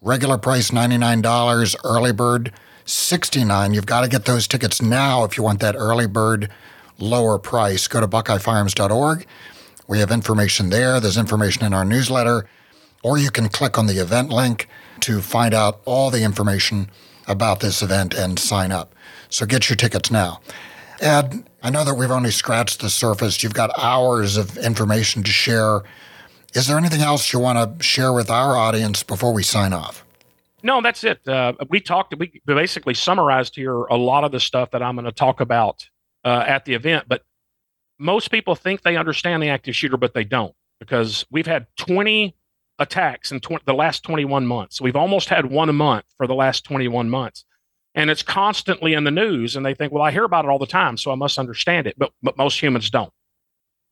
Regular 0.00 0.38
price 0.38 0.70
$99, 0.70 1.76
early 1.84 2.12
bird 2.12 2.52
69 2.84 3.74
You've 3.74 3.86
got 3.86 4.02
to 4.02 4.08
get 4.08 4.24
those 4.24 4.48
tickets 4.48 4.82
now 4.82 5.24
if 5.24 5.36
you 5.36 5.42
want 5.42 5.60
that 5.60 5.76
early 5.76 6.06
bird 6.06 6.50
lower 6.98 7.38
price. 7.38 7.88
Go 7.88 8.00
to 8.00 8.08
buckeyefirearms.org. 8.08 9.26
We 9.88 9.98
have 9.98 10.10
information 10.10 10.70
there. 10.70 11.00
There's 11.00 11.16
information 11.16 11.64
in 11.64 11.74
our 11.74 11.84
newsletter, 11.84 12.46
or 13.02 13.18
you 13.18 13.30
can 13.30 13.48
click 13.48 13.78
on 13.78 13.86
the 13.86 14.00
event 14.00 14.30
link 14.30 14.68
to 15.00 15.20
find 15.20 15.54
out 15.54 15.80
all 15.84 16.10
the 16.10 16.22
information 16.22 16.90
about 17.26 17.60
this 17.60 17.82
event 17.82 18.14
and 18.14 18.38
sign 18.38 18.72
up. 18.72 18.91
So 19.32 19.46
get 19.46 19.70
your 19.70 19.76
tickets 19.76 20.10
now. 20.10 20.40
Ed, 21.00 21.44
I 21.62 21.70
know 21.70 21.84
that 21.84 21.94
we've 21.94 22.10
only 22.10 22.30
scratched 22.30 22.80
the 22.80 22.90
surface. 22.90 23.42
You've 23.42 23.54
got 23.54 23.70
hours 23.78 24.36
of 24.36 24.58
information 24.58 25.22
to 25.22 25.30
share. 25.30 25.80
Is 26.54 26.66
there 26.68 26.76
anything 26.76 27.00
else 27.00 27.32
you 27.32 27.38
want 27.38 27.78
to 27.78 27.82
share 27.82 28.12
with 28.12 28.30
our 28.30 28.56
audience 28.56 29.02
before 29.02 29.32
we 29.32 29.42
sign 29.42 29.72
off? 29.72 30.04
No, 30.62 30.82
that's 30.82 31.02
it. 31.02 31.26
Uh, 31.26 31.54
we 31.70 31.80
talked, 31.80 32.14
we 32.18 32.42
basically 32.46 32.94
summarized 32.94 33.56
here 33.56 33.74
a 33.74 33.96
lot 33.96 34.22
of 34.22 34.32
the 34.32 34.38
stuff 34.38 34.70
that 34.72 34.82
I'm 34.82 34.96
going 34.96 35.06
to 35.06 35.12
talk 35.12 35.40
about 35.40 35.88
uh, 36.24 36.44
at 36.46 36.66
the 36.66 36.74
event. 36.74 37.06
But 37.08 37.22
most 37.98 38.30
people 38.30 38.54
think 38.54 38.82
they 38.82 38.96
understand 38.96 39.42
the 39.42 39.48
active 39.48 39.74
shooter, 39.74 39.96
but 39.96 40.12
they 40.12 40.24
don't 40.24 40.54
because 40.78 41.24
we've 41.30 41.46
had 41.46 41.66
20 41.78 42.36
attacks 42.78 43.32
in 43.32 43.40
tw- 43.40 43.64
the 43.64 43.74
last 43.74 44.02
21 44.04 44.46
months. 44.46 44.80
We've 44.80 44.94
almost 44.94 45.30
had 45.30 45.46
one 45.46 45.70
a 45.70 45.72
month 45.72 46.04
for 46.18 46.26
the 46.26 46.34
last 46.34 46.64
21 46.64 47.08
months 47.08 47.46
and 47.94 48.10
it's 48.10 48.22
constantly 48.22 48.94
in 48.94 49.04
the 49.04 49.10
news 49.10 49.56
and 49.56 49.64
they 49.64 49.74
think 49.74 49.92
well 49.92 50.02
i 50.02 50.10
hear 50.10 50.24
about 50.24 50.44
it 50.44 50.48
all 50.48 50.58
the 50.58 50.66
time 50.66 50.96
so 50.96 51.10
i 51.10 51.14
must 51.14 51.38
understand 51.38 51.86
it. 51.86 51.94
But 51.98 52.12
but 52.22 52.36
most 52.36 52.60
humans 52.60 52.90
don't. 52.90 53.12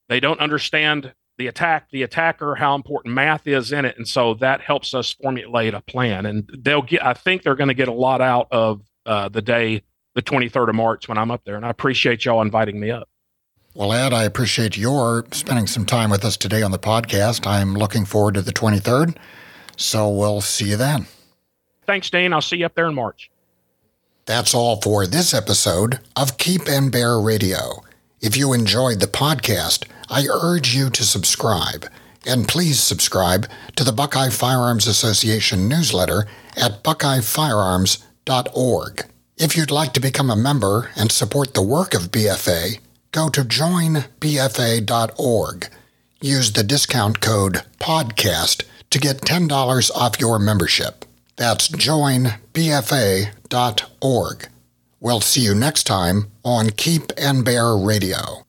They 0.09 0.21
don't 0.21 0.41
understand 0.41 1.13
the 1.39 1.47
attack 1.47 1.91
the 1.91 2.03
attacker 2.03 2.55
how 2.55 2.75
important 2.75 3.15
math 3.15 3.47
is 3.47 3.73
in 3.73 3.85
it 3.85 3.97
and 3.97 4.07
so 4.07 4.35
that 4.35 4.61
helps 4.61 4.95
us 4.95 5.13
formulate 5.13 5.75
a 5.75 5.81
plan. 5.81 6.27
And 6.27 6.51
they'll 6.59 6.83
get 6.83 7.05
i 7.05 7.15
think 7.15 7.43
they're 7.43 7.55
going 7.55 7.69
to 7.69 7.75
get 7.75 7.89
a 7.89 7.93
lot 7.93 8.21
out 8.21 8.49
of 8.51 8.83
uh, 9.07 9.29
the 9.29 9.43
day 9.43 9.83
the 10.15 10.23
23rd 10.23 10.69
of 10.69 10.75
march 10.75 11.09
when 11.09 11.17
i'm 11.17 11.31
up 11.31 11.43
there 11.45 11.57
and 11.57 11.65
i 11.65 11.71
appreciate 11.71 12.25
y'all 12.25 12.43
inviting 12.43 12.79
me 12.81 12.91
up. 12.91 13.09
Well 13.75 13.93
ed 13.93 14.13
i 14.13 14.25
appreciate 14.25 14.77
your 14.77 15.27
spending 15.33 15.67
some 15.67 15.87
time 15.87 16.11
with 16.11 16.25
us 16.25 16.37
today 16.37 16.63
on 16.63 16.71
the 16.71 16.79
podcast. 16.79 17.47
I'm 17.47 17.75
looking 17.75 18.05
forward 18.05 18.35
to 18.35 18.43
the 18.43 18.53
23rd 18.53 19.17
so 19.77 20.11
we'll 20.11 20.43
see 20.43 20.71
you 20.71 20.77
then. 20.77 21.07
Thanks 21.87 22.11
Dean 22.11 22.33
i'll 22.33 22.41
see 22.41 22.59
you 22.59 22.67
up 22.67 22.75
there 22.75 22.87
in 22.87 22.95
march 22.95 23.30
that's 24.27 24.55
all 24.55 24.81
for 24.81 25.07
this 25.07 25.35
episode 25.35 25.99
of 26.17 26.39
Keep 26.39 26.69
and 26.69 26.93
Bear 26.93 27.19
Radio. 27.19 27.83
If 28.21 28.37
you 28.37 28.53
enjoyed 28.53 29.01
the 29.01 29.07
podcast, 29.07 29.87
I 30.09 30.27
urge 30.31 30.73
you 30.75 30.91
to 30.91 31.03
subscribe. 31.03 31.87
And 32.27 32.47
please 32.47 32.79
subscribe 32.81 33.49
to 33.77 33.85
the 33.85 33.93
Buckeye 33.93 34.29
Firearms 34.29 34.87
Association 34.87 35.67
newsletter 35.69 36.27
at 36.57 36.85
buckeyefirearms.org. 36.85 39.07
If 39.39 39.57
you'd 39.57 39.71
like 39.71 39.95
to 39.95 40.01
become 40.01 40.29
a 40.31 40.37
member 40.37 40.91
and 40.97 41.11
support 41.11 41.55
the 41.55 41.63
work 41.63 41.95
of 41.95 42.13
BFA, 42.13 42.79
go 43.13 43.31
to 43.31 43.43
joinbfa.org. 43.43 44.09
Use 46.21 46.53
the 46.53 46.63
discount 46.63 47.21
code 47.21 47.63
PODCAST 47.79 48.65
to 48.91 48.99
get 48.99 49.23
$10 49.23 49.91
off 49.93 50.21
your 50.21 50.39
membership. 50.39 51.07
That's 51.41 51.69
joinbfa.org. 51.71 52.39
We'll 55.01 55.21
see 55.23 55.41
you 55.41 55.55
next 55.55 55.85
time 55.85 56.31
on 56.45 56.69
Keep 56.69 57.13
and 57.17 57.43
Bear 57.47 57.75
Radio. 57.75 58.45